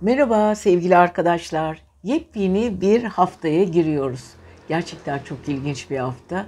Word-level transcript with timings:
Merhaba 0.00 0.54
sevgili 0.54 0.96
arkadaşlar. 0.96 1.82
Yepyeni 2.02 2.80
bir 2.80 3.04
haftaya 3.04 3.64
giriyoruz. 3.64 4.24
Gerçekten 4.68 5.18
çok 5.18 5.48
ilginç 5.48 5.90
bir 5.90 5.98
hafta. 5.98 6.46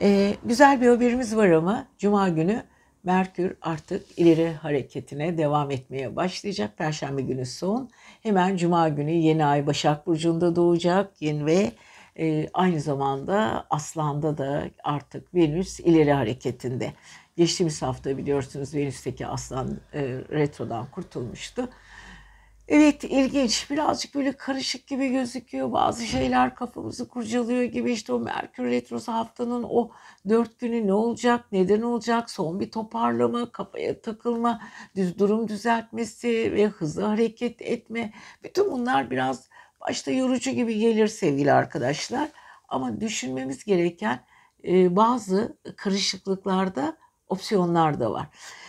Ee, 0.00 0.34
güzel 0.44 0.80
bir 0.80 0.88
haberimiz 0.88 1.36
var 1.36 1.48
ama 1.50 1.86
Cuma 1.98 2.28
günü 2.28 2.62
Merkür 3.04 3.56
artık 3.62 4.18
ileri 4.18 4.52
hareketine 4.52 5.38
devam 5.38 5.70
etmeye 5.70 6.16
başlayacak. 6.16 6.78
Perşembe 6.78 7.22
günü 7.22 7.46
son. 7.46 7.90
Hemen 8.22 8.56
Cuma 8.56 8.88
günü 8.88 9.10
yeni 9.10 9.44
ay 9.44 9.66
Başak 9.66 10.06
Burcu'nda 10.06 10.56
doğacak. 10.56 11.22
Yeni 11.22 11.46
ve 11.46 11.72
e, 12.18 12.48
aynı 12.54 12.80
zamanda 12.80 13.66
Aslan'da 13.70 14.38
da 14.38 14.64
artık 14.84 15.34
Venüs 15.34 15.80
ileri 15.80 16.12
hareketinde. 16.12 16.92
Geçtiğimiz 17.36 17.82
hafta 17.82 18.18
biliyorsunuz 18.18 18.74
Venüs'teki 18.74 19.26
Aslan 19.26 19.80
e, 19.94 20.02
retrodan 20.30 20.86
kurtulmuştu. 20.86 21.68
Evet 22.68 23.04
ilginç. 23.04 23.70
Birazcık 23.70 24.14
böyle 24.14 24.32
karışık 24.32 24.86
gibi 24.86 25.08
gözüküyor. 25.08 25.72
Bazı 25.72 26.06
şeyler 26.06 26.54
kafamızı 26.54 27.08
kurcalıyor 27.08 27.62
gibi. 27.62 27.92
İşte 27.92 28.12
o 28.12 28.20
Merkür 28.20 28.64
Retrosu 28.64 29.12
haftanın 29.12 29.62
o 29.68 29.90
dört 30.28 30.58
günü 30.58 30.86
ne 30.86 30.92
olacak 30.92 31.44
neden 31.52 31.82
olacak? 31.82 32.30
Son 32.30 32.60
bir 32.60 32.70
toparlama 32.70 33.52
kafaya 33.52 34.00
takılma 34.00 34.60
düz 34.96 35.18
durum 35.18 35.48
düzeltmesi 35.48 36.52
ve 36.52 36.66
hızlı 36.66 37.02
hareket 37.02 37.62
etme. 37.62 38.12
Bütün 38.44 38.72
bunlar 38.72 39.10
biraz 39.10 39.48
başta 39.80 40.10
yorucu 40.10 40.50
gibi 40.50 40.78
gelir 40.78 41.08
sevgili 41.08 41.52
arkadaşlar. 41.52 42.28
Ama 42.68 43.00
düşünmemiz 43.00 43.64
gereken 43.64 44.24
e, 44.64 44.96
bazı 44.96 45.56
karışıklıklarda 45.76 46.96
opsiyonlar 47.28 48.00
da 48.00 48.12
var. 48.12 48.26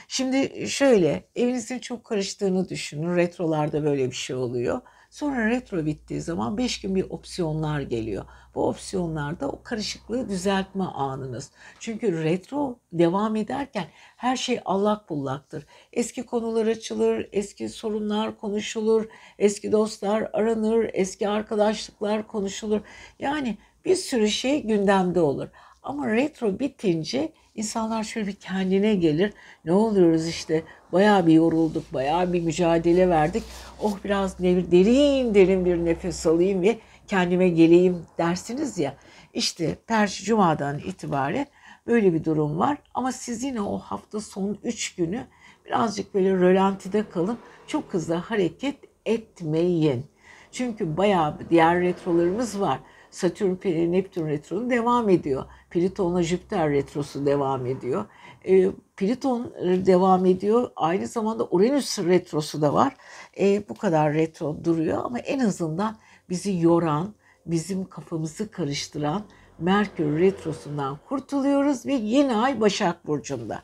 Şimdi 0.07 0.67
şöyle 0.69 1.23
evinizin 1.35 1.79
çok 1.79 2.03
karıştığını 2.03 2.69
düşünün. 2.69 3.15
Retrolarda 3.15 3.83
böyle 3.83 4.11
bir 4.11 4.15
şey 4.15 4.35
oluyor. 4.35 4.81
Sonra 5.09 5.49
retro 5.49 5.85
bittiği 5.85 6.21
zaman 6.21 6.57
5 6.57 6.81
gün 6.81 6.95
bir 6.95 7.09
opsiyonlar 7.09 7.81
geliyor. 7.81 8.25
Bu 8.55 8.67
opsiyonlarda 8.67 9.49
o 9.49 9.63
karışıklığı 9.63 10.29
düzeltme 10.29 10.83
anınız. 10.83 11.51
Çünkü 11.79 12.23
retro 12.23 12.79
devam 12.93 13.35
ederken 13.35 13.85
her 14.17 14.35
şey 14.35 14.59
allak 14.65 15.09
bullaktır. 15.09 15.65
Eski 15.93 16.25
konular 16.25 16.67
açılır, 16.67 17.29
eski 17.31 17.69
sorunlar 17.69 18.37
konuşulur, 18.37 19.05
eski 19.39 19.71
dostlar 19.71 20.29
aranır, 20.33 20.89
eski 20.93 21.29
arkadaşlıklar 21.29 22.27
konuşulur. 22.27 22.81
Yani 23.19 23.57
bir 23.85 23.95
sürü 23.95 24.27
şey 24.27 24.63
gündemde 24.63 25.21
olur. 25.21 25.47
Ama 25.83 26.07
retro 26.07 26.59
bitince 26.59 27.31
insanlar 27.55 28.03
şöyle 28.03 28.27
bir 28.27 28.35
kendine 28.35 28.95
gelir. 28.95 29.33
Ne 29.65 29.73
oluyoruz 29.73 30.27
işte 30.27 30.63
bayağı 30.91 31.27
bir 31.27 31.33
yorulduk, 31.33 31.93
bayağı 31.93 32.33
bir 32.33 32.41
mücadele 32.41 33.09
verdik. 33.09 33.43
Oh 33.81 33.97
biraz 34.03 34.39
derin 34.39 35.35
derin 35.35 35.65
bir 35.65 35.77
nefes 35.77 36.27
alayım 36.27 36.61
ve 36.61 36.79
kendime 37.07 37.49
geleyim 37.49 38.05
dersiniz 38.17 38.77
ya. 38.77 38.95
İşte 39.33 39.75
Perşi 39.87 40.23
Cuma'dan 40.23 40.79
itibaren 40.79 41.47
böyle 41.87 42.13
bir 42.13 42.23
durum 42.23 42.59
var. 42.59 42.77
Ama 42.93 43.11
siz 43.11 43.43
yine 43.43 43.61
o 43.61 43.77
hafta 43.77 44.19
son 44.19 44.57
3 44.63 44.95
günü 44.95 45.25
birazcık 45.65 46.13
böyle 46.13 46.33
rölantide 46.33 47.09
kalın. 47.09 47.37
Çok 47.67 47.93
hızlı 47.93 48.13
hareket 48.13 48.75
etmeyin. 49.05 50.05
Çünkü 50.51 50.97
bayağı 50.97 51.39
diğer 51.49 51.81
retrolarımız 51.81 52.61
var. 52.61 52.79
Satürn, 53.13 53.91
Neptün 53.91 54.27
retronu 54.27 54.69
devam 54.69 55.09
ediyor. 55.09 55.45
Plüton'la 55.69 56.23
Jüpiter 56.23 56.69
retrosu 56.69 57.25
devam 57.25 57.65
ediyor. 57.65 58.05
E, 58.45 58.71
Plüton 58.97 59.53
devam 59.85 60.25
ediyor. 60.25 60.71
Aynı 60.75 61.07
zamanda 61.07 61.47
Uranüs 61.51 61.99
retrosu 61.99 62.61
da 62.61 62.73
var. 62.73 62.95
E, 63.39 63.69
bu 63.69 63.75
kadar 63.75 64.13
retro 64.13 64.57
duruyor 64.63 65.01
ama 65.05 65.19
en 65.19 65.39
azından 65.39 65.97
bizi 66.29 66.59
yoran, 66.59 67.13
bizim 67.45 67.85
kafamızı 67.85 68.51
karıştıran 68.51 69.23
Merkür 69.59 70.19
retrosundan 70.19 70.97
kurtuluyoruz 71.09 71.85
ve 71.85 71.93
yeni 71.93 72.35
ay 72.35 72.61
Başak 72.61 73.07
Burcu'nda. 73.07 73.63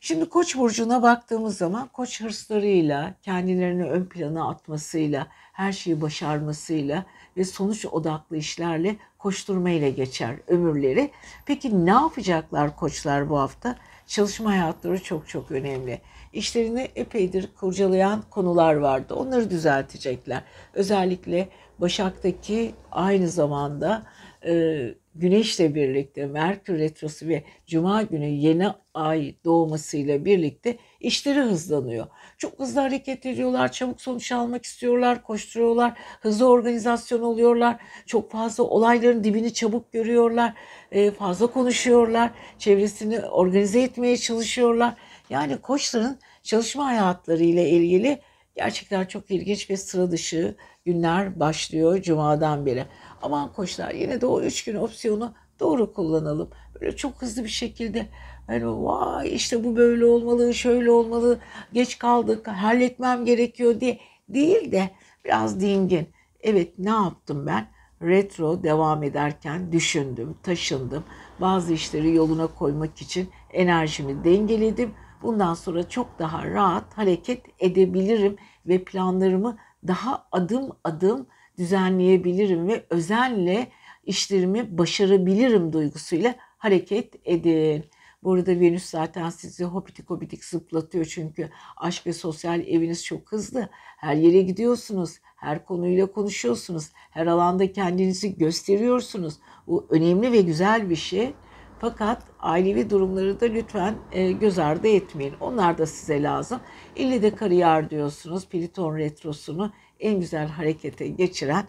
Şimdi 0.00 0.28
Koç 0.28 0.56
burcuna 0.56 1.02
baktığımız 1.02 1.56
zaman 1.56 1.88
Koç 1.88 2.20
hırslarıyla, 2.20 3.14
kendilerini 3.22 3.84
ön 3.84 4.04
plana 4.04 4.48
atmasıyla, 4.48 5.26
her 5.52 5.72
şeyi 5.72 6.00
başarmasıyla 6.00 7.04
ve 7.36 7.44
sonuç 7.44 7.86
odaklı 7.86 8.36
işlerle 8.36 8.96
koşturmayla 9.18 9.88
geçer 9.88 10.36
ömürleri. 10.46 11.10
Peki 11.46 11.86
ne 11.86 11.90
yapacaklar 11.90 12.76
koçlar 12.76 13.30
bu 13.30 13.38
hafta? 13.38 13.76
Çalışma 14.06 14.50
hayatları 14.50 15.02
çok 15.02 15.28
çok 15.28 15.50
önemli. 15.50 16.00
İşlerini 16.32 16.88
epeydir 16.96 17.48
kurcalayan 17.60 18.22
konular 18.30 18.74
vardı. 18.74 19.14
Onları 19.14 19.50
düzeltecekler. 19.50 20.42
Özellikle 20.74 21.48
Başak'taki 21.78 22.74
aynı 22.92 23.28
zamanda 23.28 24.02
e, 24.46 24.94
Güneşle 25.18 25.74
birlikte 25.74 26.26
Merkür 26.26 26.78
Retrosu 26.78 27.28
ve 27.28 27.44
Cuma 27.66 28.02
günü 28.02 28.26
yeni 28.26 28.68
ay 28.94 29.34
doğmasıyla 29.44 30.24
birlikte 30.24 30.76
işleri 31.00 31.40
hızlanıyor. 31.40 32.06
Çok 32.38 32.58
hızlı 32.58 32.80
hareket 32.80 33.26
ediyorlar, 33.26 33.72
çabuk 33.72 34.00
sonuç 34.00 34.32
almak 34.32 34.64
istiyorlar, 34.64 35.22
koşturuyorlar, 35.22 35.98
hızlı 36.20 36.48
organizasyon 36.48 37.22
oluyorlar. 37.22 37.76
Çok 38.06 38.32
fazla 38.32 38.64
olayların 38.64 39.24
dibini 39.24 39.52
çabuk 39.52 39.92
görüyorlar, 39.92 40.54
e, 40.92 41.10
fazla 41.10 41.46
konuşuyorlar, 41.46 42.30
çevresini 42.58 43.20
organize 43.20 43.82
etmeye 43.82 44.16
çalışıyorlar. 44.16 44.94
Yani 45.30 45.56
koçların 45.56 46.18
çalışma 46.42 46.86
hayatları 46.86 47.44
ile 47.44 47.68
ilgili 47.70 48.20
gerçekten 48.56 49.04
çok 49.04 49.30
ilginç 49.30 49.70
ve 49.70 49.76
sıra 49.76 50.10
dışı 50.10 50.56
günler 50.84 51.40
başlıyor 51.40 52.02
Cuma'dan 52.02 52.66
beri. 52.66 52.84
Aman 53.22 53.52
koçlar 53.52 53.94
yine 53.94 54.20
de 54.20 54.26
o 54.26 54.40
üç 54.40 54.64
gün 54.64 54.74
opsiyonu 54.74 55.34
doğru 55.60 55.92
kullanalım. 55.92 56.50
Böyle 56.80 56.96
çok 56.96 57.22
hızlı 57.22 57.44
bir 57.44 57.48
şekilde 57.48 58.06
hani 58.46 58.84
vay 58.84 59.34
işte 59.34 59.64
bu 59.64 59.76
böyle 59.76 60.04
olmalı, 60.04 60.54
şöyle 60.54 60.90
olmalı, 60.90 61.38
geç 61.72 61.98
kaldık, 61.98 62.48
halletmem 62.48 63.24
gerekiyor 63.24 63.80
diye 63.80 63.98
değil 64.28 64.72
de 64.72 64.90
biraz 65.24 65.60
dingin. 65.60 66.08
Evet 66.40 66.78
ne 66.78 66.90
yaptım 66.90 67.46
ben? 67.46 67.68
Retro 68.02 68.62
devam 68.62 69.02
ederken 69.02 69.72
düşündüm, 69.72 70.36
taşındım. 70.42 71.04
Bazı 71.40 71.72
işleri 71.72 72.14
yoluna 72.14 72.46
koymak 72.46 73.00
için 73.02 73.28
enerjimi 73.52 74.24
dengeledim. 74.24 74.94
Bundan 75.22 75.54
sonra 75.54 75.88
çok 75.88 76.18
daha 76.18 76.46
rahat 76.46 76.98
hareket 76.98 77.42
edebilirim 77.58 78.36
ve 78.66 78.84
planlarımı 78.84 79.56
daha 79.86 80.26
adım 80.32 80.70
adım 80.84 81.26
düzenleyebilirim 81.58 82.68
ve 82.68 82.84
özenle 82.90 83.68
işlerimi 84.04 84.78
başarabilirim 84.78 85.72
duygusuyla 85.72 86.34
hareket 86.58 87.14
edin. 87.24 87.84
Bu 88.22 88.32
arada 88.32 88.60
Venüs 88.60 88.84
zaten 88.84 89.30
sizi 89.30 89.64
hopitik 89.64 90.10
hopitik 90.10 90.44
zıplatıyor 90.44 91.04
çünkü 91.04 91.50
aşk 91.76 92.06
ve 92.06 92.12
sosyal 92.12 92.60
eviniz 92.60 93.04
çok 93.04 93.32
hızlı. 93.32 93.68
Her 93.72 94.14
yere 94.14 94.42
gidiyorsunuz, 94.42 95.18
her 95.36 95.64
konuyla 95.64 96.06
konuşuyorsunuz, 96.12 96.90
her 97.10 97.26
alanda 97.26 97.72
kendinizi 97.72 98.38
gösteriyorsunuz. 98.38 99.34
Bu 99.66 99.86
önemli 99.90 100.32
ve 100.32 100.40
güzel 100.40 100.90
bir 100.90 100.96
şey. 100.96 101.34
Fakat 101.80 102.22
ailevi 102.40 102.90
durumları 102.90 103.40
da 103.40 103.46
lütfen 103.46 103.94
e, 104.12 104.32
göz 104.32 104.58
ardı 104.58 104.88
etmeyin. 104.88 105.34
Onlar 105.40 105.78
da 105.78 105.86
size 105.86 106.22
lazım. 106.22 106.60
İlle 106.96 107.22
de 107.22 107.34
kariyer 107.34 107.90
diyorsunuz. 107.90 108.48
Pliton 108.48 108.96
retrosunu 108.96 109.72
en 110.00 110.20
güzel 110.20 110.48
harekete 110.48 111.08
geçiren 111.08 111.64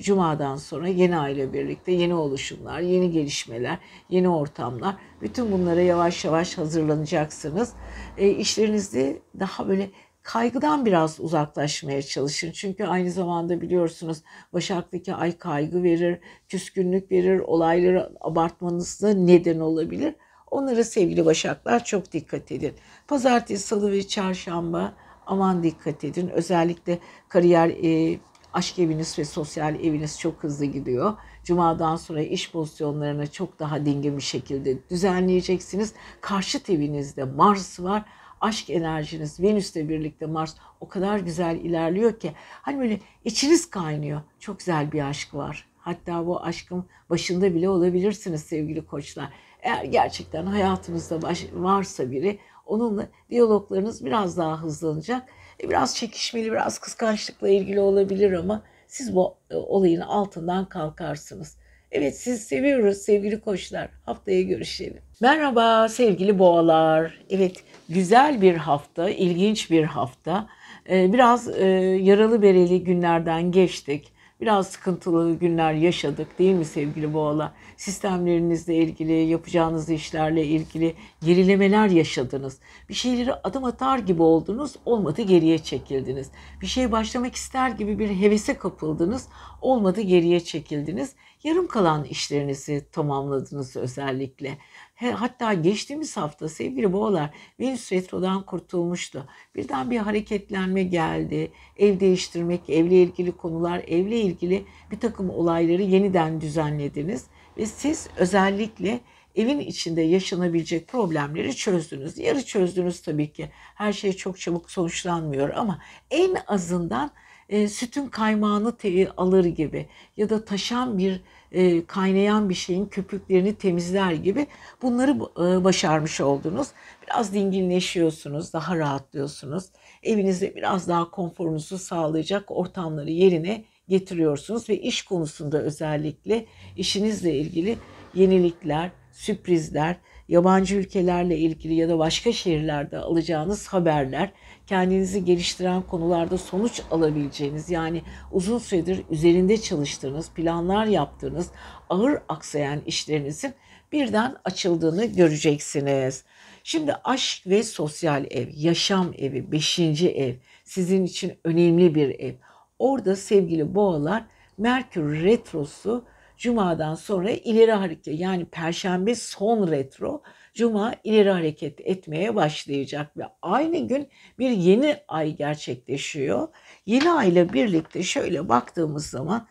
Cuma'dan 0.00 0.56
sonra 0.56 0.88
yeni 0.88 1.18
aile 1.18 1.52
birlikte 1.52 1.92
yeni 1.92 2.14
oluşumlar, 2.14 2.80
yeni 2.80 3.10
gelişmeler, 3.10 3.78
yeni 4.08 4.28
ortamlar. 4.28 4.96
Bütün 5.22 5.52
bunlara 5.52 5.80
yavaş 5.80 6.24
yavaş 6.24 6.58
hazırlanacaksınız. 6.58 7.72
E, 8.18 8.28
işlerinizde 8.28 9.18
daha 9.40 9.68
böyle 9.68 9.90
kaygıdan 10.22 10.86
biraz 10.86 11.20
uzaklaşmaya 11.20 12.02
çalışın. 12.02 12.52
Çünkü 12.52 12.84
aynı 12.84 13.10
zamanda 13.10 13.60
biliyorsunuz 13.60 14.22
Başak'taki 14.52 15.14
ay 15.14 15.38
kaygı 15.38 15.82
verir, 15.82 16.18
küskünlük 16.48 17.10
verir, 17.10 17.38
olayları 17.38 18.12
abartmanızda 18.20 19.14
neden 19.14 19.58
olabilir. 19.58 20.14
Onlara 20.50 20.84
sevgili 20.84 21.24
Başaklar 21.24 21.84
çok 21.84 22.12
dikkat 22.12 22.52
edin. 22.52 22.74
Pazartesi, 23.08 23.66
salı 23.66 23.92
ve 23.92 24.08
çarşamba 24.08 24.94
aman 25.28 25.62
dikkat 25.62 26.04
edin. 26.04 26.28
Özellikle 26.28 26.98
kariyer, 27.28 27.68
e, 27.68 28.18
aşk 28.52 28.78
eviniz 28.78 29.18
ve 29.18 29.24
sosyal 29.24 29.74
eviniz 29.74 30.18
çok 30.20 30.42
hızlı 30.42 30.64
gidiyor. 30.64 31.14
Cuma'dan 31.44 31.96
sonra 31.96 32.22
iş 32.22 32.52
pozisyonlarını 32.52 33.30
çok 33.30 33.58
daha 33.58 33.86
dingin 33.86 34.16
bir 34.16 34.22
şekilde 34.22 34.88
düzenleyeceksiniz. 34.90 35.94
Karşıt 36.20 36.70
evinizde 36.70 37.24
Mars 37.24 37.80
var. 37.80 38.04
Aşk 38.40 38.70
enerjiniz 38.70 39.40
Venüs'le 39.40 39.76
birlikte 39.76 40.26
Mars 40.26 40.54
o 40.80 40.88
kadar 40.88 41.18
güzel 41.18 41.56
ilerliyor 41.56 42.20
ki 42.20 42.32
hani 42.38 42.78
böyle 42.78 43.00
içiniz 43.24 43.70
kaynıyor. 43.70 44.20
Çok 44.40 44.58
güzel 44.58 44.92
bir 44.92 45.08
aşk 45.08 45.34
var. 45.34 45.66
Hatta 45.78 46.26
bu 46.26 46.42
aşkın 46.42 46.84
başında 47.10 47.54
bile 47.54 47.68
olabilirsiniz 47.68 48.42
sevgili 48.42 48.86
koçlar. 48.86 49.32
Eğer 49.62 49.84
gerçekten 49.84 50.46
hayatınızda 50.46 51.22
baş, 51.22 51.46
varsa 51.54 52.10
biri 52.10 52.38
Onunla 52.68 53.08
diyaloglarınız 53.30 54.04
biraz 54.04 54.38
daha 54.38 54.62
hızlanacak. 54.62 55.22
E, 55.62 55.68
biraz 55.68 55.96
çekişmeli, 55.96 56.52
biraz 56.52 56.78
kıskançlıkla 56.78 57.48
ilgili 57.48 57.80
olabilir 57.80 58.32
ama 58.32 58.62
siz 58.86 59.14
bu 59.14 59.34
e, 59.50 59.56
olayın 59.56 60.00
altından 60.00 60.68
kalkarsınız. 60.68 61.56
Evet 61.92 62.16
siz 62.16 62.42
seviyoruz 62.42 62.98
sevgili 62.98 63.40
koçlar. 63.40 63.88
Haftaya 64.06 64.42
görüşelim. 64.42 65.02
Merhaba 65.20 65.88
sevgili 65.88 66.38
boğalar. 66.38 67.20
Evet 67.30 67.56
güzel 67.88 68.42
bir 68.42 68.54
hafta, 68.54 69.10
ilginç 69.10 69.70
bir 69.70 69.84
hafta. 69.84 70.46
Ee, 70.90 71.12
biraz 71.12 71.48
e, 71.48 71.66
yaralı 72.02 72.42
bereli 72.42 72.84
günlerden 72.84 73.52
geçtik. 73.52 74.12
Biraz 74.40 74.68
sıkıntılı 74.68 75.34
günler 75.34 75.72
yaşadık 75.72 76.38
değil 76.38 76.54
mi 76.54 76.64
sevgili 76.64 77.14
boğalar? 77.14 77.52
Sistemlerinizle 77.76 78.74
ilgili, 78.74 79.12
yapacağınız 79.12 79.90
işlerle 79.90 80.46
ilgili 80.46 80.94
gerilemeler 81.24 81.88
yaşadınız. 81.88 82.58
Bir 82.88 82.94
şeyleri 82.94 83.34
adım 83.34 83.64
atar 83.64 83.98
gibi 83.98 84.22
oldunuz, 84.22 84.76
olmadı 84.84 85.22
geriye 85.22 85.58
çekildiniz. 85.58 86.30
Bir 86.60 86.66
şey 86.66 86.92
başlamak 86.92 87.34
ister 87.34 87.70
gibi 87.70 87.98
bir 87.98 88.08
hevese 88.08 88.58
kapıldınız, 88.58 89.28
olmadı 89.60 90.00
geriye 90.00 90.40
çekildiniz. 90.40 91.14
Yarım 91.44 91.66
kalan 91.66 92.04
işlerinizi 92.04 92.86
tamamladınız 92.92 93.76
özellikle. 93.76 94.58
Hatta 94.98 95.54
geçtiğimiz 95.54 96.16
hafta 96.16 96.48
sevgili 96.48 96.92
boğalar 96.92 97.30
Venüs 97.60 97.92
Retro'dan 97.92 98.46
kurtulmuştu. 98.46 99.28
Birden 99.56 99.90
bir 99.90 99.98
hareketlenme 99.98 100.82
geldi. 100.82 101.50
Ev 101.76 102.00
değiştirmek, 102.00 102.70
evle 102.70 103.02
ilgili 103.02 103.32
konular, 103.32 103.82
evle 103.88 104.20
ilgili 104.20 104.64
bir 104.90 105.00
takım 105.00 105.30
olayları 105.30 105.82
yeniden 105.82 106.40
düzenlediniz. 106.40 107.24
Ve 107.56 107.66
siz 107.66 108.08
özellikle 108.16 109.00
evin 109.36 109.58
içinde 109.58 110.02
yaşanabilecek 110.02 110.88
problemleri 110.88 111.56
çözdünüz. 111.56 112.18
Yarı 112.18 112.44
çözdünüz 112.44 113.02
tabii 113.02 113.32
ki. 113.32 113.50
Her 113.74 113.92
şey 113.92 114.12
çok 114.12 114.40
çabuk 114.40 114.70
sonuçlanmıyor 114.70 115.50
ama 115.50 115.78
en 116.10 116.36
azından 116.46 117.10
e, 117.48 117.68
sütün 117.68 118.06
kaymağını 118.06 118.76
te- 118.76 119.10
alır 119.16 119.44
gibi 119.44 119.86
ya 120.16 120.28
da 120.28 120.44
taşan 120.44 120.98
bir 120.98 121.22
e, 121.52 121.84
kaynayan 121.86 122.48
bir 122.48 122.54
şeyin 122.54 122.86
köpüklerini 122.86 123.54
temizler 123.54 124.12
gibi 124.12 124.46
bunları 124.82 125.10
e, 125.10 125.64
başarmış 125.64 126.20
oldunuz. 126.20 126.68
Biraz 127.02 127.34
dinginleşiyorsunuz, 127.34 128.52
daha 128.52 128.76
rahatlıyorsunuz. 128.76 129.64
Evinizde 130.02 130.56
biraz 130.56 130.88
daha 130.88 131.10
konforunuzu 131.10 131.78
sağlayacak 131.78 132.50
ortamları 132.50 133.10
yerine 133.10 133.64
getiriyorsunuz 133.88 134.68
ve 134.68 134.80
iş 134.80 135.02
konusunda 135.02 135.62
özellikle 135.62 136.46
işinizle 136.76 137.34
ilgili 137.34 137.78
yenilikler, 138.14 138.90
sürprizler, 139.12 139.96
yabancı 140.28 140.76
ülkelerle 140.76 141.38
ilgili 141.38 141.74
ya 141.74 141.88
da 141.88 141.98
başka 141.98 142.32
şehirlerde 142.32 142.98
alacağınız 142.98 143.68
haberler, 143.68 144.32
kendinizi 144.68 145.24
geliştiren 145.24 145.82
konularda 145.82 146.38
sonuç 146.38 146.82
alabileceğiniz 146.90 147.70
yani 147.70 148.02
uzun 148.32 148.58
süredir 148.58 149.04
üzerinde 149.10 149.60
çalıştığınız, 149.60 150.30
planlar 150.30 150.86
yaptığınız, 150.86 151.50
ağır 151.90 152.18
aksayan 152.28 152.80
işlerinizin 152.86 153.54
birden 153.92 154.36
açıldığını 154.44 155.04
göreceksiniz. 155.04 156.24
Şimdi 156.64 156.94
aşk 157.04 157.46
ve 157.46 157.62
sosyal 157.62 158.24
ev, 158.30 158.48
yaşam 158.54 159.12
evi, 159.18 159.52
beşinci 159.52 160.10
ev 160.10 160.34
sizin 160.64 161.04
için 161.04 161.38
önemli 161.44 161.94
bir 161.94 162.20
ev. 162.20 162.34
Orada 162.78 163.16
sevgili 163.16 163.74
boğalar 163.74 164.24
Merkür 164.58 165.24
retrosu 165.24 166.04
Cuma'dan 166.36 166.94
sonra 166.94 167.30
ileri 167.30 167.72
hareket 167.72 168.20
yani 168.20 168.44
Perşembe 168.44 169.14
son 169.14 169.70
retro 169.70 170.22
Cuma 170.58 170.94
ileri 171.04 171.30
hareket 171.30 171.80
etmeye 171.80 172.34
başlayacak 172.34 173.16
ve 173.16 173.24
aynı 173.42 173.88
gün 173.88 174.08
bir 174.38 174.50
yeni 174.50 174.96
ay 175.08 175.36
gerçekleşiyor. 175.36 176.48
Yeni 176.86 177.10
ay 177.10 177.28
ile 177.28 177.52
birlikte 177.52 178.02
şöyle 178.02 178.48
baktığımız 178.48 179.06
zaman 179.06 179.48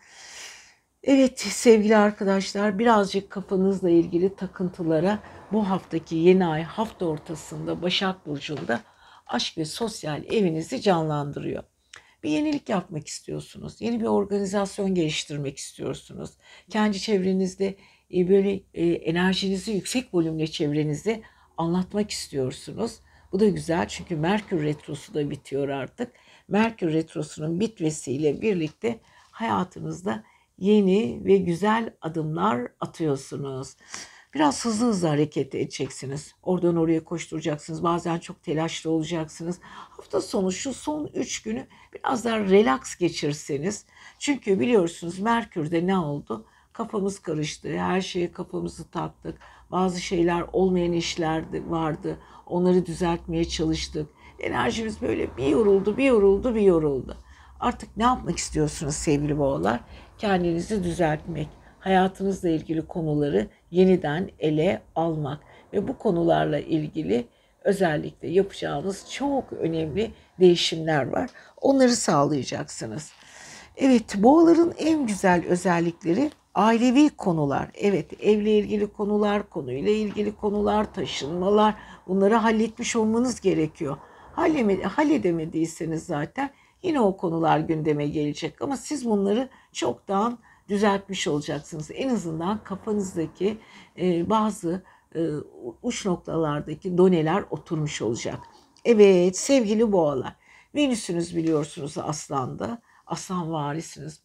evet 1.02 1.40
sevgili 1.40 1.96
arkadaşlar 1.96 2.78
birazcık 2.78 3.30
kafanızla 3.30 3.90
ilgili 3.90 4.36
takıntılara 4.36 5.18
bu 5.52 5.70
haftaki 5.70 6.16
yeni 6.16 6.46
ay 6.46 6.62
hafta 6.62 7.06
ortasında 7.06 7.82
Başak 7.82 8.26
Burcu'nda 8.26 8.80
aşk 9.26 9.58
ve 9.58 9.64
sosyal 9.64 10.24
evinizi 10.24 10.80
canlandırıyor 10.80 11.62
bir 12.22 12.30
yenilik 12.30 12.68
yapmak 12.68 13.06
istiyorsunuz. 13.06 13.80
Yeni 13.80 14.00
bir 14.00 14.06
organizasyon 14.06 14.94
geliştirmek 14.94 15.58
istiyorsunuz. 15.58 16.30
Kendi 16.70 17.00
çevrenizde 17.00 17.76
e, 18.14 18.28
böyle 18.28 18.60
e, 18.74 18.86
enerjinizi 18.86 19.72
yüksek 19.72 20.14
volümle 20.14 20.46
çevrenizde 20.46 21.22
anlatmak 21.56 22.10
istiyorsunuz. 22.10 23.00
Bu 23.32 23.40
da 23.40 23.48
güzel 23.48 23.88
çünkü 23.88 24.16
Merkür 24.16 24.62
Retrosu 24.62 25.14
da 25.14 25.30
bitiyor 25.30 25.68
artık. 25.68 26.12
Merkür 26.48 26.92
Retrosu'nun 26.92 27.60
bitmesiyle 27.60 28.40
birlikte 28.40 29.00
hayatınızda 29.30 30.24
yeni 30.58 31.24
ve 31.24 31.36
güzel 31.36 31.94
adımlar 32.00 32.68
atıyorsunuz. 32.80 33.76
Biraz 34.34 34.64
hızlı 34.64 34.86
hızlı 34.86 35.08
hareket 35.08 35.54
edeceksiniz. 35.54 36.34
Oradan 36.42 36.76
oraya 36.76 37.04
koşturacaksınız. 37.04 37.82
Bazen 37.82 38.18
çok 38.18 38.42
telaşlı 38.42 38.90
olacaksınız. 38.90 39.58
Hafta 39.62 40.20
sonu 40.20 40.52
şu 40.52 40.74
son 40.74 41.10
3 41.14 41.42
günü 41.42 41.66
biraz 41.94 42.24
daha 42.24 42.38
relax 42.40 42.96
geçirseniz. 42.96 43.86
Çünkü 44.18 44.60
biliyorsunuz 44.60 45.18
Merkür'de 45.18 45.86
ne 45.86 45.98
oldu? 45.98 46.46
Kafamız 46.78 47.18
karıştı. 47.18 47.78
Her 47.78 48.00
şeye 48.00 48.32
kafamızı 48.32 48.90
taktık. 48.90 49.38
Bazı 49.70 50.00
şeyler 50.00 50.44
olmayan 50.52 50.92
işler 50.92 51.44
vardı. 51.68 52.18
Onları 52.46 52.86
düzeltmeye 52.86 53.44
çalıştık. 53.44 54.08
Enerjimiz 54.40 55.02
böyle 55.02 55.36
bir 55.36 55.46
yoruldu, 55.46 55.96
bir 55.96 56.04
yoruldu, 56.04 56.54
bir 56.54 56.60
yoruldu. 56.60 57.16
Artık 57.60 57.96
ne 57.96 58.02
yapmak 58.02 58.38
istiyorsunuz 58.38 58.94
sevgili 58.94 59.38
boğalar? 59.38 59.80
Kendinizi 60.18 60.84
düzeltmek 60.84 61.48
hayatınızla 61.80 62.48
ilgili 62.48 62.86
konuları 62.86 63.48
yeniden 63.70 64.30
ele 64.38 64.82
almak 64.94 65.40
ve 65.72 65.88
bu 65.88 65.98
konularla 65.98 66.58
ilgili 66.58 67.26
özellikle 67.64 68.28
yapacağınız 68.28 69.10
çok 69.10 69.52
önemli 69.52 70.10
değişimler 70.40 71.08
var. 71.08 71.30
Onları 71.60 71.96
sağlayacaksınız. 71.96 73.12
Evet, 73.76 74.14
boğaların 74.16 74.72
en 74.78 75.06
güzel 75.06 75.44
özellikleri 75.46 76.30
ailevi 76.58 77.10
konular. 77.10 77.70
Evet, 77.74 78.22
evle 78.22 78.58
ilgili 78.58 78.92
konular, 78.92 79.50
konuyla 79.50 79.92
ilgili 79.92 80.36
konular, 80.36 80.92
taşınmalar 80.94 81.74
bunları 82.08 82.34
halletmiş 82.34 82.96
olmanız 82.96 83.40
gerekiyor. 83.40 83.96
Halledemediyseniz 84.84 86.06
zaten 86.06 86.50
yine 86.82 87.00
o 87.00 87.16
konular 87.16 87.58
gündeme 87.58 88.08
gelecek 88.08 88.62
ama 88.62 88.76
siz 88.76 89.04
bunları 89.04 89.48
çoktan 89.72 90.38
düzeltmiş 90.68 91.28
olacaksınız. 91.28 91.90
En 91.94 92.08
azından 92.08 92.64
kafanızdaki 92.64 93.58
e, 93.98 94.30
bazı 94.30 94.82
e, 95.14 95.20
uç 95.82 96.06
noktalardaki 96.06 96.98
doneler 96.98 97.44
oturmuş 97.50 98.02
olacak. 98.02 98.38
Evet 98.84 99.36
sevgili 99.38 99.92
boğalar. 99.92 100.36
Venüsünüz 100.74 101.36
biliyorsunuz 101.36 101.98
aslanda 101.98 102.80
aslan 103.08 103.52
varisiniz. 103.52 104.22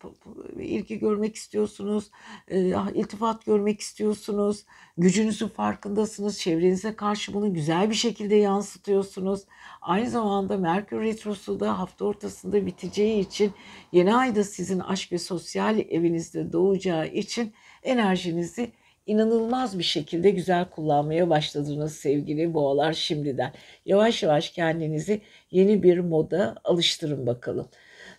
İlgi 0.60 1.00
görmek 1.00 1.36
istiyorsunuz, 1.36 2.12
e, 2.48 2.76
ah, 2.76 2.90
iltifat 2.92 3.46
görmek 3.46 3.80
istiyorsunuz, 3.80 4.66
gücünüzün 4.98 5.48
farkındasınız, 5.48 6.40
çevrenize 6.40 6.96
karşı 6.96 7.34
bunu 7.34 7.54
güzel 7.54 7.90
bir 7.90 7.96
şekilde 7.96 8.36
yansıtıyorsunuz. 8.36 9.42
Aynı 9.82 10.10
zamanda 10.10 10.58
Merkür 10.58 11.02
Retrosu 11.02 11.60
da 11.60 11.80
hafta 11.80 12.06
ortasında 12.06 12.66
biteceği 12.66 13.20
için 13.20 13.52
yeni 13.92 14.16
ayda 14.16 14.44
sizin 14.44 14.80
aşk 14.80 15.12
ve 15.12 15.18
sosyal 15.18 15.80
evinizde 15.80 16.54
doğacağı 16.54 17.08
için 17.08 17.54
enerjinizi 17.84 18.72
inanılmaz 19.06 19.80
bir 19.80 19.84
şekilde 19.84 20.30
güzel 20.30 20.70
kullanmaya 20.70 21.30
başladınız 21.30 21.96
sevgili 21.96 22.54
boğalar 22.54 22.94
şimdiden. 22.94 23.54
Yavaş 23.86 24.24
yavaş 24.24 24.50
kendinizi 24.50 25.22
yeni 25.52 25.84
bir 25.84 26.00
moda 26.00 26.56
alıştırın 26.64 27.28
bakalım. 27.28 27.68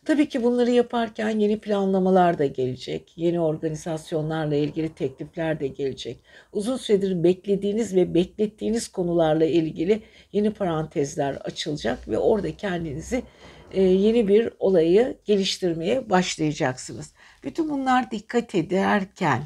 Tabii 0.05 0.29
ki 0.29 0.43
bunları 0.43 0.71
yaparken 0.71 1.39
yeni 1.39 1.61
planlamalar 1.61 2.39
da 2.39 2.47
gelecek. 2.47 3.13
Yeni 3.17 3.41
organizasyonlarla 3.41 4.55
ilgili 4.55 4.95
teklifler 4.95 5.61
de 5.61 5.67
gelecek. 5.67 6.19
Uzun 6.53 6.77
süredir 6.77 7.25
beklediğiniz 7.25 7.97
ve 7.97 8.15
beklettiğiniz 8.15 8.89
konularla 8.89 9.45
ilgili 9.45 10.03
yeni 10.33 10.51
parantezler 10.51 11.35
açılacak 11.35 12.09
ve 12.09 12.19
orada 12.19 12.57
kendinizi 12.57 13.23
e, 13.73 13.83
yeni 13.83 14.29
bir 14.29 14.51
olayı 14.59 15.17
geliştirmeye 15.25 16.11
başlayacaksınız. 16.11 17.13
Bütün 17.45 17.71
bunlar 17.71 18.11
dikkat 18.11 18.55
ederken 18.55 19.43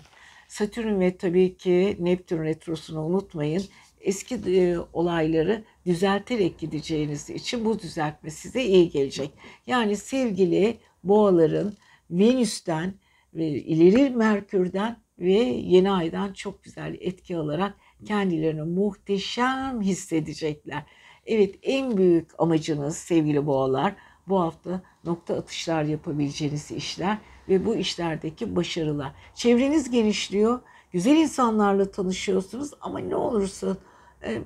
Satürn 0.48 1.00
ve 1.00 1.16
tabii 1.16 1.56
ki 1.56 1.96
Neptün 1.98 2.44
retrosunu 2.44 3.04
unutmayın. 3.04 3.64
Eski 4.00 4.34
e, 4.34 4.78
olayları 4.92 5.64
düzelterek 5.86 6.58
gideceğiniz 6.58 7.30
için 7.30 7.64
bu 7.64 7.78
düzeltme 7.78 8.30
size 8.30 8.64
iyi 8.64 8.90
gelecek. 8.90 9.30
Yani 9.66 9.96
sevgili 9.96 10.78
boğaların 11.04 11.72
Venüs'ten 12.10 12.94
ve 13.34 13.46
ileri 13.48 14.10
Merkür'den 14.10 14.96
ve 15.18 15.32
yeni 15.32 15.90
aydan 15.90 16.32
çok 16.32 16.64
güzel 16.64 16.96
etki 17.00 17.36
alarak 17.36 17.74
kendilerini 18.06 18.62
muhteşem 18.62 19.80
hissedecekler. 19.82 20.82
Evet 21.26 21.54
en 21.62 21.96
büyük 21.96 22.30
amacınız 22.38 22.96
sevgili 22.96 23.46
boğalar 23.46 23.94
bu 24.28 24.40
hafta 24.40 24.82
nokta 25.04 25.36
atışlar 25.36 25.84
yapabileceğiniz 25.84 26.70
işler 26.70 27.18
ve 27.48 27.66
bu 27.66 27.76
işlerdeki 27.76 28.56
başarılar. 28.56 29.12
Çevreniz 29.34 29.90
genişliyor, 29.90 30.60
güzel 30.92 31.16
insanlarla 31.16 31.90
tanışıyorsunuz 31.90 32.70
ama 32.80 32.98
ne 32.98 33.16
olursa 33.16 33.76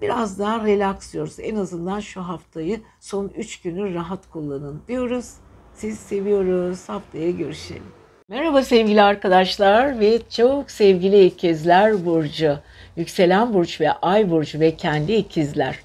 biraz 0.02 0.38
daha 0.38 0.64
relax 0.64 1.12
diyoruz. 1.12 1.36
En 1.40 1.56
azından 1.56 2.00
şu 2.00 2.20
haftayı 2.20 2.80
son 3.00 3.30
3 3.36 3.60
günü 3.60 3.94
rahat 3.94 4.30
kullanın 4.30 4.82
diyoruz. 4.88 5.30
Sizi 5.74 5.96
seviyoruz. 5.96 6.88
Haftaya 6.88 7.30
görüşelim. 7.30 7.82
Merhaba 8.28 8.62
sevgili 8.62 9.02
arkadaşlar 9.02 10.00
ve 10.00 10.18
çok 10.30 10.70
sevgili 10.70 11.24
ikizler 11.24 12.06
burcu. 12.06 12.58
Yükselen 12.96 13.54
burç 13.54 13.80
ve 13.80 13.92
ay 13.92 14.30
burcu 14.30 14.60
ve 14.60 14.76
kendi 14.76 15.12
ikizler. 15.12 15.78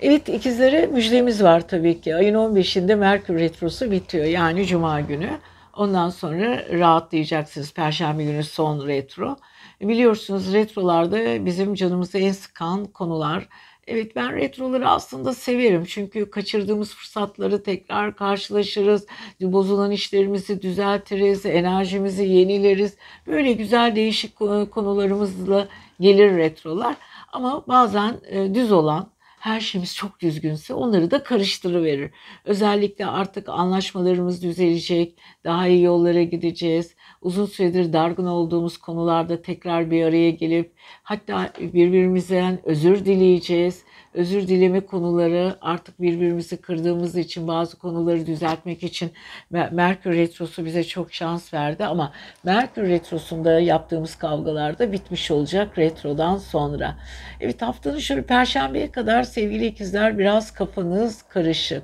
Evet 0.00 0.28
ikizlere 0.28 0.86
müjdemiz 0.86 1.42
var 1.42 1.68
tabii 1.68 2.00
ki. 2.00 2.16
Ayın 2.16 2.34
15'inde 2.34 2.96
Merkür 2.96 3.38
Retrosu 3.38 3.90
bitiyor. 3.90 4.24
Yani 4.24 4.66
Cuma 4.66 5.00
günü. 5.00 5.30
Ondan 5.76 6.10
sonra 6.10 6.64
rahatlayacaksınız. 6.72 7.72
Perşembe 7.72 8.24
günü 8.24 8.44
son 8.44 8.86
retro. 8.86 9.36
Biliyorsunuz 9.88 10.52
retrolarda 10.52 11.46
bizim 11.46 11.74
canımızı 11.74 12.18
en 12.18 12.32
sıkan 12.32 12.84
konular. 12.84 13.48
Evet 13.86 14.16
ben 14.16 14.36
retroları 14.36 14.88
aslında 14.88 15.34
severim. 15.34 15.84
Çünkü 15.84 16.30
kaçırdığımız 16.30 16.94
fırsatları 16.94 17.62
tekrar 17.62 18.16
karşılaşırız. 18.16 19.06
Bozulan 19.40 19.90
işlerimizi 19.90 20.62
düzeltiriz. 20.62 21.46
Enerjimizi 21.46 22.24
yenileriz. 22.24 22.96
Böyle 23.26 23.52
güzel 23.52 23.96
değişik 23.96 24.36
konularımızla 24.70 25.68
gelir 26.00 26.36
retrolar. 26.36 26.96
Ama 27.32 27.64
bazen 27.68 28.20
e, 28.28 28.54
düz 28.54 28.72
olan 28.72 29.14
her 29.44 29.60
şeyimiz 29.60 29.96
çok 29.96 30.20
düzgünse 30.20 30.74
onları 30.74 31.10
da 31.10 31.22
karıştırıverir. 31.22 32.10
Özellikle 32.44 33.06
artık 33.06 33.48
anlaşmalarımız 33.48 34.42
düzelecek, 34.42 35.18
daha 35.44 35.66
iyi 35.66 35.82
yollara 35.82 36.22
gideceğiz. 36.22 36.94
Uzun 37.24 37.46
süredir 37.46 37.92
dargın 37.92 38.26
olduğumuz 38.26 38.78
konularda 38.78 39.42
tekrar 39.42 39.90
bir 39.90 40.04
araya 40.04 40.30
gelip 40.30 40.72
hatta 41.02 41.50
birbirimizden 41.60 42.58
özür 42.64 43.04
dileyeceğiz 43.04 43.84
özür 44.14 44.48
dileme 44.48 44.80
konuları 44.80 45.56
artık 45.60 46.00
birbirimizi 46.00 46.56
kırdığımız 46.56 47.16
için 47.16 47.48
bazı 47.48 47.78
konuları 47.78 48.26
düzeltmek 48.26 48.82
için 48.82 49.10
Merkür 49.50 50.12
Retrosu 50.12 50.64
bize 50.64 50.84
çok 50.84 51.12
şans 51.12 51.54
verdi 51.54 51.84
ama 51.84 52.12
Merkür 52.44 52.88
Retrosu'nda 52.88 53.60
yaptığımız 53.60 54.16
kavgalar 54.16 54.78
da 54.78 54.92
bitmiş 54.92 55.30
olacak 55.30 55.78
retrodan 55.78 56.36
sonra. 56.36 56.96
Evet 57.40 57.62
haftanın 57.62 57.98
şöyle 57.98 58.22
perşembeye 58.22 58.90
kadar 58.90 59.22
sevgili 59.22 59.66
ikizler 59.66 60.18
biraz 60.18 60.50
kafanız 60.50 61.22
karışık 61.22 61.82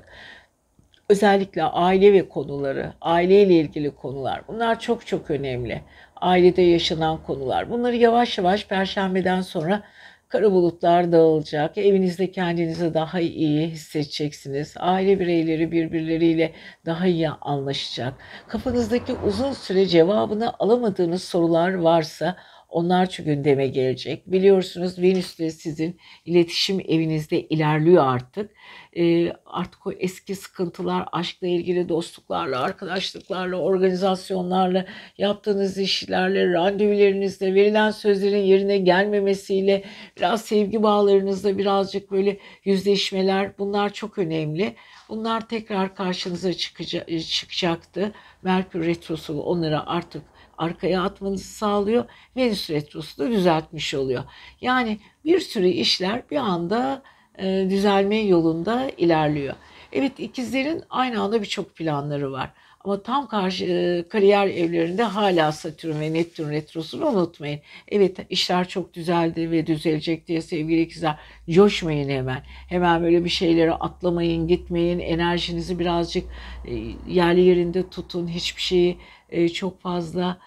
özellikle 1.11 1.63
aile 1.63 2.13
ve 2.13 2.29
konuları, 2.29 2.93
aileyle 3.01 3.53
ilgili 3.53 3.95
konular 3.95 4.41
bunlar 4.47 4.79
çok 4.79 5.07
çok 5.07 5.31
önemli. 5.31 5.81
Ailede 6.15 6.61
yaşanan 6.61 7.23
konular. 7.23 7.69
Bunları 7.69 7.95
yavaş 7.95 8.37
yavaş 8.37 8.67
perşembeden 8.67 9.41
sonra 9.41 9.83
Kara 10.31 10.51
bulutlar 10.51 11.11
dağılacak. 11.11 11.77
Evinizde 11.77 12.31
kendinizi 12.31 12.93
daha 12.93 13.19
iyi 13.19 13.67
hissedeceksiniz. 13.67 14.73
Aile 14.77 15.19
bireyleri 15.19 15.71
birbirleriyle 15.71 16.53
daha 16.85 17.07
iyi 17.07 17.29
anlaşacak. 17.29 18.13
Kafanızdaki 18.47 19.13
uzun 19.13 19.53
süre 19.53 19.85
cevabını 19.85 20.53
alamadığınız 20.59 21.23
sorular 21.23 21.73
varsa 21.73 22.35
onlar 22.71 23.09
çünkü 23.09 23.33
gündeme 23.33 23.67
gelecek. 23.67 24.31
Biliyorsunuz 24.31 24.99
Venüs 24.99 25.39
de 25.39 25.51
sizin 25.51 25.99
iletişim 26.25 26.79
evinizde 26.79 27.41
ilerliyor 27.41 28.05
artık. 28.05 28.51
E, 28.97 29.33
artık 29.45 29.87
o 29.87 29.91
eski 29.91 30.35
sıkıntılar, 30.35 31.07
aşkla 31.11 31.47
ilgili 31.47 31.89
dostluklarla, 31.89 32.59
arkadaşlıklarla, 32.59 33.57
organizasyonlarla, 33.57 34.85
yaptığınız 35.17 35.77
işlerle, 35.77 36.53
randevularınızla, 36.53 37.45
verilen 37.45 37.91
sözlerin 37.91 38.43
yerine 38.43 38.77
gelmemesiyle, 38.77 39.83
biraz 40.17 40.41
sevgi 40.41 40.83
bağlarınızda 40.83 41.57
birazcık 41.57 42.11
böyle 42.11 42.37
yüzleşmeler 42.65 43.57
bunlar 43.57 43.93
çok 43.93 44.17
önemli. 44.17 44.75
Bunlar 45.09 45.47
tekrar 45.47 45.95
karşınıza 45.95 46.53
çıkacaktı. 46.53 48.11
Merkür 48.43 48.85
Retrosu 48.85 49.41
onları 49.41 49.87
artık 49.87 50.30
arkaya 50.61 51.03
atmanızı 51.03 51.43
sağlıyor. 51.43 52.05
Venüs 52.37 52.69
Retrosu 52.69 53.17
da 53.17 53.31
düzeltmiş 53.31 53.93
oluyor. 53.93 54.23
Yani 54.61 54.99
bir 55.25 55.39
sürü 55.39 55.67
işler 55.67 56.23
bir 56.31 56.37
anda 56.37 57.03
e, 57.37 57.67
düzelme 57.69 58.17
yolunda 58.17 58.91
ilerliyor. 58.97 59.55
Evet 59.91 60.19
ikizlerin 60.19 60.83
aynı 60.89 61.21
anda 61.21 61.41
birçok 61.41 61.75
planları 61.75 62.31
var. 62.31 62.49
Ama 62.83 63.03
tam 63.03 63.27
karşı 63.27 63.65
e, 63.65 64.09
kariyer 64.09 64.47
evlerinde 64.47 65.03
hala 65.03 65.51
Satürn 65.51 65.99
ve 65.99 66.13
Neptün 66.13 66.49
retrosunu 66.49 67.05
unutmayın. 67.05 67.59
Evet 67.87 68.17
işler 68.29 68.67
çok 68.67 68.93
düzeldi 68.93 69.51
ve 69.51 69.67
düzelecek 69.67 70.27
diye 70.27 70.41
sevgili 70.41 70.81
ikizler 70.81 71.19
coşmayın 71.49 72.09
hemen. 72.09 72.43
Hemen 72.67 73.03
böyle 73.03 73.23
bir 73.25 73.29
şeyleri 73.29 73.73
atlamayın, 73.73 74.47
gitmeyin. 74.47 74.99
Enerjinizi 74.99 75.79
birazcık 75.79 76.23
e, 76.65 76.73
yerli 77.07 77.41
yerinde 77.41 77.89
tutun. 77.89 78.27
Hiçbir 78.27 78.61
şeyi 78.61 78.97
e, 79.29 79.49
çok 79.49 79.81
fazla 79.81 80.37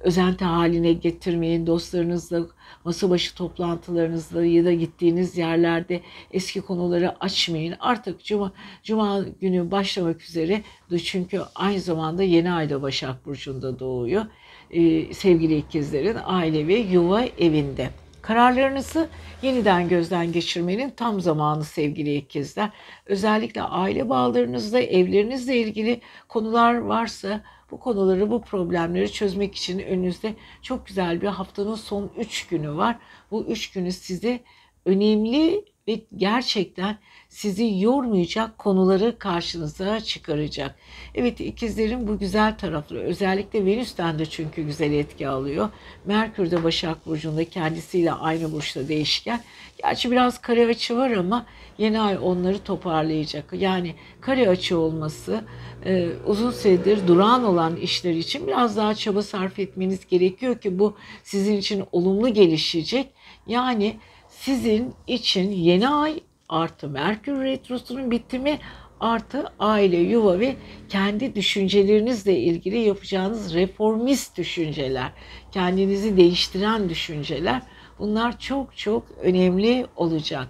özenti 0.00 0.44
haline 0.44 0.92
getirmeyin. 0.92 1.66
Dostlarınızla, 1.66 2.46
masa 2.84 3.10
başı 3.10 3.34
toplantılarınızda 3.34 4.44
ya 4.44 4.64
da 4.64 4.72
gittiğiniz 4.72 5.38
yerlerde 5.38 6.00
eski 6.30 6.60
konuları 6.60 7.16
açmayın. 7.20 7.74
Artık 7.80 8.24
cuma, 8.24 8.52
cuma 8.82 9.20
günü 9.40 9.70
başlamak 9.70 10.22
üzere 10.22 10.62
çünkü 11.04 11.40
aynı 11.54 11.80
zamanda 11.80 12.22
yeni 12.22 12.52
ayda 12.52 12.82
Başak 12.82 13.26
Burcu'nda 13.26 13.78
doğuyor. 13.78 14.26
Ee, 14.70 15.14
sevgili 15.14 15.56
ikizlerin 15.56 16.16
aile 16.24 16.66
ve 16.66 16.74
yuva 16.74 17.22
evinde. 17.22 17.90
Kararlarınızı 18.22 19.08
yeniden 19.42 19.88
gözden 19.88 20.32
geçirmenin 20.32 20.90
tam 20.90 21.20
zamanı 21.20 21.64
sevgili 21.64 22.16
ikizler. 22.16 22.70
Özellikle 23.06 23.62
aile 23.62 24.08
bağlarınızda, 24.08 24.80
evlerinizle 24.80 25.56
ilgili 25.56 26.00
konular 26.28 26.74
varsa 26.74 27.40
bu 27.70 27.80
konuları, 27.80 28.30
bu 28.30 28.42
problemleri 28.42 29.12
çözmek 29.12 29.54
için 29.54 29.78
önünüzde 29.78 30.34
çok 30.62 30.86
güzel 30.86 31.20
bir 31.22 31.26
haftanın 31.26 31.74
son 31.74 32.10
3 32.16 32.46
günü 32.46 32.76
var. 32.76 32.98
Bu 33.30 33.44
3 33.44 33.70
günü 33.72 33.92
size 33.92 34.40
önemli 34.84 35.64
ve 35.88 36.00
gerçekten 36.16 36.98
sizi 37.28 37.80
yormayacak 37.80 38.58
konuları 38.58 39.18
karşınıza 39.18 40.00
çıkaracak. 40.00 40.74
Evet 41.14 41.40
ikizlerin 41.40 42.08
bu 42.08 42.18
güzel 42.18 42.58
tarafları 42.58 43.00
özellikle 43.00 43.66
Venüs'ten 43.66 44.18
de 44.18 44.26
çünkü 44.26 44.62
güzel 44.62 44.92
etki 44.92 45.28
alıyor. 45.28 45.68
Merkür 46.04 46.50
de 46.50 46.64
Başak 46.64 47.06
Burcu'nda 47.06 47.44
kendisiyle 47.44 48.12
aynı 48.12 48.52
burçta 48.52 48.88
değişken. 48.88 49.40
Gerçi 49.82 50.10
biraz 50.10 50.40
kare 50.40 50.66
açı 50.66 50.96
var 50.96 51.10
ama 51.10 51.46
yeni 51.78 52.00
ay 52.00 52.18
onları 52.22 52.58
toparlayacak. 52.58 53.52
Yani 53.52 53.94
kare 54.20 54.48
açı 54.48 54.78
olması 54.78 55.44
e, 55.84 56.08
uzun 56.26 56.50
süredir 56.50 57.08
durağan 57.08 57.44
olan 57.44 57.76
işler 57.76 58.14
için 58.14 58.46
biraz 58.46 58.76
daha 58.76 58.94
çaba 58.94 59.22
sarf 59.22 59.58
etmeniz 59.58 60.06
gerekiyor 60.06 60.58
ki 60.58 60.78
bu 60.78 60.96
sizin 61.22 61.56
için 61.56 61.84
olumlu 61.92 62.28
gelişecek. 62.34 63.10
Yani 63.46 63.96
sizin 64.40 64.94
için 65.06 65.50
yeni 65.50 65.88
ay 65.88 66.20
artı 66.48 66.88
Merkür 66.88 67.42
Retrosu'nun 67.44 68.10
bitimi 68.10 68.58
artı 69.00 69.44
aile, 69.58 69.96
yuva 69.96 70.40
ve 70.40 70.56
kendi 70.88 71.34
düşüncelerinizle 71.34 72.38
ilgili 72.38 72.78
yapacağınız 72.78 73.54
reformist 73.54 74.38
düşünceler, 74.38 75.12
kendinizi 75.52 76.16
değiştiren 76.16 76.88
düşünceler 76.88 77.62
bunlar 77.98 78.38
çok 78.38 78.76
çok 78.76 79.06
önemli 79.22 79.86
olacak. 79.96 80.48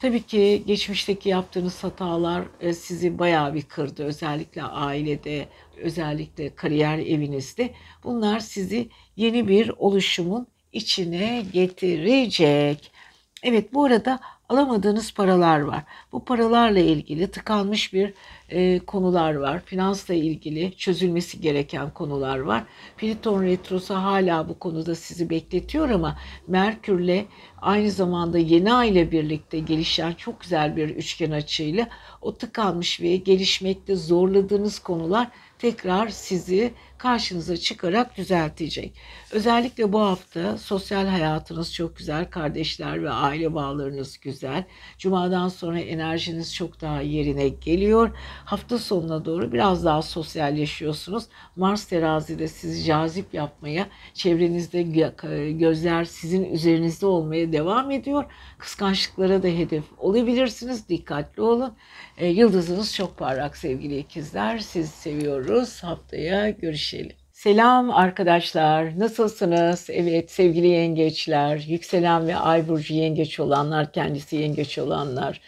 Tabii 0.00 0.22
ki 0.22 0.62
geçmişteki 0.66 1.28
yaptığınız 1.28 1.84
hatalar 1.84 2.44
e, 2.60 2.72
sizi 2.72 3.18
bayağı 3.18 3.54
bir 3.54 3.62
kırdı. 3.62 4.04
Özellikle 4.04 4.62
ailede, 4.62 5.48
özellikle 5.76 6.54
kariyer 6.54 6.98
evinizde. 6.98 7.74
Bunlar 8.04 8.40
sizi 8.40 8.88
yeni 9.16 9.48
bir 9.48 9.68
oluşumun 9.68 10.46
içine 10.72 11.44
getirecek. 11.52 12.91
Evet 13.42 13.74
bu 13.74 13.84
arada 13.84 14.20
alamadığınız 14.48 15.14
paralar 15.14 15.60
var. 15.60 15.82
Bu 16.12 16.24
paralarla 16.24 16.78
ilgili 16.78 17.30
tıkanmış 17.30 17.92
bir 17.92 18.14
e, 18.48 18.78
konular 18.78 19.34
var. 19.34 19.62
Finansla 19.64 20.14
ilgili 20.14 20.76
çözülmesi 20.76 21.40
gereken 21.40 21.90
konular 21.90 22.38
var. 22.38 22.64
Plüton 22.96 23.42
retrosu 23.42 23.94
hala 23.94 24.48
bu 24.48 24.58
konuda 24.58 24.94
sizi 24.94 25.30
bekletiyor 25.30 25.90
ama 25.90 26.18
Merkürle 26.46 27.26
aynı 27.62 27.90
zamanda 27.90 28.38
yeni 28.38 28.72
ay 28.72 28.88
ile 28.88 29.10
birlikte 29.10 29.58
gelişen 29.58 30.12
çok 30.12 30.40
güzel 30.40 30.76
bir 30.76 30.88
üçgen 30.88 31.30
açıyla 31.30 31.88
o 32.20 32.34
tıkanmış 32.34 33.00
ve 33.00 33.16
gelişmekte 33.16 33.96
zorladığınız 33.96 34.78
konular 34.78 35.28
tekrar 35.58 36.08
sizi 36.08 36.72
karşınıza 37.02 37.56
çıkarak 37.56 38.16
düzeltecek. 38.16 38.94
Özellikle 39.32 39.92
bu 39.92 40.00
hafta 40.00 40.58
sosyal 40.58 41.06
hayatınız 41.06 41.74
çok 41.74 41.96
güzel, 41.96 42.30
kardeşler 42.30 43.02
ve 43.02 43.10
aile 43.10 43.54
bağlarınız 43.54 44.20
güzel. 44.20 44.64
Cumadan 44.98 45.48
sonra 45.48 45.80
enerjiniz 45.80 46.54
çok 46.54 46.80
daha 46.80 47.00
yerine 47.00 47.48
geliyor. 47.48 48.10
Hafta 48.44 48.78
sonuna 48.78 49.24
doğru 49.24 49.52
biraz 49.52 49.84
daha 49.84 50.02
sosyalleşiyorsunuz. 50.02 51.24
Mars 51.56 51.84
terazide 51.84 52.48
sizi 52.48 52.84
cazip 52.84 53.34
yapmaya, 53.34 53.88
çevrenizde 54.14 54.82
gözler 55.52 56.04
sizin 56.04 56.44
üzerinizde 56.44 57.06
olmaya 57.06 57.52
devam 57.52 57.90
ediyor. 57.90 58.24
Kıskançlıklara 58.58 59.42
da 59.42 59.48
hedef 59.48 59.84
olabilirsiniz. 59.98 60.88
Dikkatli 60.88 61.42
olun. 61.42 61.74
E, 62.18 62.26
yıldızınız 62.26 62.94
çok 62.94 63.18
parlak 63.18 63.56
sevgili 63.56 63.98
ikizler. 63.98 64.58
Sizi 64.58 64.88
seviyoruz. 64.88 65.82
Haftaya 65.82 66.50
görüşelim. 66.92 67.16
Selam 67.32 67.90
arkadaşlar. 67.90 68.98
Nasılsınız? 68.98 69.86
Evet 69.90 70.30
sevgili 70.30 70.66
yengeçler, 70.66 71.64
yükselen 71.68 72.26
ve 72.26 72.36
ay 72.36 72.68
burcu 72.68 72.94
yengeç 72.94 73.40
olanlar, 73.40 73.92
kendisi 73.92 74.36
yengeç 74.36 74.78
olanlar. 74.78 75.40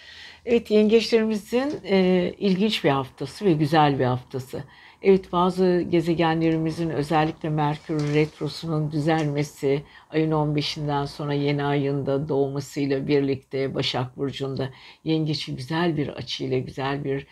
Evet 0.47 0.71
yengeçlerimizin 0.71 1.81
e, 1.85 2.33
ilginç 2.39 2.85
bir 2.85 2.91
haftası 2.91 3.45
ve 3.45 3.53
güzel 3.53 3.99
bir 3.99 4.05
haftası. 4.05 4.65
Evet 5.03 5.33
bazı 5.33 5.85
gezegenlerimizin 5.91 6.91
özellikle 6.91 7.49
Merkür 7.49 8.15
Retrosu'nun 8.15 8.93
düzelmesi 8.93 9.83
ayın 10.11 10.31
15'inden 10.31 11.07
sonra 11.07 11.33
yeni 11.33 11.65
ayında 11.65 12.29
doğmasıyla 12.29 13.09
birlikte 13.09 13.75
Başak 13.75 14.17
Burcu'nda 14.17 14.71
yengeçi 15.05 15.57
güzel 15.57 15.97
bir 15.97 16.09
açıyla 16.09 16.59
güzel 16.59 17.05
bir 17.05 17.27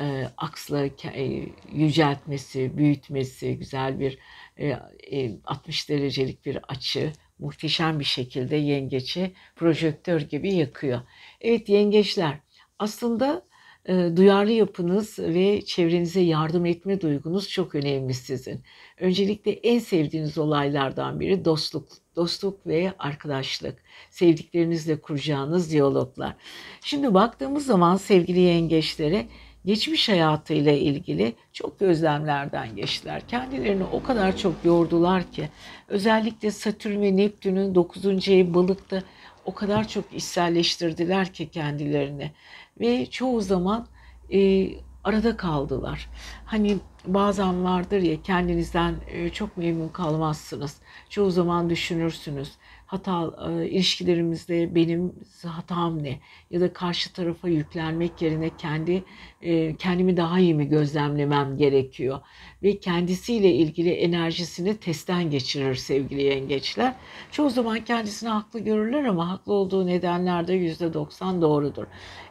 e, 0.00 0.28
aksla 0.36 0.86
e, 1.04 1.48
yüceltmesi, 1.72 2.76
büyütmesi, 2.76 3.58
güzel 3.58 4.00
bir 4.00 4.18
e, 4.56 4.66
e, 5.12 5.30
60 5.44 5.88
derecelik 5.88 6.46
bir 6.46 6.58
açı 6.68 7.12
muhteşem 7.38 8.00
bir 8.00 8.04
şekilde 8.04 8.56
yengeçi 8.56 9.32
projektör 9.56 10.20
gibi 10.20 10.54
yakıyor. 10.54 11.00
Evet 11.40 11.68
yengeçler 11.68 12.38
aslında 12.78 13.48
e, 13.88 14.16
duyarlı 14.16 14.52
yapınız 14.52 15.18
ve 15.18 15.62
çevrenize 15.62 16.20
yardım 16.20 16.66
etme 16.66 17.00
duygunuz 17.00 17.48
çok 17.48 17.74
önemli 17.74 18.14
sizin. 18.14 18.60
Öncelikle 19.00 19.52
en 19.52 19.78
sevdiğiniz 19.78 20.38
olaylardan 20.38 21.20
biri 21.20 21.44
dostluk, 21.44 21.88
dostluk 22.16 22.66
ve 22.66 22.92
arkadaşlık. 22.98 23.78
Sevdiklerinizle 24.10 25.00
kuracağınız 25.00 25.72
diyaloglar. 25.72 26.36
Şimdi 26.80 27.14
baktığımız 27.14 27.66
zaman 27.66 27.96
sevgili 27.96 28.40
yengeçlere 28.40 29.26
geçmiş 29.68 30.08
hayatıyla 30.08 30.72
ilgili 30.72 31.34
çok 31.52 31.80
gözlemlerden 31.80 32.76
geçtiler. 32.76 33.22
Kendilerini 33.28 33.84
o 33.84 34.02
kadar 34.02 34.36
çok 34.36 34.54
yordular 34.64 35.32
ki 35.32 35.48
özellikle 35.88 36.50
Satürn 36.50 37.02
ve 37.02 37.16
Neptün'ün 37.16 37.74
9. 37.74 38.28
ev 38.28 38.54
balıkta 38.54 39.02
o 39.44 39.54
kadar 39.54 39.88
çok 39.88 40.04
içselleştirdiler 40.12 41.32
ki 41.32 41.48
kendilerini 41.48 42.32
ve 42.80 43.06
çoğu 43.06 43.40
zaman 43.40 43.86
e, 44.32 44.68
arada 45.04 45.36
kaldılar. 45.36 46.10
Hani 46.44 46.76
bazen 47.06 47.64
vardır 47.64 48.00
ya 48.00 48.22
kendinizden 48.22 48.94
e, 49.08 49.30
çok 49.30 49.56
memnun 49.56 49.88
kalmazsınız. 49.88 50.76
Çoğu 51.08 51.30
zaman 51.30 51.70
düşünürsünüz 51.70 52.52
hata 52.88 53.34
e, 53.50 53.68
ilişkilerimizde 53.68 54.74
benim 54.74 55.12
hatam 55.44 56.02
ne 56.02 56.20
ya 56.50 56.60
da 56.60 56.72
karşı 56.72 57.12
tarafa 57.12 57.48
yüklenmek 57.48 58.22
yerine 58.22 58.50
kendi 58.58 59.04
e, 59.42 59.76
kendimi 59.76 60.16
daha 60.16 60.38
iyi 60.40 60.54
mi 60.54 60.68
gözlemlemem 60.68 61.56
gerekiyor 61.56 62.20
ve 62.62 62.78
kendisiyle 62.80 63.52
ilgili 63.52 63.90
enerjisini 63.90 64.76
testten 64.76 65.30
geçirir 65.30 65.74
sevgili 65.74 66.22
yengeçler. 66.22 66.94
Çoğu 67.30 67.50
zaman 67.50 67.84
kendisini 67.84 68.28
haklı 68.28 68.60
görürler 68.60 69.04
ama 69.04 69.30
haklı 69.30 69.52
olduğu 69.52 69.86
nedenler 69.86 70.48
de 70.48 70.54
%90 70.54 71.42
doğrudur. 71.42 71.84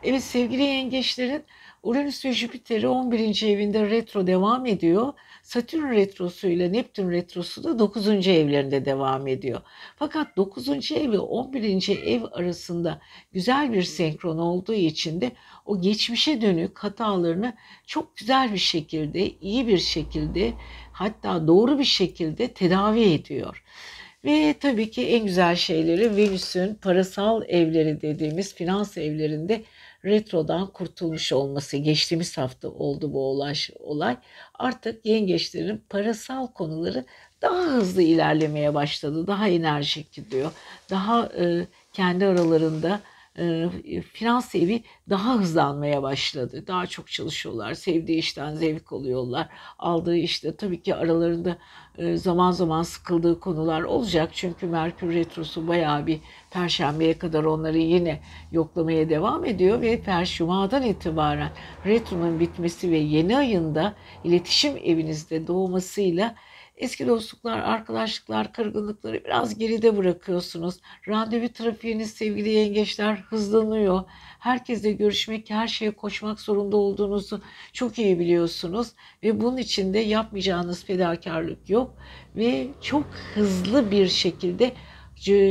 Evet 0.03 0.23
sevgili 0.23 0.61
yengeçlerin 0.61 1.43
Uranüs 1.83 2.25
ve 2.25 2.33
Jüpiter'i 2.33 2.87
11. 2.87 3.47
evinde 3.47 3.89
retro 3.89 4.27
devam 4.27 4.65
ediyor. 4.65 5.13
Satürn 5.47 5.91
retrosu 5.91 6.47
ile 6.47 6.71
Neptün 6.71 7.11
retrosu 7.11 7.63
da 7.63 7.79
9. 7.79 8.07
evlerinde 8.27 8.85
devam 8.85 9.27
ediyor. 9.27 9.61
Fakat 9.95 10.37
9. 10.37 10.91
ev 10.91 11.11
ve 11.11 11.19
11. 11.19 11.89
ev 12.05 12.21
arasında 12.31 13.01
güzel 13.33 13.73
bir 13.73 13.83
senkron 13.83 14.37
olduğu 14.37 14.73
için 14.73 15.21
de 15.21 15.31
o 15.65 15.81
geçmişe 15.81 16.41
dönük 16.41 16.79
hatalarını 16.79 17.53
çok 17.85 18.17
güzel 18.17 18.53
bir 18.53 18.57
şekilde, 18.57 19.29
iyi 19.29 19.67
bir 19.67 19.77
şekilde 19.77 20.53
hatta 20.91 21.47
doğru 21.47 21.79
bir 21.79 21.83
şekilde 21.83 22.47
tedavi 22.47 23.01
ediyor. 23.01 23.63
Ve 24.25 24.55
tabii 24.59 24.91
ki 24.91 25.07
en 25.07 25.25
güzel 25.25 25.55
şeyleri 25.55 26.15
Venüs'ün 26.15 26.75
parasal 26.75 27.43
evleri 27.47 28.01
dediğimiz 28.01 28.55
finans 28.55 28.97
evlerinde 28.97 29.63
retrodan 30.07 30.67
kurtulmuş 30.67 31.33
olması 31.33 31.77
geçtiğimiz 31.77 32.37
hafta 32.37 32.69
oldu 32.69 33.13
bu 33.13 33.19
olay. 33.21 33.55
olay. 33.79 34.17
Artık 34.53 35.05
yengeçlerin 35.05 35.83
parasal 35.89 36.47
konuları 36.47 37.05
daha 37.41 37.61
hızlı 37.61 38.01
ilerlemeye 38.01 38.73
başladı. 38.73 39.27
Daha 39.27 39.47
enerjik 39.47 40.11
gidiyor. 40.11 40.51
Daha 40.89 41.25
e, 41.25 41.67
kendi 41.93 42.25
aralarında 42.25 43.01
e, 43.37 43.69
finans 44.13 44.55
evi 44.55 44.83
daha 45.09 45.35
hızlanmaya 45.39 46.03
başladı. 46.03 46.67
Daha 46.67 46.87
çok 46.87 47.11
çalışıyorlar. 47.11 47.73
Sevdiği 47.73 48.17
işten 48.17 48.55
zevk 48.55 48.93
alıyorlar. 48.93 49.49
Aldığı 49.79 50.17
işte 50.17 50.55
tabii 50.55 50.81
ki 50.81 50.95
aralarında 50.95 51.57
e, 51.97 52.17
zaman 52.17 52.51
zaman 52.51 52.83
sıkıldığı 52.83 53.39
konular 53.39 53.81
olacak. 53.81 54.29
Çünkü 54.33 54.65
Merkür 54.67 55.13
Retrosu 55.13 55.67
bayağı 55.67 56.07
bir 56.07 56.19
Perşembeye 56.57 57.17
kadar 57.17 57.43
onları 57.43 57.77
yine 57.77 58.19
yoklamaya 58.51 59.09
devam 59.09 59.45
ediyor 59.45 59.81
ve 59.81 60.01
Perşumadan 60.01 60.83
itibaren 60.83 61.51
Retro'nun 61.85 62.39
bitmesi 62.39 62.91
ve 62.91 62.97
yeni 62.97 63.37
ayında 63.37 63.95
iletişim 64.23 64.77
evinizde 64.83 65.47
doğmasıyla 65.47 66.35
Eski 66.77 67.07
dostluklar, 67.07 67.59
arkadaşlıklar, 67.59 68.53
kırgınlıkları 68.53 69.23
biraz 69.25 69.57
geride 69.57 69.97
bırakıyorsunuz. 69.97 70.79
Randevu 71.07 71.49
trafiğiniz 71.49 72.11
sevgili 72.11 72.49
yengeçler 72.49 73.15
hızlanıyor. 73.15 74.03
Herkesle 74.39 74.91
görüşmek, 74.91 75.49
her 75.49 75.67
şeye 75.67 75.91
koşmak 75.91 76.39
zorunda 76.39 76.77
olduğunuzu 76.77 77.41
çok 77.73 77.99
iyi 77.99 78.19
biliyorsunuz. 78.19 78.87
Ve 79.23 79.41
bunun 79.41 79.57
için 79.57 79.93
de 79.93 79.99
yapmayacağınız 79.99 80.85
fedakarlık 80.85 81.69
yok. 81.69 81.95
Ve 82.35 82.67
çok 82.81 83.05
hızlı 83.35 83.91
bir 83.91 84.07
şekilde 84.07 84.73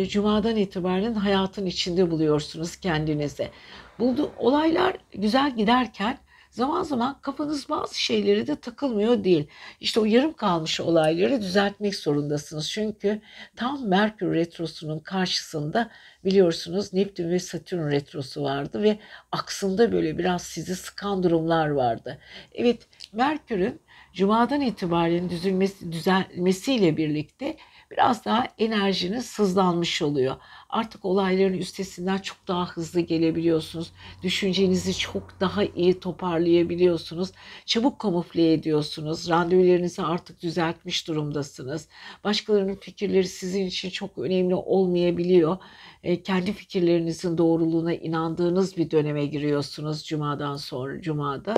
Cuma'dan 0.09 0.57
itibaren 0.57 1.15
hayatın 1.15 1.67
içinde 1.67 2.11
buluyorsunuz 2.11 2.77
kendinize. 2.77 3.51
Buldu 3.99 4.33
olaylar 4.39 4.97
güzel 5.15 5.57
giderken 5.57 6.19
Zaman 6.57 6.83
zaman 6.83 7.21
kafanız 7.21 7.69
bazı 7.69 8.01
şeyleri 8.01 8.47
de 8.47 8.57
takılmıyor 8.57 9.25
değil. 9.25 9.47
İşte 9.81 10.01
o 10.01 10.05
yarım 10.05 10.33
kalmış 10.33 10.81
olayları 10.81 11.43
düzeltmek 11.43 11.95
zorundasınız. 11.95 12.71
Çünkü 12.71 13.21
tam 13.57 13.89
Merkür 13.89 14.35
Retrosu'nun 14.35 14.99
karşısında 14.99 15.91
biliyorsunuz 16.25 16.93
Neptün 16.93 17.31
ve 17.31 17.39
Satürn 17.39 17.91
Retrosu 17.91 18.43
vardı 18.43 18.83
ve 18.83 18.99
aksında 19.33 19.93
böyle 19.93 20.19
biraz 20.19 20.43
sizi 20.43 20.77
sıkan 20.77 21.23
durumlar 21.23 21.69
vardı. 21.69 22.19
Evet 22.55 22.87
Merkür'ün 23.13 23.81
Cuma'dan 24.13 24.61
itibaren 24.61 25.31
düzülmesi, 25.31 25.93
düzelmesiyle 25.93 26.97
birlikte 26.97 27.57
biraz 27.91 28.25
daha 28.25 28.49
enerjiniz 28.59 29.39
hızlanmış 29.39 30.03
oluyor. 30.03 30.37
Artık 30.69 31.05
olayların 31.05 31.59
üstesinden 31.59 32.19
çok 32.19 32.49
daha 32.49 32.69
hızlı 32.69 33.01
gelebiliyorsunuz. 33.01 33.93
Düşüncenizi 34.23 34.99
çok 34.99 35.41
daha 35.41 35.65
iyi 35.65 36.01
toparlayabiliyorsunuz. 36.01 37.31
Çabuk 37.67 37.99
kamufle 37.99 38.53
ediyorsunuz. 38.53 39.29
Randevularınızı 39.29 40.07
artık 40.07 40.43
düzeltmiş 40.43 41.09
durumdasınız. 41.09 41.89
Başkalarının 42.25 42.75
fikirleri 42.75 43.29
sizin 43.29 43.67
için 43.67 43.91
çok 43.91 44.19
önemli 44.19 44.55
olmayabiliyor. 44.55 45.59
E, 46.03 46.23
kendi 46.23 46.53
fikirlerinizin 46.53 47.39
doğruluğuna 47.39 47.95
inandığınız 47.95 48.77
bir 48.77 48.91
döneme 48.91 49.27
giriyorsunuz 49.27 50.05
Cuma'dan 50.05 50.57
sonra 50.57 51.01
Cuma'da. 51.01 51.55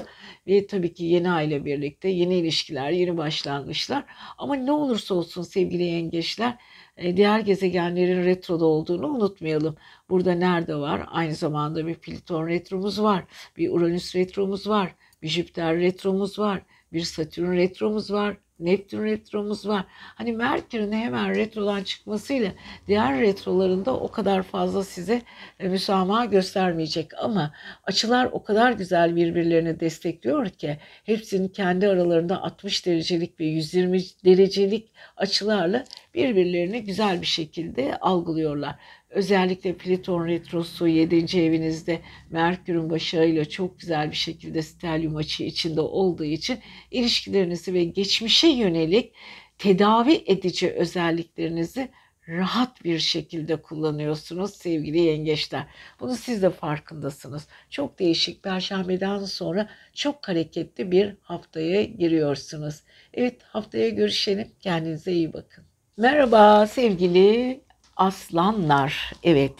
Ve 0.47 0.67
tabii 0.67 0.95
ki 0.95 1.05
yeni 1.05 1.31
aile 1.31 1.65
birlikte 1.65 2.09
yeni 2.09 2.35
ilişkiler, 2.35 2.91
yeni 2.91 3.17
başlangıçlar. 3.17 4.05
Ama 4.39 4.55
ne 4.55 4.73
olursa 4.73 5.15
olsun 5.15 5.43
sevgili 5.43 5.83
yengeçler 5.83 6.59
diğer 6.99 7.41
gezegenlerin 7.41 8.25
retroda 8.25 8.65
olduğunu 8.65 9.07
unutmayalım. 9.07 9.77
Burada 10.11 10.33
nerede 10.33 10.77
var? 10.77 11.07
Aynı 11.11 11.35
zamanda 11.35 11.87
bir 11.87 11.95
Plüton 11.95 12.47
retromuz 12.47 13.03
var, 13.03 13.25
bir 13.57 13.71
Uranüs 13.71 14.17
retromuz 14.17 14.69
var, 14.69 14.95
bir 15.23 15.29
Jüpiter 15.29 15.77
retromuz 15.77 16.39
var, 16.39 16.63
bir 16.93 17.01
Satürn 17.01 17.53
retromuz 17.57 18.13
var, 18.13 18.37
Neptün 18.61 19.05
retromuz 19.05 19.69
var. 19.69 19.85
Hani 19.91 20.33
Merkür'ün 20.33 20.93
hemen 20.93 21.35
retrodan 21.35 21.83
çıkmasıyla 21.83 22.53
diğer 22.87 23.21
retrolarında 23.21 23.97
o 23.97 24.11
kadar 24.11 24.43
fazla 24.43 24.85
size 24.85 25.23
e, 25.61 25.69
müsamaha 25.69 26.25
göstermeyecek. 26.25 27.11
Ama 27.23 27.53
açılar 27.85 28.29
o 28.33 28.43
kadar 28.43 28.73
güzel 28.73 29.17
birbirlerini 29.17 29.81
destekliyor 29.81 30.49
ki 30.49 30.79
hepsinin 31.05 31.49
kendi 31.49 31.89
aralarında 31.89 32.43
60 32.43 32.87
derecelik 32.87 33.41
ve 33.41 33.45
120 33.45 34.01
derecelik 34.25 34.93
açılarla 35.17 35.85
birbirlerini 36.15 36.85
güzel 36.85 37.21
bir 37.21 37.27
şekilde 37.27 37.97
algılıyorlar. 37.97 38.75
Özellikle 39.11 39.77
Plüton 39.77 40.27
Retrosu 40.27 40.89
7. 40.89 41.41
evinizde 41.41 42.01
Merkür'ün 42.31 42.91
başarıyla 42.91 43.45
çok 43.45 43.81
güzel 43.81 44.11
bir 44.11 44.17
şekilde 44.17 44.63
stelyum 44.63 45.17
açı 45.17 45.45
içinde 45.45 45.81
olduğu 45.81 46.25
için 46.25 46.59
ilişkilerinizi 46.91 47.75
ve 47.75 47.85
geçmişe 47.85 48.49
yönelik 48.49 49.13
tedavi 49.59 50.23
edici 50.27 50.71
özelliklerinizi 50.71 51.89
rahat 52.29 52.85
bir 52.85 52.99
şekilde 52.99 53.63
kullanıyorsunuz 53.63 54.55
sevgili 54.55 54.99
yengeçler. 54.99 55.67
Bunu 56.01 56.17
siz 56.17 56.43
de 56.43 56.51
farkındasınız. 56.51 57.49
Çok 57.71 57.99
değişik 57.99 58.43
perşembeden 58.43 59.25
sonra 59.25 59.69
çok 59.95 60.29
hareketli 60.29 60.91
bir 60.91 61.17
haftaya 61.23 61.85
giriyorsunuz. 61.85 62.83
Evet 63.15 63.43
haftaya 63.43 63.89
görüşelim. 63.89 64.49
Kendinize 64.61 65.13
iyi 65.13 65.33
bakın. 65.33 65.65
Merhaba 65.97 66.67
sevgili 66.67 67.61
aslanlar. 67.99 69.13
Evet. 69.23 69.55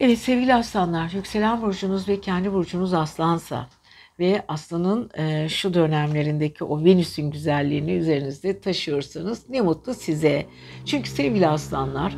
Evet 0.00 0.18
sevgili 0.18 0.54
aslanlar 0.54 1.10
yükselen 1.10 1.62
burcunuz 1.62 2.08
ve 2.08 2.20
kendi 2.20 2.52
burcunuz 2.52 2.94
aslansa 2.94 3.68
ve 4.18 4.42
aslanın 4.48 5.10
e, 5.18 5.48
şu 5.48 5.74
dönemlerindeki 5.74 6.64
o 6.64 6.84
Venüs'ün 6.84 7.30
güzelliğini 7.30 7.92
üzerinizde 7.92 8.60
taşıyorsanız 8.60 9.48
ne 9.48 9.60
mutlu 9.60 9.94
size. 9.94 10.46
Çünkü 10.86 11.10
sevgili 11.10 11.48
aslanlar 11.48 12.16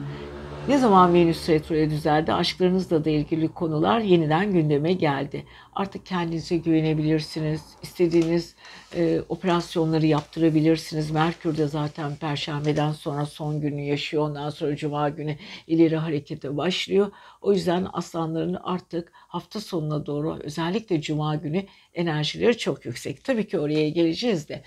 ne 0.69 0.79
zaman 0.79 1.15
Venüs 1.15 1.49
retroya 1.49 1.91
düzeldi 1.91 2.33
aşklarınızla 2.33 3.05
da 3.05 3.11
ilgili 3.11 3.49
konular 3.49 4.01
yeniden 4.01 4.53
gündeme 4.53 4.93
geldi. 4.93 5.45
Artık 5.75 6.07
kendinize 6.07 6.57
güvenebilirsiniz. 6.57 7.63
İstediğiniz 7.83 8.55
e, 8.97 9.21
operasyonları 9.29 10.07
yaptırabilirsiniz. 10.07 11.11
Merkür 11.11 11.57
de 11.57 11.69
zaten 11.69 12.17
perşembeden 12.17 12.93
sonra 12.93 13.27
son 13.27 13.61
günü 13.61 13.81
yaşıyor. 13.81 14.23
Ondan 14.23 14.51
sonra 14.51 14.77
cuma 14.77 15.09
günü 15.09 15.37
ileri 15.67 15.97
harekete 15.97 16.57
başlıyor. 16.57 17.13
O 17.41 17.53
yüzden 17.53 17.87
aslanların 17.93 18.59
artık 18.63 19.13
hafta 19.35 19.61
sonuna 19.61 20.07
doğru 20.07 20.39
özellikle 20.43 21.01
cuma 21.01 21.37
günü 21.37 21.65
enerjileri 21.95 22.59
çok 22.59 22.85
yüksek. 22.85 23.25
Tabii 23.25 23.49
ki 23.49 23.59
oraya 23.59 23.89
geleceğiz 23.89 24.49
de. 24.49 24.63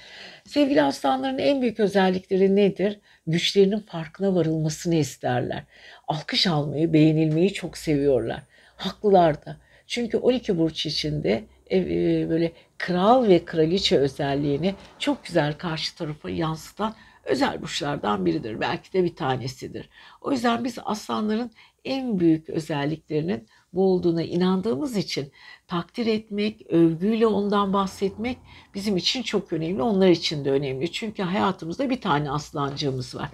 Sevgili 0.46 0.82
aslanların 0.82 1.38
en 1.38 1.62
büyük 1.62 1.80
özellikleri 1.80 2.56
nedir? 2.56 3.00
Güçlerinin 3.28 3.80
farkına 3.80 4.36
varılmasını 4.36 4.96
isterler. 4.96 5.64
Alkış 6.08 6.48
almayı, 6.48 6.94
beğenilmeyi 6.94 7.54
çok 7.54 7.78
seviyorlar. 7.78 8.42
Haklılar 8.76 9.46
da. 9.46 9.58
Çünkü 9.88 10.18
12 10.18 10.58
burç 10.58 10.86
içinde 10.86 11.44
e, 11.72 11.80
böyle 12.30 12.52
kral 12.78 13.28
ve 13.28 13.46
kraliçe 13.46 13.98
özelliğini 13.98 14.76
çok 15.00 15.26
güzel 15.26 15.54
karşı 15.54 15.96
tarafa 15.96 16.30
yansıtan 16.30 16.96
özel 17.24 17.62
burçlardan 17.62 18.26
biridir. 18.26 18.62
Belki 18.62 18.94
de 18.94 19.04
bir 19.04 19.16
tanesidir. 19.16 19.90
O 20.22 20.32
yüzden 20.32 20.64
biz 20.64 20.78
aslanların 20.86 21.52
en 21.86 22.20
büyük 22.20 22.50
özelliklerinin 22.50 23.48
bu 23.74 23.84
olduğuna 23.84 24.24
inandığımız 24.24 24.98
için 24.98 25.32
takdir 25.68 26.08
etmek, 26.08 26.62
övgüyle 26.70 27.28
ondan 27.28 27.74
bahsetmek 27.74 28.38
bizim 28.74 28.98
için 28.98 29.24
çok 29.24 29.54
önemli. 29.54 29.82
Onlar 29.82 30.08
için 30.08 30.46
de 30.46 30.52
önemli. 30.52 30.92
Çünkü 30.92 31.24
hayatımızda 31.24 31.90
bir 31.90 32.02
tane 32.02 32.32
aslancığımız 32.32 33.16
var. 33.16 33.30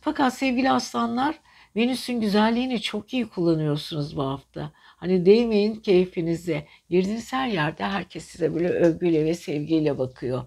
Fakat 0.00 0.34
sevgili 0.34 0.70
aslanlar 0.70 1.40
Venüs'ün 1.76 2.20
güzelliğini 2.20 2.80
çok 2.80 3.14
iyi 3.14 3.28
kullanıyorsunuz 3.28 4.16
bu 4.16 4.22
hafta. 4.22 4.70
Hani 4.74 5.26
değmeyin 5.26 5.74
keyfinize. 5.74 6.66
Girdiğiniz 6.90 7.32
her 7.32 7.48
yerde 7.48 7.84
herkes 7.84 8.24
size 8.24 8.54
böyle 8.54 8.68
övgüyle 8.68 9.24
ve 9.24 9.34
sevgiyle 9.34 9.98
bakıyor. 9.98 10.44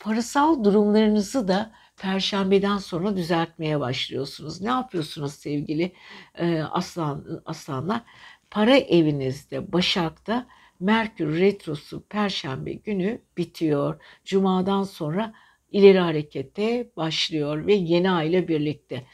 Parasal 0.00 0.64
durumlarınızı 0.64 1.48
da 1.48 1.72
Perşembeden 1.96 2.78
sonra 2.78 3.16
düzeltmeye 3.16 3.80
başlıyorsunuz. 3.80 4.60
Ne 4.60 4.68
yapıyorsunuz 4.68 5.32
sevgili 5.32 5.92
e, 6.34 6.62
aslan 6.62 7.42
aslanlar? 7.46 8.02
Para 8.56 8.76
evinizde 8.76 9.72
Başak'ta 9.72 10.46
Merkür 10.80 11.40
retrosu 11.40 12.04
Perşembe 12.08 12.72
günü 12.72 13.20
bitiyor. 13.36 14.02
Cumadan 14.24 14.82
sonra 14.82 15.34
ileri 15.70 15.98
harekete 15.98 16.90
başlıyor 16.96 17.66
ve 17.66 17.74
yeni 17.74 18.10
ay 18.10 18.28
ile 18.28 18.48
birlikte. 18.48 19.06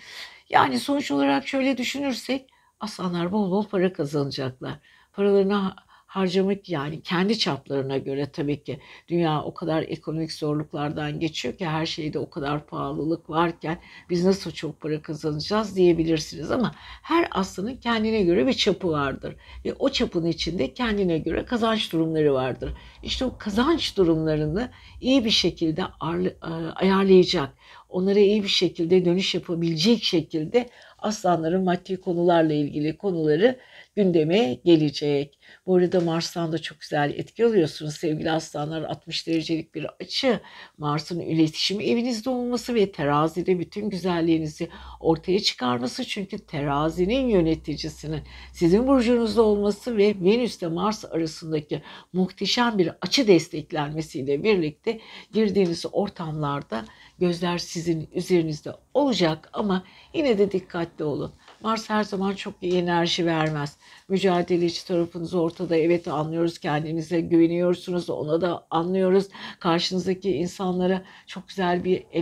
Yani 0.50 0.78
sonuç 0.78 1.10
olarak 1.10 1.48
şöyle 1.48 1.78
düşünürsek 1.78 2.50
aslanlar 2.80 3.32
bol 3.32 3.50
bol 3.50 3.68
para 3.68 3.92
kazanacaklar. 3.92 4.78
Paralarını 5.12 5.74
harcamak 6.12 6.68
yani 6.68 7.02
kendi 7.02 7.38
çaplarına 7.38 7.98
göre 7.98 8.30
tabii 8.32 8.62
ki 8.62 8.80
dünya 9.08 9.42
o 9.42 9.54
kadar 9.54 9.82
ekonomik 9.82 10.32
zorluklardan 10.32 11.20
geçiyor 11.20 11.54
ki 11.54 11.66
her 11.66 11.86
şeyde 11.86 12.18
o 12.18 12.30
kadar 12.30 12.66
pahalılık 12.66 13.30
varken 13.30 13.78
biz 14.10 14.24
nasıl 14.24 14.50
çok 14.50 14.80
para 14.80 15.02
kazanacağız 15.02 15.76
diyebilirsiniz 15.76 16.50
ama 16.50 16.74
her 17.02 17.28
aslanın 17.30 17.76
kendine 17.76 18.22
göre 18.22 18.46
bir 18.46 18.52
çapı 18.52 18.90
vardır 18.90 19.36
ve 19.64 19.74
o 19.78 19.88
çapın 19.88 20.26
içinde 20.26 20.74
kendine 20.74 21.18
göre 21.18 21.44
kazanç 21.44 21.92
durumları 21.92 22.34
vardır. 22.34 22.72
İşte 23.02 23.24
o 23.24 23.38
kazanç 23.38 23.96
durumlarını 23.96 24.70
iyi 25.00 25.24
bir 25.24 25.30
şekilde 25.30 25.80
e, 25.80 25.86
ayarlayacak, 26.74 27.48
onlara 27.88 28.18
iyi 28.18 28.42
bir 28.42 28.48
şekilde 28.48 29.04
dönüş 29.04 29.34
yapabilecek 29.34 30.04
şekilde 30.04 30.68
aslanların 30.98 31.64
maddi 31.64 32.00
konularla 32.00 32.52
ilgili 32.52 32.96
konuları 32.96 33.58
gündeme 33.96 34.58
gelecek. 34.64 35.38
Bu 35.66 35.76
arada 35.76 36.00
Mars'tan 36.00 36.52
da 36.52 36.58
çok 36.58 36.80
güzel 36.80 37.14
etki 37.16 37.46
alıyorsunuz 37.46 37.94
sevgili 37.94 38.30
aslanlar. 38.30 38.82
60 38.82 39.26
derecelik 39.26 39.74
bir 39.74 39.86
açı. 40.00 40.40
Mars'ın 40.78 41.20
iletişim 41.20 41.80
evinizde 41.80 42.30
olması 42.30 42.74
ve 42.74 42.92
terazide 42.92 43.58
bütün 43.58 43.90
güzelliğinizi 43.90 44.68
ortaya 45.00 45.40
çıkarması. 45.40 46.04
Çünkü 46.04 46.38
terazinin 46.38 47.28
yöneticisinin 47.28 48.20
sizin 48.52 48.86
burcunuzda 48.86 49.42
olması 49.42 49.96
ve 49.96 50.14
Venüs 50.20 50.58
ile 50.58 50.68
Mars 50.68 51.04
arasındaki 51.04 51.82
muhteşem 52.12 52.78
bir 52.78 52.90
açı 53.00 53.26
desteklenmesiyle 53.26 54.42
birlikte 54.42 55.00
girdiğiniz 55.32 55.84
ortamlarda 55.92 56.84
gözler 57.18 57.58
sizin 57.58 58.08
üzerinizde 58.12 58.72
olacak 58.94 59.50
ama 59.52 59.84
yine 60.14 60.38
de 60.38 60.52
dikkatli 60.52 61.04
olun. 61.04 61.32
Mars 61.62 61.90
her 61.90 62.04
zaman 62.04 62.34
çok 62.34 62.54
iyi 62.62 62.74
enerji 62.74 63.26
vermez. 63.26 63.76
Mücadeleci 64.08 64.86
tarafınız 64.86 65.34
ortada. 65.34 65.76
Evet 65.76 66.08
anlıyoruz 66.08 66.58
kendinize 66.58 67.20
güveniyorsunuz. 67.20 68.10
Ona 68.10 68.40
da 68.40 68.66
anlıyoruz. 68.70 69.28
Karşınızdaki 69.60 70.30
insanlara 70.30 71.02
çok 71.26 71.48
güzel 71.48 71.84
bir 71.84 72.04
e, 72.12 72.20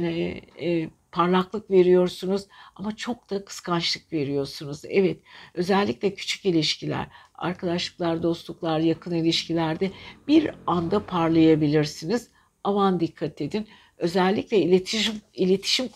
e, 0.67 0.91
parlaklık 1.13 1.71
veriyorsunuz 1.71 2.47
ama 2.77 2.97
çok 2.97 3.31
da 3.31 3.45
kıskançlık 3.45 4.13
veriyorsunuz. 4.13 4.83
Evet 4.89 5.21
özellikle 5.55 6.15
küçük 6.15 6.47
ilişkiler, 6.47 7.07
arkadaşlıklar, 7.35 8.23
dostluklar, 8.23 8.81
yakın 8.81 9.15
ilişkilerde 9.15 9.91
bir 10.29 10.51
anda 10.67 11.07
parlayabilirsiniz. 11.07 12.31
Aman 12.65 13.01
dikkat 13.01 13.41
edin. 13.41 13.69
Özellikle 13.99 14.59
iletişim 14.59 15.15
iletişim 15.35 15.89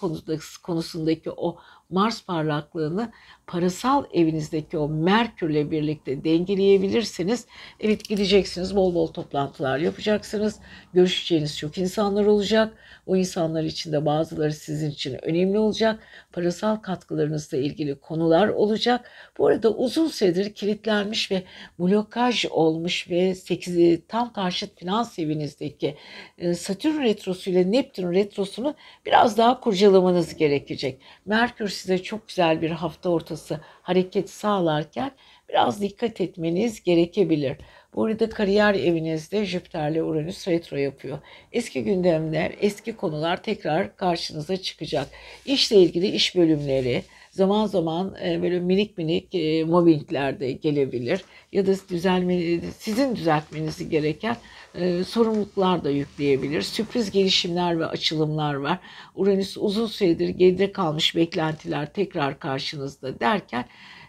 konusundaki 0.62 1.30
o 1.30 1.58
Mars 1.90 2.24
parlaklığını 2.24 3.12
parasal 3.46 4.04
evinizdeki 4.12 4.78
o 4.78 4.88
Merkürle 4.88 5.70
birlikte 5.70 6.24
dengeleyebilirsiniz. 6.24 7.46
Evet 7.80 8.08
gideceksiniz 8.08 8.76
bol 8.76 8.94
bol 8.94 9.06
toplantılar 9.06 9.78
yapacaksınız. 9.78 10.58
Görüşeceğiniz 10.94 11.58
çok 11.58 11.78
insanlar 11.78 12.26
olacak. 12.26 12.72
O 13.06 13.16
insanlar 13.16 13.64
içinde 13.64 14.06
bazıları 14.06 14.52
sizin 14.52 14.90
için 14.90 15.24
önemli 15.24 15.58
olacak. 15.58 16.00
Parasal 16.32 16.76
katkılarınızla 16.76 17.58
ilgili 17.58 17.94
konular 17.94 18.48
olacak. 18.48 19.10
Bu 19.38 19.46
arada 19.46 19.70
uzun 19.70 20.08
süredir 20.08 20.54
kilitlenmiş 20.54 21.30
ve 21.30 21.42
blokaj 21.78 22.44
olmuş 22.50 23.10
ve 23.10 23.34
8 23.34 24.00
tam 24.08 24.32
karşıt 24.32 24.78
finans 24.78 25.18
evinizdeki 25.18 25.96
e, 26.38 26.54
Satürn 26.54 27.02
retrosu 27.02 27.50
ile 27.50 27.72
Neptün 27.72 28.12
retrosunu 28.12 28.74
biraz 29.06 29.38
daha 29.38 29.60
kurcalamanız 29.60 30.36
gerekecek. 30.36 31.00
Merkür 31.26 31.68
size 31.68 32.02
çok 32.02 32.28
güzel 32.28 32.62
bir 32.62 32.70
hafta 32.70 33.08
ortası 33.08 33.33
hareket 33.82 34.30
sağlarken 34.30 35.10
biraz 35.48 35.80
dikkat 35.80 36.20
etmeniz 36.20 36.82
gerekebilir. 36.82 37.56
Bu 37.94 38.04
arada 38.04 38.28
kariyer 38.28 38.74
evinizde 38.74 39.44
Jüpiter'le 39.44 40.02
Uranüs 40.02 40.48
retro 40.48 40.76
yapıyor. 40.76 41.18
Eski 41.52 41.84
gündemler, 41.84 42.52
eski 42.60 42.96
konular 42.96 43.42
tekrar 43.42 43.96
karşınıza 43.96 44.56
çıkacak. 44.56 45.08
İşle 45.46 45.76
ilgili 45.76 46.06
iş 46.06 46.36
bölümleri, 46.36 47.02
zaman 47.30 47.66
zaman 47.66 48.16
e, 48.24 48.42
böyle 48.42 48.60
minik 48.60 48.98
minik 48.98 49.34
e, 49.34 49.64
mobbingler 49.64 50.40
de 50.40 50.52
gelebilir. 50.52 51.24
Ya 51.52 51.66
da 51.66 51.72
düzelme, 51.90 52.60
sizin 52.78 53.16
düzeltmenizi 53.16 53.88
gereken 53.88 54.36
e, 54.74 55.04
sorumluluklar 55.04 55.84
da 55.84 55.90
yükleyebilir. 55.90 56.62
Sürpriz 56.62 57.10
gelişimler 57.10 57.80
ve 57.80 57.86
açılımlar 57.86 58.54
var. 58.54 58.78
Uranüs 59.14 59.56
uzun 59.56 59.86
süredir 59.86 60.28
geride 60.28 60.72
kalmış 60.72 61.16
beklentiler 61.16 61.92
tekrar 61.92 62.38
karşınızda 62.38 63.20
derken 63.20 63.64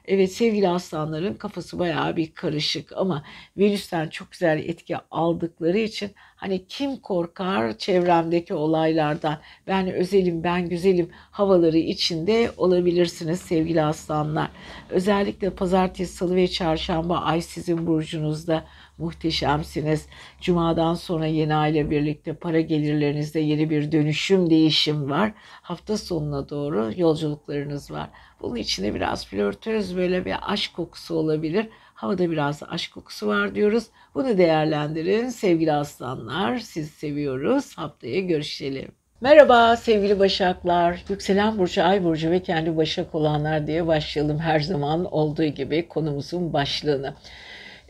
Evet 0.08 0.32
sevgili 0.32 0.70
aslanların 0.70 1.34
kafası 1.34 1.80
bayağı 1.80 2.16
bir 2.16 2.32
karışık 2.32 2.92
ama 2.96 3.24
Venüs'ten 3.58 4.10
çok 4.10 4.32
güzel 4.32 4.58
etki 4.58 4.98
aldıkları 5.12 5.78
için 5.78 6.12
hani 6.36 6.68
kim 6.68 6.98
korkar 6.98 7.78
çevremdeki 7.78 8.54
olaylardan 8.54 9.38
ben 9.68 9.94
özelim 9.94 10.44
ben 10.44 10.70
güzelim 10.70 11.10
havaları 11.32 11.78
içinde 11.78 12.52
olabilirsiniz 12.58 13.40
sevgili 13.40 13.84
aslanlar. 13.84 14.50
Özellikle 14.90 15.50
pazartesi, 15.50 16.14
salı 16.14 16.36
ve 16.36 16.48
çarşamba 16.48 17.18
ay 17.18 17.42
sizin 17.42 17.88
burcunuzda 17.88 18.66
muhteşemsiniz. 18.98 20.06
Cuma'dan 20.42 20.94
sonra 20.94 21.26
yeni 21.26 21.56
ay 21.56 21.72
ile 21.72 21.90
birlikte 21.90 22.34
para 22.34 22.62
gelirlerinizde 22.62 23.40
yeni 23.40 23.70
bir 23.70 23.92
dönüşüm, 23.92 24.50
değişim 24.50 25.10
var. 25.10 25.34
Hafta 25.62 25.98
sonuna 25.98 26.50
doğru 26.50 26.92
yolculuklarınız 26.98 27.92
var. 27.92 28.10
Bunun 28.46 28.56
içinde 28.56 28.96
biraz 28.96 29.26
flörtöz 29.26 29.98
böyle 29.98 30.26
bir 30.26 30.36
aşk 30.42 30.74
kokusu 30.74 31.16
olabilir. 31.16 31.68
Havada 31.94 32.32
biraz 32.32 32.64
aşk 32.64 32.94
kokusu 32.94 33.28
var 33.28 33.56
diyoruz. 33.56 33.84
Bunu 34.16 34.38
değerlendirin 34.38 35.30
sevgili 35.30 35.74
aslanlar. 35.74 36.60
Sizi 36.60 36.90
seviyoruz. 36.90 37.78
Haftaya 37.78 38.20
görüşelim. 38.20 38.92
Merhaba 39.22 39.76
sevgili 39.76 40.20
Başaklar. 40.20 41.04
Yükselen 41.10 41.58
burcu, 41.58 41.84
ay 41.84 42.04
burcu 42.04 42.32
ve 42.32 42.44
kendi 42.44 42.78
Başak 42.78 43.16
olanlar 43.16 43.68
diye 43.68 43.88
başlayalım 43.88 44.40
her 44.40 44.60
zaman 44.60 45.06
olduğu 45.06 45.46
gibi 45.46 45.88
konumuzun 45.88 46.54
başlığını. 46.54 47.14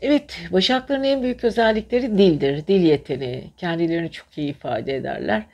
Evet, 0.00 0.38
Başakların 0.52 1.04
en 1.04 1.22
büyük 1.22 1.44
özellikleri 1.44 2.18
dildir, 2.18 2.66
dil 2.66 2.82
yeteneği. 2.82 3.50
Kendilerini 3.56 4.10
çok 4.10 4.38
iyi 4.38 4.50
ifade 4.50 4.96
ederler 4.96 5.46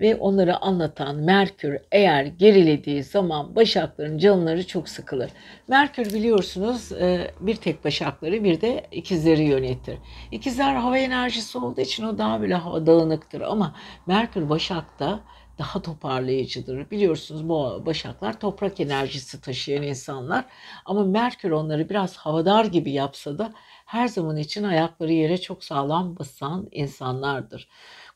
ve 0.00 0.14
onları 0.14 0.58
anlatan 0.58 1.16
Merkür 1.16 1.78
eğer 1.92 2.24
gerilediği 2.24 3.02
zaman 3.02 3.56
Başakların 3.56 4.18
canları 4.18 4.66
çok 4.66 4.88
sıkılır. 4.88 5.30
Merkür 5.68 6.14
biliyorsunuz 6.14 6.92
e, 6.92 7.30
bir 7.40 7.56
tek 7.56 7.84
Başakları 7.84 8.44
bir 8.44 8.60
de 8.60 8.86
ikizleri 8.92 9.42
yönetir. 9.42 9.98
İkizler 10.30 10.74
hava 10.74 10.98
enerjisi 10.98 11.58
olduğu 11.58 11.80
için 11.80 12.04
o 12.04 12.18
daha 12.18 12.40
böyle 12.40 12.54
hava 12.54 12.86
dağınıktır 12.86 13.40
ama 13.40 13.74
Merkür 14.06 14.48
Başak'ta 14.48 15.20
daha 15.60 15.82
toparlayıcıdır. 15.82 16.90
Biliyorsunuz 16.90 17.48
bu 17.48 17.82
başaklar 17.86 18.40
toprak 18.40 18.80
enerjisi 18.80 19.40
taşıyan 19.40 19.82
insanlar 19.82 20.44
ama 20.84 21.04
Merkür 21.04 21.50
onları 21.50 21.88
biraz 21.88 22.16
havadar 22.16 22.64
gibi 22.64 22.92
yapsa 22.92 23.38
da 23.38 23.52
her 23.86 24.08
zaman 24.08 24.36
için 24.36 24.64
ayakları 24.64 25.12
yere 25.12 25.38
çok 25.38 25.64
sağlam 25.64 26.18
basan 26.18 26.68
insanlardır. 26.72 27.68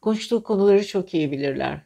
Konuştuğu 0.05 0.43
konuları 0.43 0.87
çok 0.87 1.15
iyi 1.15 1.33
bilirler. 1.33 1.81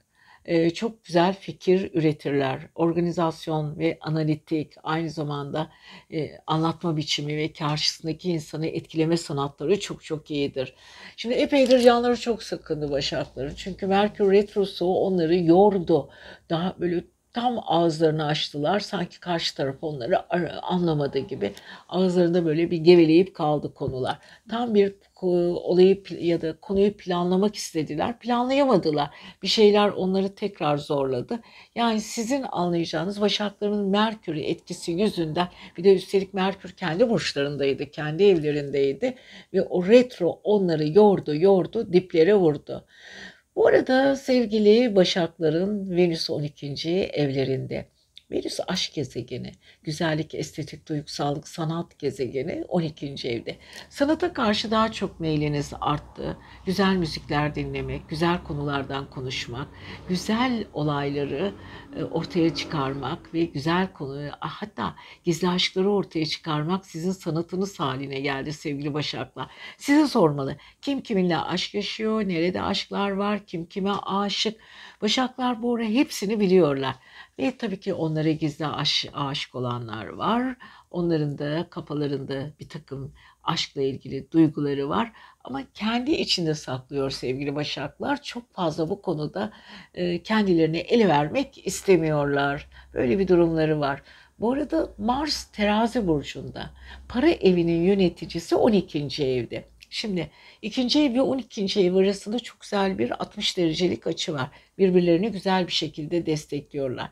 Ee, 0.45 0.71
çok 0.71 1.05
güzel 1.05 1.35
fikir 1.35 1.91
üretirler. 1.95 2.69
Organizasyon 2.75 3.79
ve 3.79 3.99
analitik 4.01 4.73
aynı 4.83 5.11
zamanda 5.11 5.71
e, 6.13 6.31
anlatma 6.47 6.97
biçimi 6.97 7.37
ve 7.37 7.53
karşısındaki 7.53 8.31
insanı 8.31 8.67
etkileme 8.67 9.17
sanatları 9.17 9.81
çok 9.81 10.05
çok 10.05 10.31
iyidir. 10.31 10.75
Şimdi 11.17 11.35
epeydir 11.35 11.81
canları 11.81 12.21
çok 12.21 12.43
sıkındı 12.43 12.91
Başakların. 12.91 13.55
Çünkü 13.55 13.87
Merkür 13.87 14.33
Retrosu 14.33 14.87
onları 14.87 15.37
yordu. 15.37 16.11
Daha 16.51 16.75
böyle 16.81 17.05
tam 17.41 17.59
ağızlarını 17.67 18.27
açtılar. 18.27 18.81
Sanki 18.81 19.21
karşı 19.21 19.57
taraf 19.57 19.77
onları 19.83 20.33
anlamadığı 20.63 21.19
gibi 21.19 21.53
ağızlarında 21.89 22.45
böyle 22.45 22.71
bir 22.71 22.77
geveleyip 22.77 23.35
kaldı 23.35 23.75
konular. 23.75 24.19
Tam 24.49 24.75
bir 24.75 24.95
olayı 25.27 26.03
ya 26.21 26.43
da 26.43 26.61
konuyu 26.61 26.97
planlamak 26.97 27.57
istediler. 27.57 28.19
Planlayamadılar. 28.19 29.11
Bir 29.43 29.49
şeyler 29.49 29.89
onları 29.89 30.35
tekrar 30.35 30.77
zorladı. 30.77 31.41
Yani 31.75 32.01
sizin 32.01 32.45
anlayacağınız 32.53 33.21
Başakların 33.21 33.89
Merkür'ü 33.89 34.41
etkisi 34.41 34.93
yüzünden 34.93 35.49
bir 35.77 35.85
de 35.85 35.95
üstelik 35.95 36.35
Merkür 36.35 36.73
kendi 36.73 37.11
burçlarındaydı, 37.11 37.91
kendi 37.91 38.25
evlerindeydi 38.25 39.15
ve 39.55 39.63
o 39.63 39.87
retro 39.87 40.41
onları 40.45 40.89
yordu, 40.89 41.35
yordu, 41.35 41.93
diplere 41.93 42.35
vurdu. 42.35 42.85
Bu 43.59 43.67
arada 43.67 44.17
sevgili 44.17 44.97
Başakların 44.97 45.97
Venüs 45.97 46.31
12. 46.31 46.91
evlerinde. 47.13 47.85
Venüs 48.31 48.61
aşk 48.69 48.95
gezegeni, 48.95 49.53
güzellik, 49.83 50.35
estetik, 50.35 50.89
duygusallık, 50.89 51.49
sanat 51.49 51.99
gezegeni 51.99 52.65
12. 52.69 53.29
evde. 53.29 53.57
Sanata 53.91 54.33
karşı 54.33 54.71
daha 54.71 54.93
çok 54.93 55.21
meyliniz 55.21 55.73
arttı. 55.81 56.37
Güzel 56.67 56.97
müzikler 56.97 57.55
dinlemek, 57.55 58.09
güzel 58.09 58.43
konulardan 58.43 59.11
konuşmak, 59.11 59.69
güzel 60.09 60.65
olayları 60.73 61.53
e, 61.97 62.05
ortaya 62.05 62.55
çıkarmak 62.55 63.35
ve 63.35 63.45
güzel 63.45 63.93
konu 63.93 64.31
hatta 64.41 64.95
gizli 65.25 65.49
aşkları 65.49 65.91
ortaya 65.91 66.27
çıkarmak 66.27 66.87
sizin 66.87 67.13
sanatınız 67.13 67.81
haline 67.81 68.21
geldi 68.21 68.53
sevgili 68.53 68.95
Başaklar. 68.95 69.51
Size 69.77 70.07
sormalı. 70.07 70.57
Kim 70.83 71.01
kiminle 71.01 71.39
aşk 71.39 71.75
yaşıyor, 71.75 72.29
nerede 72.29 72.63
aşklar 72.63 73.11
var, 73.11 73.47
kim 73.47 73.67
kime 73.67 73.93
aşık. 73.93 74.61
Başaklar 75.03 75.63
bu 75.63 75.75
ara 75.75 75.85
hepsini 75.85 76.41
biliyorlar. 76.41 76.95
Ve 77.39 77.57
tabii 77.59 77.81
ki 77.81 77.95
onlara 77.95 78.31
gizli 78.31 78.67
aş, 78.67 79.07
aşık 79.15 79.55
olanlar 79.55 80.07
var. 80.07 80.57
Onların 80.91 81.39
da 81.39 81.67
kafalarında 81.71 82.51
bir 82.61 82.69
takım 82.69 83.13
aşkla 83.45 83.83
ilgili 83.83 84.33
duyguları 84.33 84.89
var. 84.89 85.13
Ama 85.45 85.63
kendi 85.75 86.11
içinde 86.11 86.55
saklıyor 86.55 87.11
sevgili 87.11 87.55
başaklar. 87.55 88.23
Çok 88.23 88.55
fazla 88.55 88.91
bu 88.91 89.03
konuda 89.03 89.53
e, 89.95 90.23
kendilerini 90.23 90.79
ele 90.79 91.09
vermek 91.09 91.67
istemiyorlar. 91.67 92.69
Böyle 92.95 93.19
bir 93.19 93.29
durumları 93.29 93.81
var. 93.81 94.03
Bu 94.41 94.53
arada 94.53 94.89
Mars 94.99 95.45
terazi 95.45 96.07
burcunda. 96.07 96.71
Para 97.09 97.29
evinin 97.29 97.83
yöneticisi 97.83 98.57
12. 98.57 99.25
evde. 99.25 99.65
Şimdi 99.91 100.31
ikinci 100.63 101.03
ev 101.05 101.15
ve 101.15 101.21
12. 101.21 101.81
ev 101.81 101.95
arasında 101.95 102.39
çok 102.39 102.61
güzel 102.61 102.99
bir 102.99 103.23
60 103.23 103.57
derecelik 103.57 104.07
açı 104.07 104.35
var. 104.35 104.49
Birbirlerini 104.79 105.33
güzel 105.33 105.67
bir 105.67 105.73
şekilde 105.73 106.27
destekliyorlar. 106.27 107.11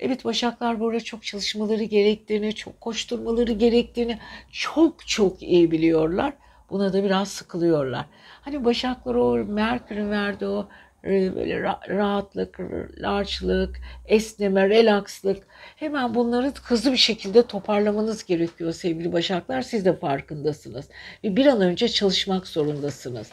Evet 0.00 0.24
Başaklar 0.24 0.80
burada 0.80 1.00
çok 1.00 1.22
çalışmaları 1.22 1.84
gerektiğini, 1.84 2.54
çok 2.54 2.80
koşturmaları 2.80 3.52
gerektiğini 3.52 4.18
çok 4.52 5.08
çok 5.08 5.42
iyi 5.42 5.70
biliyorlar. 5.70 6.32
Buna 6.70 6.92
da 6.92 7.04
biraz 7.04 7.28
sıkılıyorlar. 7.28 8.06
Hani 8.42 8.64
Başaklar 8.64 9.14
o 9.14 9.44
Merkür'ün 9.44 10.10
verdiği 10.10 10.46
o 10.46 10.68
böyle 11.04 11.62
rahatlık, 11.88 12.60
larçlık, 12.98 13.80
esneme, 14.06 14.68
relakslık. 14.68 15.42
Hemen 15.76 16.14
bunları 16.14 16.52
hızlı 16.62 16.92
bir 16.92 16.96
şekilde 16.96 17.46
toparlamanız 17.46 18.24
gerekiyor 18.24 18.72
sevgili 18.72 19.12
Başaklar. 19.12 19.62
Siz 19.62 19.84
de 19.84 19.96
farkındasınız. 19.96 20.88
Ve 21.24 21.36
bir 21.36 21.46
an 21.46 21.60
önce 21.60 21.88
çalışmak 21.88 22.46
zorundasınız. 22.46 23.30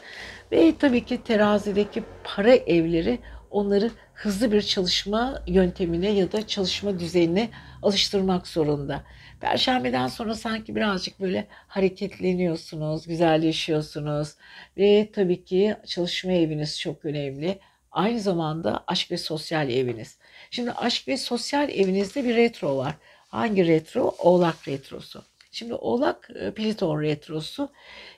Ve 0.51 0.73
tabii 0.79 1.05
ki 1.05 1.23
terazideki 1.23 2.03
para 2.23 2.53
evleri 2.53 3.19
onları 3.51 3.91
hızlı 4.13 4.51
bir 4.51 4.61
çalışma 4.61 5.43
yöntemine 5.47 6.09
ya 6.09 6.31
da 6.31 6.47
çalışma 6.47 6.99
düzenine 6.99 7.49
alıştırmak 7.83 8.47
zorunda. 8.47 9.03
Perşembeden 9.41 10.07
sonra 10.07 10.35
sanki 10.35 10.75
birazcık 10.75 11.19
böyle 11.19 11.47
hareketleniyorsunuz, 11.67 13.07
güzelleşiyorsunuz 13.07 14.35
ve 14.77 15.09
tabii 15.13 15.43
ki 15.43 15.75
çalışma 15.85 16.31
eviniz 16.31 16.79
çok 16.79 17.05
önemli. 17.05 17.59
Aynı 17.91 18.19
zamanda 18.19 18.83
aşk 18.87 19.11
ve 19.11 19.17
sosyal 19.17 19.69
eviniz. 19.69 20.17
Şimdi 20.51 20.71
aşk 20.71 21.07
ve 21.07 21.17
sosyal 21.17 21.69
evinizde 21.69 22.23
bir 22.23 22.35
retro 22.35 22.77
var. 22.77 22.95
Hangi 23.27 23.67
retro? 23.67 24.15
Oğlak 24.19 24.67
retrosu. 24.67 25.23
Şimdi 25.51 25.73
Oğlak 25.73 26.29
e, 26.35 26.51
Pliton 26.51 27.01
retrosu 27.01 27.69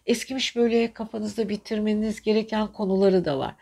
eskimiş 0.06 0.56
böyle 0.56 0.94
kafanızda 0.94 1.50
bitirmeniz 1.50 2.22
gereken 2.22 2.68
konuları 2.68 3.26
da 3.26 3.40
var 3.40 3.56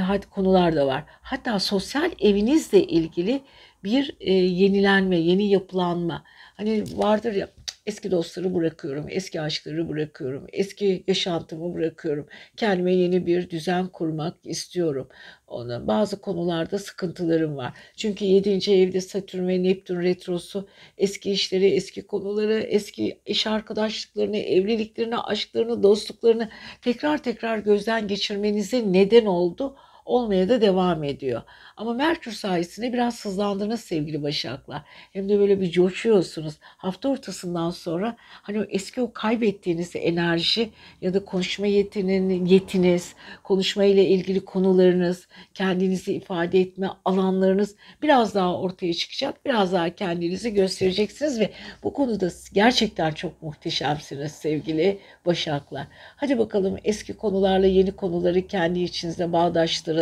hadi 0.00 0.26
konular 0.26 0.76
da 0.76 0.86
var. 0.86 1.04
Hatta 1.22 1.60
sosyal 1.60 2.10
evinizle 2.20 2.86
ilgili 2.86 3.42
bir 3.84 4.16
e, 4.20 4.32
yenilenme, 4.32 5.16
yeni 5.16 5.50
yapılanma. 5.50 6.24
Hani 6.54 6.84
vardır 6.96 7.32
ya 7.32 7.48
eski 7.86 8.10
dostları 8.10 8.54
bırakıyorum, 8.54 9.06
eski 9.08 9.40
aşkları 9.40 9.88
bırakıyorum, 9.88 10.46
eski 10.52 11.04
yaşantımı 11.06 11.74
bırakıyorum. 11.74 12.26
Kendime 12.56 12.94
yeni 12.94 13.26
bir 13.26 13.50
düzen 13.50 13.86
kurmak 13.88 14.36
istiyorum. 14.44 15.08
Ona 15.46 15.86
bazı 15.86 16.20
konularda 16.20 16.78
sıkıntılarım 16.78 17.56
var. 17.56 17.72
Çünkü 17.96 18.24
7. 18.24 18.72
evde 18.72 19.00
Satürn 19.00 19.48
ve 19.48 19.62
Neptün 19.62 20.00
retrosu 20.02 20.68
eski 20.98 21.30
işleri, 21.32 21.66
eski 21.66 22.06
konuları, 22.06 22.60
eski 22.60 23.20
iş 23.26 23.46
arkadaşlıklarını, 23.46 24.36
evliliklerini, 24.36 25.18
aşklarını, 25.18 25.82
dostluklarını 25.82 26.48
tekrar 26.82 27.22
tekrar 27.22 27.58
gözden 27.58 28.08
geçirmenize 28.08 28.92
neden 28.92 29.26
oldu. 29.26 29.76
Olmaya 30.04 30.48
da 30.48 30.60
devam 30.60 31.04
ediyor. 31.04 31.42
Ama 31.76 31.94
Merkür 31.94 32.32
sayesinde 32.32 32.92
biraz 32.92 33.24
hızlandınız 33.24 33.80
sevgili 33.80 34.22
Başaklar. 34.22 34.82
Hem 35.12 35.28
de 35.28 35.38
böyle 35.38 35.60
bir 35.60 35.70
coşuyorsunuz. 35.70 36.54
Hafta 36.60 37.08
ortasından 37.08 37.70
sonra 37.70 38.16
hani 38.18 38.60
o 38.60 38.64
eski 38.68 39.02
o 39.02 39.12
kaybettiğiniz 39.12 39.96
enerji 39.96 40.70
ya 41.00 41.14
da 41.14 41.24
konuşma 41.24 41.66
yetinin, 41.66 42.44
yetiniz, 42.44 43.14
konuşma 43.42 43.84
ile 43.84 44.08
ilgili 44.08 44.44
konularınız, 44.44 45.28
kendinizi 45.54 46.14
ifade 46.14 46.60
etme 46.60 46.88
alanlarınız 47.04 47.76
biraz 48.02 48.34
daha 48.34 48.60
ortaya 48.60 48.94
çıkacak. 48.94 49.44
Biraz 49.44 49.72
daha 49.72 49.94
kendinizi 49.94 50.54
göstereceksiniz 50.54 51.40
ve 51.40 51.50
bu 51.82 51.92
konuda 51.92 52.28
gerçekten 52.52 53.10
çok 53.10 53.42
muhteşemsiniz 53.42 54.32
sevgili 54.32 54.98
Başaklar. 55.26 55.86
Hadi 56.16 56.38
bakalım 56.38 56.76
eski 56.84 57.12
konularla 57.12 57.66
yeni 57.66 57.92
konuları 57.92 58.46
kendi 58.46 58.80
içinizde 58.80 59.32
bağdaştırın. 59.32 59.93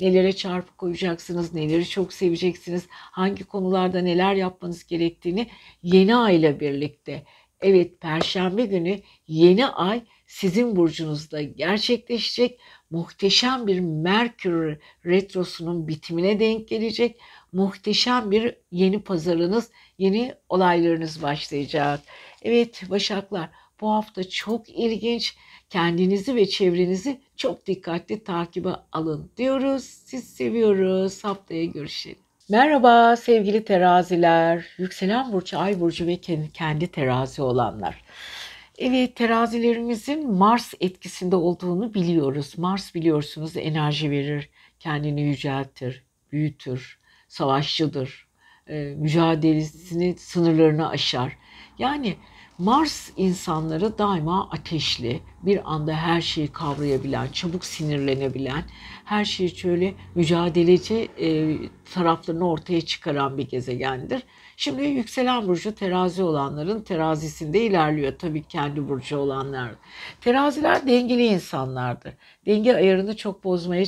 Nelere 0.00 0.32
çarpı 0.32 0.76
koyacaksınız, 0.76 1.54
neleri 1.54 1.88
çok 1.88 2.12
seveceksiniz, 2.12 2.86
hangi 2.90 3.44
konularda 3.44 4.00
neler 4.00 4.34
yapmanız 4.34 4.86
gerektiğini 4.86 5.46
yeni 5.82 6.16
ay 6.16 6.36
ile 6.36 6.60
birlikte. 6.60 7.22
Evet, 7.60 8.00
perşembe 8.00 8.66
günü 8.66 9.00
yeni 9.28 9.66
ay 9.66 10.02
sizin 10.26 10.76
burcunuzda 10.76 11.42
gerçekleşecek. 11.42 12.60
Muhteşem 12.90 13.66
bir 13.66 13.80
Merkür 13.80 14.78
retrosunun 15.06 15.88
bitimine 15.88 16.40
denk 16.40 16.68
gelecek. 16.68 17.20
Muhteşem 17.52 18.30
bir 18.30 18.56
yeni 18.70 19.02
pazarınız, 19.02 19.70
yeni 19.98 20.34
olaylarınız 20.48 21.22
başlayacak. 21.22 22.00
Evet 22.42 22.82
Başaklar 22.90 23.50
bu 23.80 23.90
hafta 23.90 24.28
çok 24.28 24.68
ilginç. 24.68 25.36
Kendinizi 25.70 26.36
ve 26.36 26.46
çevrenizi 26.46 27.20
çok 27.36 27.66
dikkatli 27.66 28.24
takibe 28.24 28.70
alın 28.92 29.30
diyoruz. 29.36 29.84
Siz 29.84 30.24
seviyoruz. 30.24 31.24
Haftaya 31.24 31.64
görüşelim. 31.64 32.18
Merhaba 32.50 33.16
sevgili 33.16 33.64
teraziler, 33.64 34.66
yükselen 34.78 35.32
burcu, 35.32 35.58
ay 35.58 35.80
burcu 35.80 36.06
ve 36.06 36.16
kendi 36.54 36.86
terazi 36.86 37.42
olanlar. 37.42 38.04
Evet 38.78 39.16
terazilerimizin 39.16 40.32
Mars 40.32 40.74
etkisinde 40.80 41.36
olduğunu 41.36 41.94
biliyoruz. 41.94 42.58
Mars 42.58 42.94
biliyorsunuz 42.94 43.56
enerji 43.56 44.10
verir, 44.10 44.48
kendini 44.80 45.22
yüceltir, 45.22 46.02
büyütür, 46.32 46.98
savaşçıdır, 47.28 48.26
mücadelesini 48.96 50.14
sınırlarını 50.18 50.88
aşar. 50.88 51.38
Yani 51.78 52.16
Mars 52.58 53.10
insanları 53.16 53.98
daima 53.98 54.50
ateşli, 54.50 55.20
bir 55.42 55.72
anda 55.72 55.92
her 55.92 56.20
şeyi 56.20 56.48
kavrayabilen, 56.48 57.28
çabuk 57.32 57.64
sinirlenebilen, 57.64 58.64
her 59.04 59.24
şeyi 59.24 59.56
şöyle 59.56 59.94
mücadeleci 60.14 61.08
e, 61.20 61.56
taraflarını 61.94 62.48
ortaya 62.50 62.80
çıkaran 62.80 63.38
bir 63.38 63.48
gezegendir. 63.48 64.22
Şimdi 64.56 64.84
yükselen 64.84 65.48
burcu 65.48 65.74
terazi 65.74 66.22
olanların 66.22 66.80
terazisinde 66.80 67.60
ilerliyor 67.60 68.18
tabii 68.18 68.42
kendi 68.42 68.88
burcu 68.88 69.18
olanlar. 69.18 69.70
Teraziler 70.20 70.86
dengeli 70.86 71.26
insanlardır. 71.26 72.14
Denge 72.46 72.74
ayarını 72.74 73.16
çok 73.16 73.44
bozmaya 73.44 73.84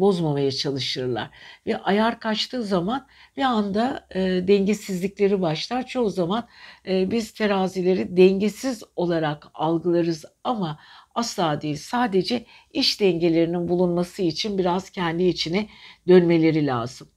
bozmamaya 0.00 0.50
çalışırlar 0.52 1.30
ve 1.66 1.76
ayar 1.76 2.20
kaçtığı 2.20 2.62
zaman 2.62 3.06
bir 3.36 3.42
anda 3.42 4.06
e, 4.14 4.20
dengesizlikleri 4.48 5.40
başlar. 5.42 5.86
Çoğu 5.86 6.10
zaman 6.10 6.48
e, 6.88 7.10
biz 7.10 7.32
terazileri 7.32 8.16
dengesiz 8.16 8.82
olarak 8.96 9.46
algılarız 9.54 10.24
ama 10.44 10.78
asla 11.14 11.60
değil. 11.60 11.76
Sadece 11.76 12.46
iş 12.72 13.00
dengelerinin 13.00 13.68
bulunması 13.68 14.22
için 14.22 14.58
biraz 14.58 14.90
kendi 14.90 15.24
içine 15.24 15.68
dönmeleri 16.08 16.66
lazım. 16.66 17.08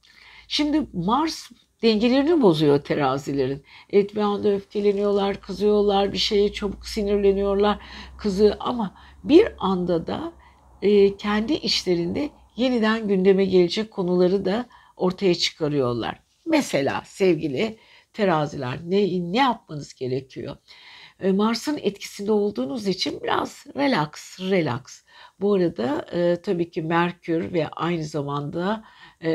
Şimdi 0.48 0.86
Mars 0.92 1.50
dengelerini 1.82 2.42
bozuyor 2.42 2.84
terazilerin. 2.84 3.64
Evet 3.90 4.14
bir 4.14 4.20
anda 4.20 4.48
öfkeleniyorlar, 4.48 5.40
kızıyorlar, 5.40 6.12
bir 6.12 6.18
şeye 6.18 6.52
çabuk 6.52 6.86
sinirleniyorlar, 6.86 7.78
kızı 8.18 8.56
ama 8.60 8.94
bir 9.24 9.48
anda 9.58 10.06
da 10.06 10.32
e, 10.82 11.16
kendi 11.16 11.52
işlerinde 11.52 12.30
yeniden 12.56 13.08
gündeme 13.08 13.44
gelecek 13.44 13.90
konuları 13.90 14.44
da 14.44 14.66
ortaya 14.96 15.34
çıkarıyorlar. 15.34 16.20
Mesela 16.46 17.02
sevgili 17.06 17.78
teraziler 18.12 18.78
ne, 18.84 19.32
ne 19.32 19.38
yapmanız 19.38 19.94
gerekiyor? 19.94 20.56
E, 21.20 21.32
Mars'ın 21.32 21.78
etkisinde 21.82 22.32
olduğunuz 22.32 22.86
için 22.86 23.20
biraz 23.22 23.66
relax, 23.76 24.40
relax. 24.40 24.82
Bu 25.40 25.54
arada 25.54 26.06
e, 26.12 26.42
tabii 26.42 26.70
ki 26.70 26.82
Merkür 26.82 27.52
ve 27.52 27.68
aynı 27.68 28.04
zamanda 28.04 28.84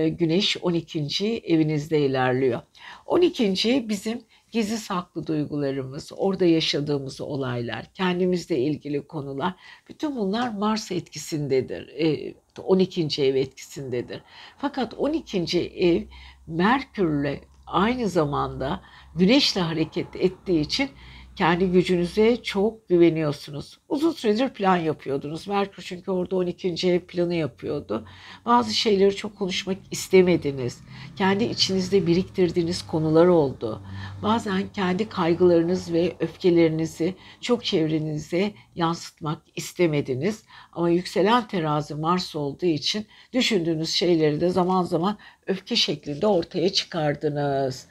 Güneş 0.07 0.57
12. 0.61 1.41
evinizde 1.43 1.99
ilerliyor. 1.99 2.61
12. 3.05 3.89
bizim 3.89 4.21
gizli 4.51 4.77
saklı 4.77 5.27
duygularımız, 5.27 6.11
orada 6.17 6.45
yaşadığımız 6.45 7.21
olaylar, 7.21 7.93
kendimizle 7.93 8.57
ilgili 8.59 9.07
konular, 9.07 9.53
bütün 9.89 10.15
bunlar 10.15 10.53
Mars 10.53 10.91
etkisindedir. 10.91 11.87
E, 11.87 12.33
12. 12.63 13.23
ev 13.23 13.35
etkisindedir. 13.35 14.21
Fakat 14.57 14.93
12. 14.93 15.59
ev 15.75 16.01
Merkürle 16.47 17.41
aynı 17.67 18.09
zamanda 18.09 18.81
Güneşle 19.15 19.61
hareket 19.61 20.15
ettiği 20.15 20.61
için 20.61 20.89
kendi 21.37 21.71
gücünüze 21.71 22.43
çok 22.43 22.89
güveniyorsunuz. 22.89 23.79
Uzun 23.89 24.11
süredir 24.11 24.49
plan 24.49 24.77
yapıyordunuz. 24.77 25.47
Merkür 25.47 25.83
çünkü 25.83 26.11
orada 26.11 26.35
12. 26.35 26.87
ev 26.89 26.99
planı 26.99 27.35
yapıyordu. 27.35 28.05
Bazı 28.45 28.73
şeyleri 28.73 29.15
çok 29.15 29.37
konuşmak 29.37 29.77
istemediniz. 29.91 30.81
Kendi 31.15 31.43
içinizde 31.43 32.07
biriktirdiğiniz 32.07 32.87
konular 32.87 33.27
oldu. 33.27 33.81
Bazen 34.23 34.63
kendi 34.73 35.09
kaygılarınız 35.09 35.93
ve 35.93 36.15
öfkelerinizi 36.19 37.15
çok 37.41 37.65
çevrenize 37.65 38.53
yansıtmak 38.75 39.41
istemediniz. 39.55 40.43
Ama 40.73 40.89
yükselen 40.89 41.47
terazi 41.47 41.95
Mars 41.95 42.35
olduğu 42.35 42.65
için 42.65 43.05
düşündüğünüz 43.33 43.89
şeyleri 43.89 44.41
de 44.41 44.49
zaman 44.49 44.83
zaman 44.83 45.17
öfke 45.47 45.75
şeklinde 45.75 46.27
ortaya 46.27 46.73
çıkardınız. 46.73 47.87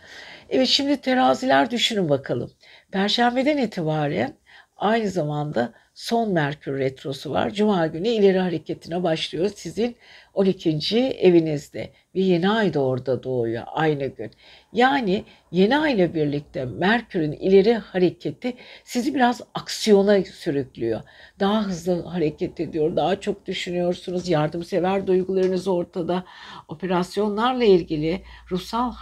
Evet 0.50 0.68
şimdi 0.68 1.00
teraziler 1.00 1.70
düşünün 1.70 2.08
bakalım. 2.08 2.50
Perşembeden 2.92 3.56
itibaren 3.56 4.34
aynı 4.76 5.08
zamanda 5.08 5.72
son 5.94 6.32
Merkür 6.32 6.78
Retrosu 6.78 7.30
var. 7.30 7.50
Cuma 7.50 7.86
günü 7.86 8.08
ileri 8.08 8.38
hareketine 8.38 9.02
başlıyor 9.02 9.50
sizin 9.54 9.96
12. 10.34 10.70
evinizde 11.08 11.92
ve 12.16 12.20
yeni 12.20 12.50
ay 12.50 12.74
da 12.74 12.80
orada 12.80 13.22
doğuyor 13.22 13.64
aynı 13.66 14.06
gün. 14.06 14.30
Yani 14.72 15.24
yeni 15.52 15.78
ay 15.78 15.92
ile 15.92 16.14
birlikte 16.14 16.64
Merkür'ün 16.64 17.32
ileri 17.32 17.74
hareketi 17.74 18.56
sizi 18.84 19.14
biraz 19.14 19.40
aksiyona 19.54 20.22
sürüklüyor. 20.24 21.00
Daha 21.40 21.62
hızlı 21.62 22.02
hareket 22.02 22.60
ediyor, 22.60 22.96
daha 22.96 23.20
çok 23.20 23.46
düşünüyorsunuz, 23.46 24.28
yardımsever 24.28 25.06
duygularınız 25.06 25.68
ortada. 25.68 26.24
Operasyonlarla 26.68 27.64
ilgili, 27.64 28.22
ruhsal 28.50 28.92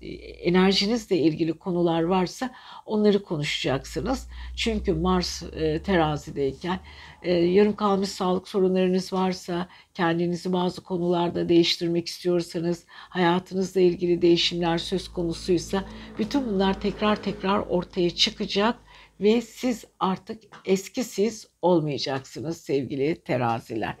e, 0.00 0.06
enerjinizle 0.42 1.16
ilgili 1.16 1.52
konular 1.52 2.02
varsa 2.02 2.50
onları 2.86 3.22
konuşacaksınız. 3.22 4.28
Çünkü 4.56 4.92
Mars 4.92 5.42
e, 5.42 5.82
terazideyken 5.82 6.78
e, 7.22 7.32
yarım 7.32 7.76
kalmış 7.76 8.08
sağlık 8.08 8.48
sorunlarınız 8.48 9.12
varsa, 9.12 9.68
kendinizi 9.94 10.52
bazı 10.52 10.80
konularda 10.82 11.48
değiştirmek 11.48 12.08
istiyorsanız, 12.38 12.84
hayatınızla 12.88 13.80
ilgili 13.80 14.22
değişimler 14.22 14.78
söz 14.78 15.08
konusuysa 15.08 15.84
bütün 16.18 16.46
bunlar 16.46 16.80
tekrar 16.80 17.22
tekrar 17.22 17.58
ortaya 17.58 18.10
çıkacak 18.10 18.78
ve 19.20 19.40
siz 19.40 19.84
artık 20.00 20.42
eski 20.64 21.04
siz 21.04 21.48
olmayacaksınız 21.62 22.56
sevgili 22.56 23.14
teraziler. 23.14 23.96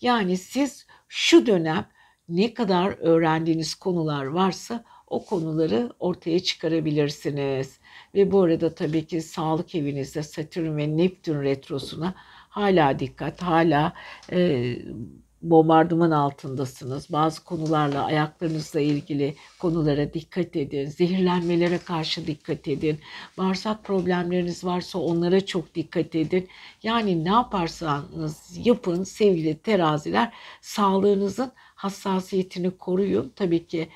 Yani 0.00 0.36
siz 0.36 0.86
şu 1.08 1.46
dönem 1.46 1.86
ne 2.28 2.54
kadar 2.54 2.96
öğrendiğiniz 3.00 3.74
konular 3.74 4.24
varsa 4.24 4.84
o 5.06 5.24
konuları 5.24 5.92
ortaya 5.98 6.40
çıkarabilirsiniz. 6.40 7.78
Ve 8.14 8.32
bu 8.32 8.42
arada 8.42 8.74
tabii 8.74 9.06
ki 9.06 9.22
sağlık 9.22 9.74
evinizde 9.74 10.22
Satürn 10.22 10.76
ve 10.76 10.96
Neptün 10.96 11.42
retrosuna 11.42 12.14
hala 12.48 12.98
dikkat, 12.98 13.42
hala 13.42 13.92
e, 14.32 14.76
bombardıman 15.50 16.10
altındasınız. 16.10 17.12
Bazı 17.12 17.44
konularla, 17.44 18.04
ayaklarınızla 18.04 18.80
ilgili 18.80 19.36
konulara 19.58 20.14
dikkat 20.14 20.56
edin. 20.56 20.86
Zehirlenmelere 20.86 21.78
karşı 21.78 22.26
dikkat 22.26 22.68
edin. 22.68 22.98
Bağırsak 23.38 23.84
problemleriniz 23.84 24.64
varsa 24.64 24.98
onlara 24.98 25.46
çok 25.46 25.74
dikkat 25.74 26.14
edin. 26.14 26.48
Yani 26.82 27.24
ne 27.24 27.28
yaparsanız 27.28 28.60
yapın 28.64 29.04
sevgili 29.04 29.58
teraziler 29.58 30.32
sağlığınızın 30.60 31.52
hassasiyetini 31.84 32.70
koruyun. 32.70 33.32
Tabii 33.36 33.66
ki 33.66 33.88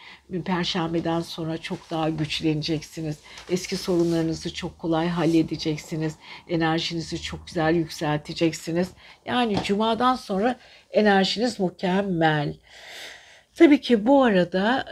perşembeden 0.44 1.20
sonra 1.20 1.59
çok 1.59 1.90
daha 1.90 2.09
güçleneceksiniz. 2.09 3.18
Eski 3.51 3.76
sorunlarınızı 3.76 4.55
çok 4.55 4.78
kolay 4.78 5.09
halledeceksiniz. 5.09 6.14
Enerjinizi 6.49 7.22
çok 7.22 7.47
güzel 7.47 7.74
yükselteceksiniz. 7.74 8.89
Yani 9.26 9.57
cumadan 9.64 10.14
sonra 10.14 10.59
enerjiniz 10.91 11.61
mükemmel. 11.61 12.55
Tabii 13.55 13.80
ki 13.80 14.07
bu 14.07 14.22
arada 14.24 14.84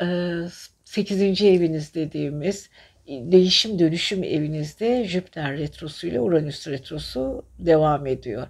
8. 0.84 1.42
eviniz 1.42 1.94
dediğimiz 1.94 2.70
değişim 3.08 3.78
dönüşüm 3.78 4.24
evinizde 4.24 5.04
Jüpiter 5.04 5.58
retrosu 5.58 6.06
ile 6.06 6.20
Uranüs 6.20 6.68
retrosu 6.68 7.44
devam 7.58 8.06
ediyor. 8.06 8.46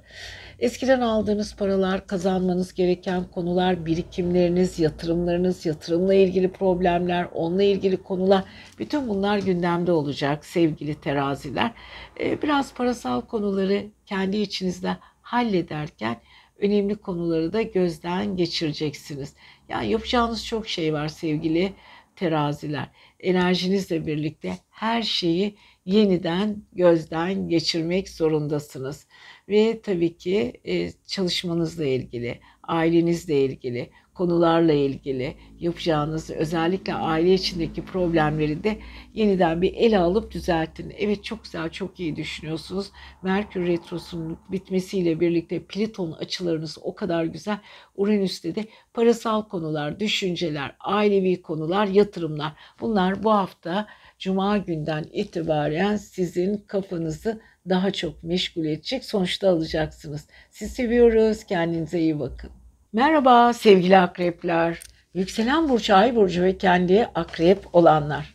Eskiden 0.59 1.01
aldığınız 1.01 1.57
paralar, 1.57 2.07
kazanmanız 2.07 2.75
gereken 2.75 3.25
konular, 3.25 3.87
birikimleriniz, 3.87 4.79
yatırımlarınız, 4.79 5.67
yatırımla 5.67 6.15
ilgili 6.15 6.53
problemler, 6.53 7.29
onunla 7.35 7.63
ilgili 7.63 7.97
konular, 7.97 8.45
bütün 8.79 9.09
bunlar 9.09 9.39
gündemde 9.39 9.93
olacak 9.93 10.45
sevgili 10.45 10.95
teraziler. 10.95 11.73
Ee, 12.21 12.43
biraz 12.43 12.75
parasal 12.75 13.21
konuları 13.21 13.85
kendi 14.07 14.37
içinizde 14.37 14.97
hallederken 15.23 16.17
önemli 16.59 16.97
konuları 16.97 17.53
da 17.53 17.63
gözden 17.63 18.37
geçireceksiniz. 18.37 19.35
Yani 19.69 19.91
yapacağınız 19.91 20.47
çok 20.47 20.69
şey 20.69 20.93
var 20.93 21.09
sevgili 21.09 21.73
teraziler. 22.17 22.89
Enerjinizle 23.21 24.07
birlikte 24.07 24.59
her 24.71 25.03
şeyi 25.03 25.57
yeniden 25.85 26.63
gözden 26.73 27.49
geçirmek 27.49 28.09
zorundasınız. 28.09 29.07
Ve 29.49 29.81
tabii 29.83 30.17
ki 30.17 30.61
e, 30.65 30.93
çalışmanızla 31.07 31.85
ilgili, 31.85 32.41
ailenizle 32.63 33.45
ilgili, 33.45 33.91
konularla 34.17 34.73
ilgili 34.73 35.35
yapacağınız 35.61 36.31
özellikle 36.31 36.95
aile 36.95 37.35
içindeki 37.35 37.85
problemleri 37.85 38.65
de 38.65 38.79
yeniden 39.15 39.63
bir 39.63 39.75
ele 39.75 39.99
alıp 39.99 40.31
düzeltin. 40.33 40.95
Evet 40.99 41.25
çok 41.25 41.45
güzel, 41.45 41.71
çok 41.71 42.01
iyi 42.01 42.17
düşünüyorsunuz. 42.17 42.91
Merkür 43.23 43.67
Retrosu'nun 43.67 44.39
bitmesiyle 44.53 45.21
birlikte 45.21 45.63
Plüton 45.63 46.13
açılarınız 46.13 46.79
o 46.83 46.95
kadar 46.95 47.25
güzel. 47.25 47.59
Uranüs'te 47.97 48.55
de 48.55 48.65
parasal 48.95 49.43
konular, 49.43 50.01
düşünceler, 50.01 50.77
ailevi 50.81 51.43
konular, 51.43 51.87
yatırımlar. 51.87 52.53
Bunlar 52.81 53.23
bu 53.23 53.33
hafta 53.33 53.87
Cuma 54.19 54.59
günden 54.59 55.05
itibaren 55.13 55.97
sizin 55.97 56.57
kafanızı 56.57 57.41
daha 57.69 57.91
çok 57.91 58.23
meşgul 58.23 58.65
edecek 58.65 59.05
sonuçta 59.05 59.51
alacaksınız. 59.51 60.29
Sizi 60.51 60.75
seviyoruz. 60.75 61.45
Kendinize 61.45 62.01
iyi 62.01 62.19
bakın. 62.21 62.51
Merhaba 62.93 63.53
sevgili 63.53 63.99
akrepler. 63.99 64.81
Yükselen 65.15 65.69
burcu, 65.69 65.95
ay 65.95 66.17
burcu 66.17 66.43
ve 66.43 66.59
kendi 66.59 67.09
akrep 67.15 67.75
olanlar. 67.75 68.35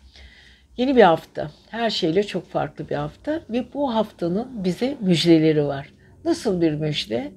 Yeni 0.78 0.96
bir 0.96 1.02
hafta. 1.02 1.52
Her 1.70 1.90
şeyle 1.90 2.24
çok 2.24 2.50
farklı 2.50 2.90
bir 2.90 2.96
hafta 2.96 3.42
ve 3.50 3.74
bu 3.74 3.96
haftanın 3.96 4.64
bize 4.64 4.98
müjdeleri 5.02 5.66
var. 5.66 5.94
Nasıl 6.26 6.62
bir 6.62 6.72
müjde? 6.72 7.32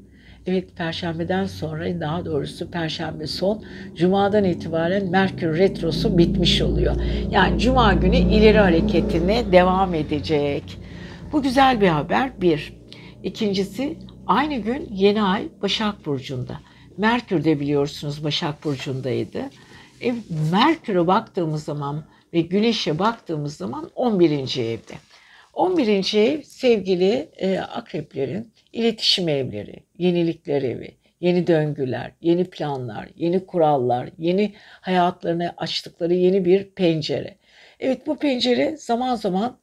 Evet 0.47 0.77
perşembeden 0.77 1.47
sonra 1.47 2.01
daha 2.01 2.25
doğrusu 2.25 2.71
perşembe 2.71 3.27
son 3.27 3.65
cumadan 3.95 4.45
itibaren 4.45 5.11
Merkür 5.11 5.59
retrosu 5.59 6.19
bitmiş 6.19 6.63
oluyor. 6.63 6.97
Yani 7.31 7.59
cuma 7.59 7.95
günü 7.95 8.17
ileri 8.17 8.59
hareketine 8.59 9.53
devam 9.53 9.95
edecek. 9.95 10.79
Bu 11.33 11.43
güzel 11.43 11.81
bir 11.81 11.89
haber 11.89 12.41
bir. 12.41 12.73
İkincisi 13.23 13.99
aynı 14.27 14.57
gün 14.57 14.89
yeni 14.91 15.23
ay 15.23 15.49
Başak 15.63 16.07
Burcu'nda. 16.07 16.61
Merkür 16.99 17.45
de 17.45 17.61
biliyorsunuz 17.61 18.25
Başak 18.25 18.65
Burcu'ndaydı. 18.65 19.43
E, 20.03 20.15
Merkür'e 20.53 21.07
baktığımız 21.07 21.65
zaman 21.65 22.05
ve 22.33 22.41
Güneş'e 22.41 22.99
baktığımız 22.99 23.57
zaman 23.57 23.91
11. 23.95 24.33
evde. 24.59 24.95
11. 25.53 26.15
ev 26.15 26.43
sevgili 26.43 27.29
e, 27.37 27.59
akreplerin 27.59 28.54
iletişim 28.75 29.29
evleri, 29.29 29.85
yenilikler 29.99 30.63
evi, 30.63 30.97
yeni 31.21 31.47
döngüler, 31.47 32.13
yeni 32.21 32.51
planlar, 32.51 33.09
yeni 33.17 33.47
kurallar, 33.47 34.09
yeni 34.19 34.55
hayatlarına 34.81 35.55
açtıkları 35.57 36.15
yeni 36.15 36.45
bir 36.45 36.71
pencere. 36.71 37.39
Evet 37.81 38.07
bu 38.07 38.19
pencere 38.19 38.77
zaman 38.77 39.15
zaman 39.15 39.59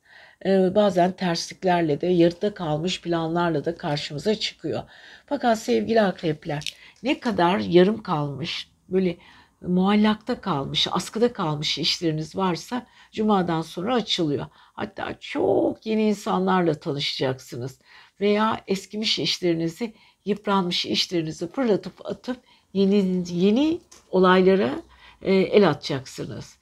e, 0.45 0.75
bazen 0.75 1.11
tersliklerle 1.11 2.01
de 2.01 2.07
yarıda 2.07 2.53
kalmış 2.53 3.01
planlarla 3.01 3.65
da 3.65 3.75
karşımıza 3.75 4.35
çıkıyor. 4.35 4.83
Fakat 5.25 5.59
sevgili 5.59 6.01
akrepler 6.01 6.75
ne 7.03 7.19
kadar 7.19 7.59
yarım 7.59 8.03
kalmış 8.03 8.71
böyle 8.89 9.17
muallakta 9.61 10.41
kalmış, 10.41 10.87
askıda 10.91 11.33
kalmış 11.33 11.77
işleriniz 11.77 12.35
varsa 12.35 12.85
cumadan 13.11 13.61
sonra 13.61 13.95
açılıyor. 13.95 14.45
Hatta 14.53 15.15
çok 15.19 15.85
yeni 15.85 16.09
insanlarla 16.09 16.73
tanışacaksınız 16.73 17.79
veya 18.21 18.63
eskimiş 18.67 19.19
işlerinizi, 19.19 19.93
yıpranmış 20.25 20.85
işlerinizi 20.85 21.47
fırlatıp 21.51 22.05
atıp 22.05 22.37
yeni 22.73 23.23
yeni 23.31 23.79
olaylara 24.11 24.81
e, 25.21 25.35
el 25.35 25.69
atacaksınız. 25.69 26.57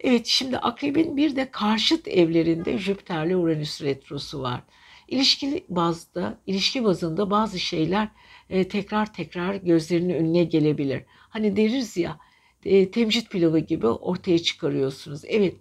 Evet 0.00 0.26
şimdi 0.26 0.58
akrebin 0.58 1.16
bir 1.16 1.36
de 1.36 1.50
karşıt 1.50 2.08
evlerinde 2.08 2.78
Jüpiter'le 2.78 3.34
Uranüs 3.34 3.82
retrosu 3.82 4.42
var. 4.42 4.60
İlişki 5.08 5.64
bazda, 5.68 6.38
ilişki 6.46 6.84
bazında 6.84 7.30
bazı 7.30 7.58
şeyler 7.58 8.08
e, 8.50 8.68
tekrar 8.68 9.14
tekrar 9.14 9.54
gözlerinin 9.54 10.14
önüne 10.14 10.44
gelebilir. 10.44 11.02
Hani 11.08 11.56
deriz 11.56 11.96
ya 11.96 12.18
e, 12.64 12.90
temcit 12.90 13.30
pilavı 13.30 13.58
gibi 13.58 13.86
ortaya 13.86 14.38
çıkarıyorsunuz. 14.38 15.20
Evet 15.26 15.56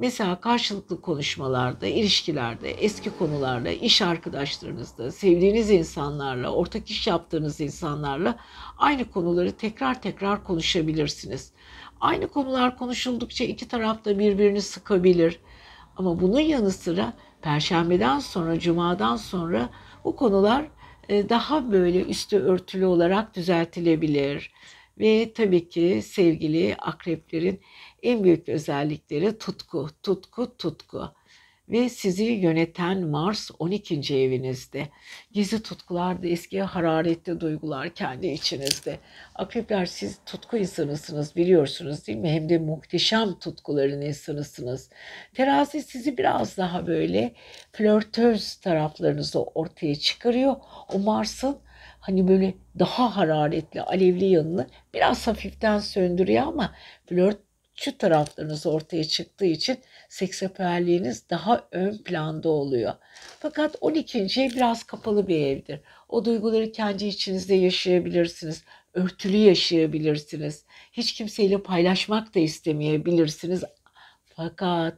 mesela 0.00 0.40
karşılıklı 0.40 1.00
konuşmalarda, 1.00 1.86
ilişkilerde, 1.86 2.70
eski 2.70 3.10
konularda, 3.18 3.70
iş 3.70 4.02
arkadaşlarınızda, 4.02 5.12
sevdiğiniz 5.12 5.70
insanlarla, 5.70 6.52
ortak 6.52 6.90
iş 6.90 7.06
yaptığınız 7.06 7.60
insanlarla 7.60 8.38
aynı 8.78 9.10
konuları 9.10 9.52
tekrar 9.52 10.02
tekrar 10.02 10.44
konuşabilirsiniz. 10.44 11.52
Aynı 12.00 12.28
konular 12.28 12.78
konuşuldukça 12.78 13.44
iki 13.44 13.68
taraf 13.68 14.04
da 14.04 14.18
birbirini 14.18 14.62
sıkabilir. 14.62 15.40
Ama 15.96 16.20
bunun 16.20 16.40
yanı 16.40 16.70
sıra 16.70 17.12
perşembeden 17.42 18.18
sonra, 18.18 18.58
cumadan 18.58 19.16
sonra 19.16 19.68
bu 20.04 20.16
konular 20.16 20.64
e, 21.08 21.28
daha 21.28 21.72
böyle 21.72 22.02
üstü 22.02 22.38
örtülü 22.38 22.86
olarak 22.86 23.36
düzeltilebilir. 23.36 24.52
Ve 24.98 25.32
tabii 25.32 25.68
ki 25.68 26.00
sevgili 26.04 26.76
akreplerin 26.78 27.60
en 28.02 28.24
büyük 28.24 28.48
özellikleri 28.48 29.38
tutku, 29.38 29.88
tutku, 30.02 30.56
tutku 30.56 31.14
ve 31.70 31.88
sizi 31.88 32.24
yöneten 32.24 33.06
Mars 33.06 33.50
12. 33.58 34.16
evinizde. 34.16 34.88
Gizli 35.32 35.62
tutkular 35.62 36.22
da 36.22 36.26
eski 36.26 36.62
hararetli 36.62 37.40
duygular 37.40 37.94
kendi 37.94 38.26
içinizde. 38.26 38.98
Akrepler 39.34 39.86
siz 39.86 40.18
tutku 40.26 40.56
insanısınız 40.56 41.36
biliyorsunuz 41.36 42.06
değil 42.06 42.18
mi? 42.18 42.30
Hem 42.30 42.48
de 42.48 42.58
muhteşem 42.58 43.38
tutkuların 43.38 44.00
insanısınız. 44.00 44.90
Terazi 45.34 45.82
sizi 45.82 46.18
biraz 46.18 46.56
daha 46.56 46.86
böyle 46.86 47.32
flörtöz 47.72 48.54
taraflarınızı 48.54 49.42
ortaya 49.42 49.94
çıkarıyor. 49.94 50.56
O 50.94 50.98
Mars'ın 50.98 51.58
hani 52.00 52.28
böyle 52.28 52.54
daha 52.78 53.16
hararetli, 53.16 53.82
alevli 53.82 54.24
yanını 54.24 54.66
biraz 54.94 55.26
hafiften 55.26 55.78
söndürüyor 55.78 56.42
ama 56.46 56.74
flört 57.06 57.49
şu 57.80 57.98
taraflarınız 57.98 58.66
ortaya 58.66 59.04
çıktığı 59.04 59.44
için 59.44 59.78
seksapelliğiniz 60.08 61.30
daha 61.30 61.68
ön 61.72 61.98
planda 61.98 62.48
oluyor. 62.48 62.92
Fakat 63.38 63.76
12. 63.80 64.18
ev 64.18 64.50
biraz 64.50 64.82
kapalı 64.82 65.28
bir 65.28 65.46
evdir. 65.46 65.80
O 66.08 66.24
duyguları 66.24 66.72
kendi 66.72 67.04
içinizde 67.04 67.54
yaşayabilirsiniz. 67.54 68.64
Örtülü 68.94 69.36
yaşayabilirsiniz. 69.36 70.64
Hiç 70.92 71.12
kimseyle 71.12 71.62
paylaşmak 71.62 72.34
da 72.34 72.40
istemeyebilirsiniz. 72.40 73.64
Fakat 74.24 74.94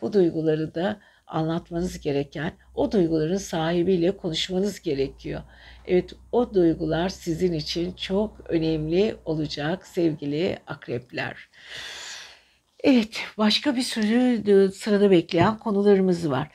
bu 0.00 0.12
duyguları 0.12 0.74
da 0.74 1.00
anlatmanız 1.26 2.00
gereken 2.00 2.52
o 2.74 2.92
duyguların 2.92 3.36
sahibiyle 3.36 4.16
konuşmanız 4.16 4.80
gerekiyor. 4.80 5.42
Evet 5.86 6.12
o 6.32 6.54
duygular 6.54 7.08
sizin 7.08 7.52
için 7.52 7.92
çok 7.92 8.40
önemli 8.48 9.16
olacak 9.24 9.86
sevgili 9.86 10.58
akrepler. 10.66 11.48
Evet, 12.86 13.24
başka 13.38 13.76
bir 13.76 13.82
sürü 13.82 14.72
sırada 14.72 15.10
bekleyen 15.10 15.58
konularımız 15.58 16.30
var. 16.30 16.48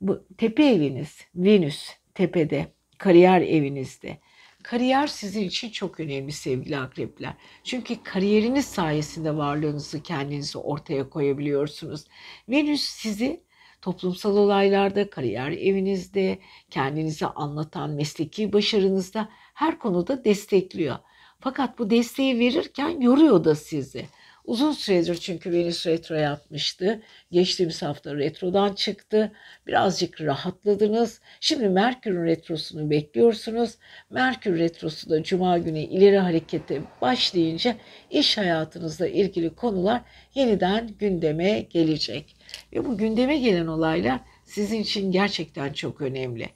Bu 0.00 0.26
tepe 0.38 0.64
eviniz, 0.64 1.20
Venüs 1.34 1.90
tepede, 2.14 2.66
kariyer 2.98 3.40
evinizde. 3.40 4.18
Kariyer 4.62 5.06
sizin 5.06 5.42
için 5.42 5.70
çok 5.70 6.00
önemli 6.00 6.32
sevgili 6.32 6.78
akrepler. 6.78 7.34
Çünkü 7.64 8.02
kariyeriniz 8.02 8.64
sayesinde 8.64 9.36
varlığınızı 9.36 10.02
kendinizi 10.02 10.58
ortaya 10.58 11.10
koyabiliyorsunuz. 11.10 12.04
Venüs 12.48 12.82
sizi 12.82 13.42
toplumsal 13.80 14.36
olaylarda, 14.36 15.10
kariyer 15.10 15.50
evinizde, 15.50 16.38
kendinizi 16.70 17.26
anlatan 17.26 17.90
mesleki 17.90 18.52
başarınızda 18.52 19.28
her 19.54 19.78
konuda 19.78 20.24
destekliyor. 20.24 20.96
Fakat 21.40 21.78
bu 21.78 21.90
desteği 21.90 22.38
verirken 22.38 23.00
yoruyor 23.00 23.44
da 23.44 23.54
sizi. 23.54 24.06
Uzun 24.44 24.72
süredir 24.72 25.14
çünkü 25.16 25.52
Venüs 25.52 25.86
retro 25.86 26.14
yapmıştı. 26.14 27.02
Geçtiğimiz 27.32 27.82
hafta 27.82 28.14
retrodan 28.14 28.72
çıktı. 28.74 29.32
Birazcık 29.66 30.20
rahatladınız. 30.20 31.20
Şimdi 31.40 31.68
Merkür 31.68 32.26
retrosunu 32.26 32.90
bekliyorsunuz. 32.90 33.74
Merkür 34.10 34.58
retrosu 34.58 35.10
da 35.10 35.22
Cuma 35.22 35.58
günü 35.58 35.78
ileri 35.78 36.18
harekete 36.18 36.80
başlayınca 37.00 37.76
iş 38.10 38.38
hayatınızla 38.38 39.08
ilgili 39.08 39.54
konular 39.54 40.00
yeniden 40.34 40.90
gündeme 40.98 41.60
gelecek. 41.60 42.36
Ve 42.72 42.84
bu 42.84 42.98
gündeme 42.98 43.36
gelen 43.36 43.66
olaylar 43.66 44.20
sizin 44.44 44.80
için 44.80 45.12
gerçekten 45.12 45.72
çok 45.72 46.00
önemli. 46.00 46.48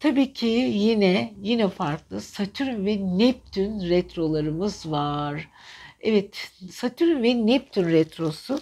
Tabii 0.00 0.32
ki 0.32 0.46
yine 0.46 1.34
yine 1.42 1.68
farklı 1.68 2.20
Satürn 2.20 2.86
ve 2.86 2.98
Neptün 3.18 3.88
retrolarımız 3.88 4.90
var. 4.90 5.48
Evet, 6.00 6.50
Satürn 6.72 7.22
ve 7.22 7.46
Neptün 7.46 7.84
retrosu 7.84 8.60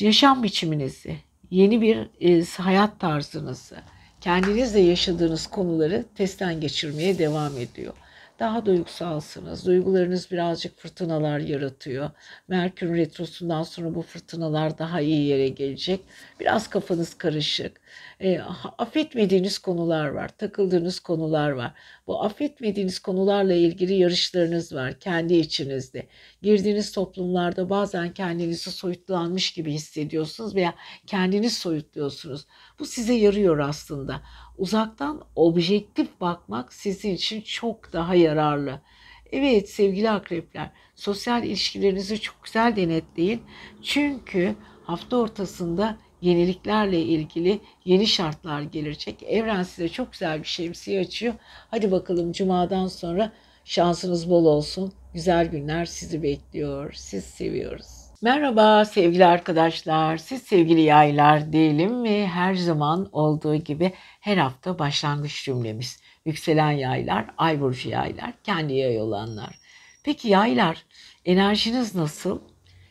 yaşam 0.00 0.42
biçiminizi, 0.42 1.16
yeni 1.50 1.80
bir 1.80 2.08
e, 2.20 2.44
hayat 2.44 3.00
tarzınızı, 3.00 3.76
kendinizle 4.20 4.80
yaşadığınız 4.80 5.46
konuları 5.46 6.04
testten 6.14 6.60
geçirmeye 6.60 7.18
devam 7.18 7.58
ediyor. 7.58 7.94
Daha 8.38 8.66
duygusalsınız. 8.66 9.66
Duygularınız 9.66 10.30
birazcık 10.30 10.78
fırtınalar 10.78 11.38
yaratıyor. 11.38 12.10
Merkür 12.48 12.96
retrosundan 12.96 13.62
sonra 13.62 13.94
bu 13.94 14.02
fırtınalar 14.02 14.78
daha 14.78 15.00
iyi 15.00 15.26
yere 15.26 15.48
gelecek. 15.48 16.00
Biraz 16.40 16.70
kafanız 16.70 17.14
karışık. 17.14 17.80
E, 18.20 18.40
affetmediğiniz 18.78 19.58
konular 19.58 20.08
var. 20.08 20.28
Takıldığınız 20.38 21.00
konular 21.00 21.50
var. 21.50 21.72
Bu 22.06 22.22
affetmediğiniz 22.24 22.98
konularla 22.98 23.54
ilgili 23.54 23.94
yarışlarınız 23.94 24.74
var 24.74 25.00
kendi 25.00 25.34
içinizde. 25.34 26.08
Girdiğiniz 26.42 26.92
toplumlarda 26.92 27.70
bazen 27.70 28.14
kendinizi 28.14 28.72
soyutlanmış 28.72 29.52
gibi 29.52 29.72
hissediyorsunuz 29.72 30.54
veya 30.54 30.74
kendiniz 31.06 31.58
soyutluyorsunuz. 31.58 32.46
Bu 32.78 32.84
size 32.84 33.14
yarıyor 33.14 33.58
aslında. 33.58 34.22
Uzaktan 34.58 35.22
objektif 35.36 36.20
bakmak 36.20 36.72
sizin 36.72 37.14
için 37.14 37.40
çok 37.40 37.92
daha 37.92 38.14
yararlı. 38.14 38.80
Evet 39.32 39.70
sevgili 39.70 40.10
akrepler, 40.10 40.70
sosyal 40.94 41.44
ilişkilerinizi 41.44 42.20
çok 42.20 42.44
güzel 42.44 42.76
denetleyin. 42.76 43.42
Çünkü 43.82 44.54
hafta 44.84 45.16
ortasında 45.16 45.98
yeniliklerle 46.20 47.00
ilgili 47.00 47.60
yeni 47.84 48.06
şartlar 48.06 48.62
gelecek. 48.62 49.22
Evren 49.22 49.62
size 49.62 49.88
çok 49.88 50.12
güzel 50.12 50.38
bir 50.38 50.48
şemsiye 50.48 51.00
açıyor. 51.00 51.34
Hadi 51.70 51.90
bakalım 51.90 52.32
cumadan 52.32 52.86
sonra 52.86 53.32
şansınız 53.64 54.30
bol 54.30 54.44
olsun. 54.44 54.92
Güzel 55.14 55.46
günler 55.46 55.84
sizi 55.84 56.22
bekliyor. 56.22 56.92
Siz 56.96 57.24
seviyoruz. 57.24 57.97
Merhaba 58.22 58.84
sevgili 58.84 59.26
arkadaşlar. 59.26 60.16
Siz 60.16 60.42
sevgili 60.42 60.80
yaylar 60.80 61.52
değilim 61.52 61.94
mi? 61.94 62.26
Her 62.26 62.54
zaman 62.54 63.08
olduğu 63.12 63.56
gibi 63.56 63.92
her 64.20 64.36
hafta 64.36 64.78
başlangıç 64.78 65.44
cümlemiz. 65.44 66.00
Yükselen 66.24 66.70
yaylar, 66.70 67.26
ay 67.36 67.60
burcu 67.60 67.88
yaylar, 67.88 68.32
kendi 68.44 68.74
yay 68.74 69.00
olanlar. 69.00 69.58
Peki 70.04 70.28
yaylar 70.28 70.84
enerjiniz 71.24 71.94
nasıl? 71.94 72.40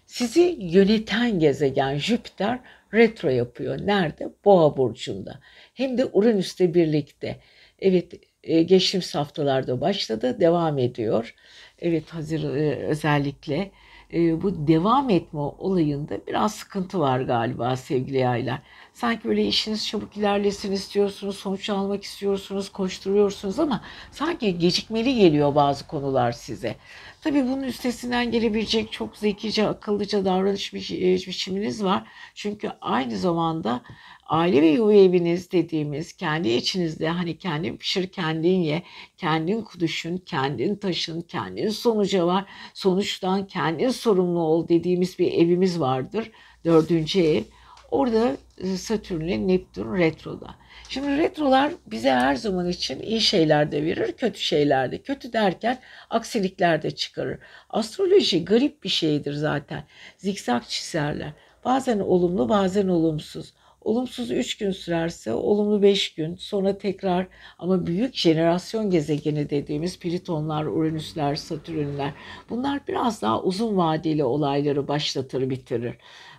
Sizi 0.05 0.57
yöneten 0.59 1.39
gezegen 1.39 1.97
Jüpiter 1.97 2.59
retro 2.93 3.29
yapıyor. 3.29 3.77
Nerede? 3.85 4.29
Boğa 4.45 4.77
burcunda. 4.77 5.39
Hem 5.73 5.97
de 5.97 6.05
Uranüs'le 6.05 6.59
birlikte. 6.59 7.39
Evet 7.79 8.13
e, 8.43 8.63
geçtiğimiz 8.63 9.15
haftalarda 9.15 9.81
başladı, 9.81 10.39
devam 10.39 10.77
ediyor. 10.77 11.35
Evet 11.79 12.09
hazır 12.09 12.55
e, 12.55 12.75
özellikle 12.75 13.71
e, 14.13 14.41
bu 14.41 14.67
devam 14.67 15.09
etme 15.09 15.39
olayında 15.39 16.17
biraz 16.27 16.55
sıkıntı 16.55 16.99
var 16.99 17.19
galiba 17.19 17.75
sevgili 17.75 18.17
yaylar. 18.17 18.59
Sanki 18.93 19.27
böyle 19.27 19.45
işiniz 19.47 19.87
çabuk 19.87 20.17
ilerlesin 20.17 20.71
istiyorsunuz, 20.71 21.37
sonuç 21.37 21.69
almak 21.69 22.03
istiyorsunuz, 22.03 22.69
koşturuyorsunuz 22.69 23.59
ama 23.59 23.81
sanki 24.11 24.59
gecikmeli 24.59 25.15
geliyor 25.15 25.55
bazı 25.55 25.87
konular 25.87 26.31
size. 26.31 26.75
Tabii 27.21 27.43
bunun 27.43 27.63
üstesinden 27.63 28.31
gelebilecek 28.31 28.91
çok 28.91 29.17
zekice, 29.17 29.67
akıllıca 29.67 30.25
davranış 30.25 30.73
biçiminiz 30.73 31.83
var. 31.83 32.07
Çünkü 32.35 32.71
aynı 32.81 33.17
zamanda 33.17 33.81
aile 34.29 34.61
ve 34.61 34.67
yuva 34.67 34.93
eviniz 34.93 35.51
dediğimiz 35.51 36.13
kendi 36.13 36.49
içinizde 36.49 37.09
hani 37.09 37.37
kendin 37.37 37.77
pişir 37.77 38.07
kendin 38.07 38.59
ye, 38.61 38.83
kendin 39.17 39.65
düşün, 39.79 40.17
kendin 40.17 40.75
taşın, 40.75 41.21
kendin 41.21 41.69
sonuca 41.69 42.27
var. 42.27 42.45
Sonuçtan 42.73 43.47
kendin 43.47 43.89
sorumlu 43.89 44.39
ol 44.39 44.67
dediğimiz 44.67 45.19
bir 45.19 45.33
evimiz 45.33 45.79
vardır. 45.79 46.31
Dördüncü 46.65 47.21
ev. 47.21 47.43
Orada 47.91 48.37
e, 48.57 48.77
Satürn'le 48.77 49.47
Neptün 49.47 49.95
retroda. 49.97 50.55
Şimdi 50.89 51.17
retrolar 51.17 51.71
bize 51.87 52.11
her 52.11 52.35
zaman 52.35 52.69
için 52.69 52.99
iyi 52.99 53.21
şeyler 53.21 53.71
de 53.71 53.85
verir, 53.85 54.11
kötü 54.11 54.39
şeyler 54.39 54.91
de. 54.91 55.01
Kötü 55.01 55.33
derken 55.33 55.79
aksilikler 56.09 56.81
de 56.81 56.91
çıkarır. 56.91 57.39
Astroloji 57.69 58.45
garip 58.45 58.83
bir 58.83 58.89
şeydir 58.89 59.33
zaten. 59.33 59.83
Zikzak 60.17 60.69
çizerler. 60.69 61.33
Bazen 61.65 61.99
olumlu, 61.99 62.49
bazen 62.49 62.87
olumsuz. 62.87 63.53
Olumsuz 63.87 64.31
3 64.31 64.57
gün 64.57 64.71
sürerse 64.71 65.33
olumlu 65.33 65.81
5 65.81 66.13
gün 66.13 66.35
sonra 66.35 66.77
tekrar 66.77 67.27
ama 67.59 67.85
büyük 67.87 68.15
jenerasyon 68.15 68.89
gezegeni 68.89 69.49
dediğimiz 69.49 69.99
Plitonlar, 69.99 70.65
Uranüsler, 70.65 71.35
Satürnler 71.35 72.13
bunlar 72.49 72.87
biraz 72.87 73.21
daha 73.21 73.43
uzun 73.43 73.77
vadeli 73.77 74.23
olayları 74.23 74.87
başlatır 74.87 75.49
bitirir. 75.49 75.95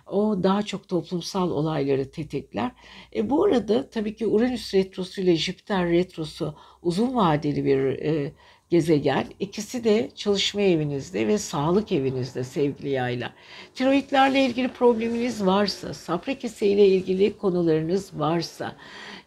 O 0.07 0.43
daha 0.43 0.61
çok 0.61 0.87
toplumsal 0.87 1.51
olayları 1.51 2.11
tetikler. 2.11 2.71
E 3.15 3.29
bu 3.29 3.43
arada 3.43 3.89
tabii 3.89 4.15
ki 4.15 4.27
Uranüs 4.27 4.73
retrosu 4.73 5.21
ile 5.21 5.35
Jüpiter 5.35 5.89
retrosu 5.89 6.55
uzun 6.81 7.15
vadeli 7.15 7.65
bir 7.65 7.79
e, 7.79 8.33
gezegen. 8.69 9.25
İkisi 9.39 9.83
de 9.83 10.09
çalışma 10.15 10.61
evinizde 10.61 11.27
ve 11.27 11.37
sağlık 11.37 11.91
evinizde 11.91 12.43
sevgili 12.43 12.89
yaylar. 12.89 13.33
Tiroidlerle 13.75 14.45
ilgili 14.45 14.67
probleminiz 14.67 15.45
varsa, 15.45 15.93
safra 15.93 16.31
ile 16.61 16.87
ilgili 16.87 17.37
konularınız 17.37 18.19
varsa, 18.19 18.75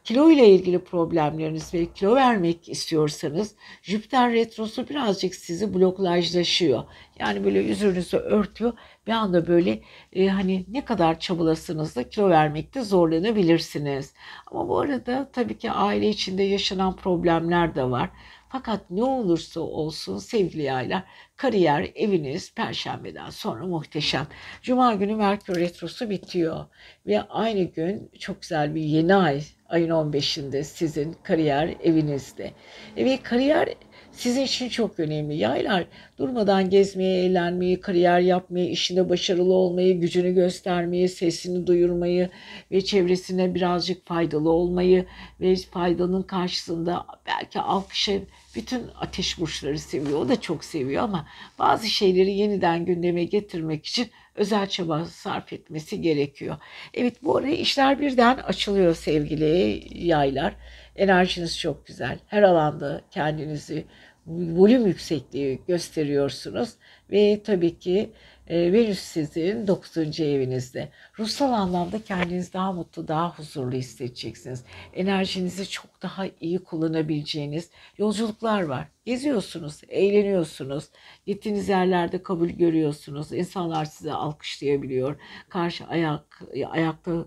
kilo 0.04 0.30
ile 0.30 0.48
ilgili 0.48 0.78
problemleriniz 0.78 1.74
ve 1.74 1.86
kilo 1.86 2.14
vermek 2.14 2.68
istiyorsanız 2.68 3.54
Jüpiter 3.82 4.32
retrosu 4.32 4.88
birazcık 4.88 5.34
sizi 5.34 5.74
blokajlaşıyor. 5.74 6.84
Yani 7.18 7.44
böyle 7.44 7.60
yüzünüzü 7.60 8.16
örtüyor. 8.16 8.72
Bir 9.06 9.12
anda 9.12 9.46
böyle 9.46 9.82
e, 10.12 10.28
hani 10.28 10.64
ne 10.68 10.84
kadar 10.84 11.20
çabalasınız 11.20 11.96
da 11.96 12.08
kilo 12.08 12.30
vermekte 12.30 12.82
zorlanabilirsiniz. 12.82 14.14
Ama 14.46 14.68
bu 14.68 14.78
arada 14.78 15.30
tabii 15.32 15.58
ki 15.58 15.70
aile 15.70 16.08
içinde 16.08 16.42
yaşanan 16.42 16.96
problemler 16.96 17.74
de 17.74 17.90
var. 17.90 18.10
Fakat 18.52 18.90
ne 18.90 19.04
olursa 19.04 19.60
olsun 19.60 20.18
sevgili 20.18 20.62
yaylar 20.62 21.02
kariyer 21.36 21.90
eviniz 21.94 22.54
perşembeden 22.54 23.30
sonra 23.30 23.66
muhteşem. 23.66 24.26
Cuma 24.62 24.94
günü 24.94 25.16
Merkür 25.16 25.56
Retrosu 25.56 26.10
bitiyor 26.10 26.66
ve 27.06 27.22
aynı 27.22 27.62
gün 27.62 28.10
çok 28.18 28.42
güzel 28.42 28.74
bir 28.74 28.80
yeni 28.80 29.14
ay 29.14 29.42
ayın 29.68 29.90
15'inde 29.90 30.64
sizin 30.64 31.12
kariyer 31.22 31.74
evinizde. 31.82 32.52
Ve 32.96 33.22
kariyer 33.22 33.68
sizin 34.12 34.42
için 34.42 34.68
çok 34.68 35.00
önemli. 35.00 35.36
Yaylar 35.36 35.84
durmadan 36.18 36.70
gezmeyi, 36.70 37.24
eğlenmeyi, 37.24 37.80
kariyer 37.80 38.20
yapmayı, 38.20 38.70
işinde 38.70 39.08
başarılı 39.08 39.52
olmayı, 39.52 40.00
gücünü 40.00 40.34
göstermeyi, 40.34 41.08
sesini 41.08 41.66
duyurmayı 41.66 42.30
ve 42.70 42.84
çevresine 42.84 43.54
birazcık 43.54 44.06
faydalı 44.06 44.50
olmayı 44.50 45.06
ve 45.40 45.56
faydanın 45.56 46.22
karşısında 46.22 47.06
belki 47.26 47.60
alkışa 47.60 48.12
bütün 48.56 48.82
ateş 49.00 49.38
burçları 49.38 49.78
seviyor. 49.78 50.18
O 50.18 50.28
da 50.28 50.40
çok 50.40 50.64
seviyor 50.64 51.02
ama 51.02 51.26
bazı 51.58 51.86
şeyleri 51.86 52.32
yeniden 52.32 52.84
gündeme 52.84 53.24
getirmek 53.24 53.86
için 53.86 54.10
özel 54.34 54.68
çaba 54.68 55.04
sarf 55.04 55.52
etmesi 55.52 56.00
gerekiyor. 56.00 56.56
Evet 56.94 57.14
bu 57.22 57.36
araya 57.36 57.56
işler 57.56 58.00
birden 58.00 58.36
açılıyor 58.36 58.94
sevgili 58.94 59.82
yaylar. 60.06 60.54
Enerjiniz 60.96 61.58
çok 61.58 61.86
güzel. 61.86 62.18
Her 62.26 62.42
alanda 62.42 63.00
kendinizi 63.10 63.84
volüm 64.26 64.86
yüksekliği 64.86 65.60
gösteriyorsunuz 65.68 66.70
ve 67.10 67.42
tabii 67.44 67.78
ki 67.78 68.10
e, 68.46 68.72
Venüs 68.72 68.98
sizin 68.98 69.66
9. 69.66 70.20
evinizde. 70.20 70.88
Ruhsal 71.18 71.52
anlamda 71.52 72.02
kendinizi 72.04 72.52
daha 72.52 72.72
mutlu, 72.72 73.08
daha 73.08 73.38
huzurlu 73.38 73.76
hissedeceksiniz. 73.76 74.64
Enerjinizi 74.94 75.70
çok 75.70 76.02
daha 76.02 76.24
iyi 76.40 76.58
kullanabileceğiniz 76.58 77.70
yolculuklar 77.98 78.62
var. 78.62 78.88
Geziyorsunuz, 79.04 79.80
eğleniyorsunuz. 79.88 80.84
Gittiğiniz 81.26 81.68
yerlerde 81.68 82.22
kabul 82.22 82.48
görüyorsunuz. 82.48 83.32
İnsanlar 83.32 83.84
size 83.84 84.12
alkışlayabiliyor. 84.12 85.16
Karşı 85.48 85.86
ayak 85.86 86.42
ayakta 86.70 87.24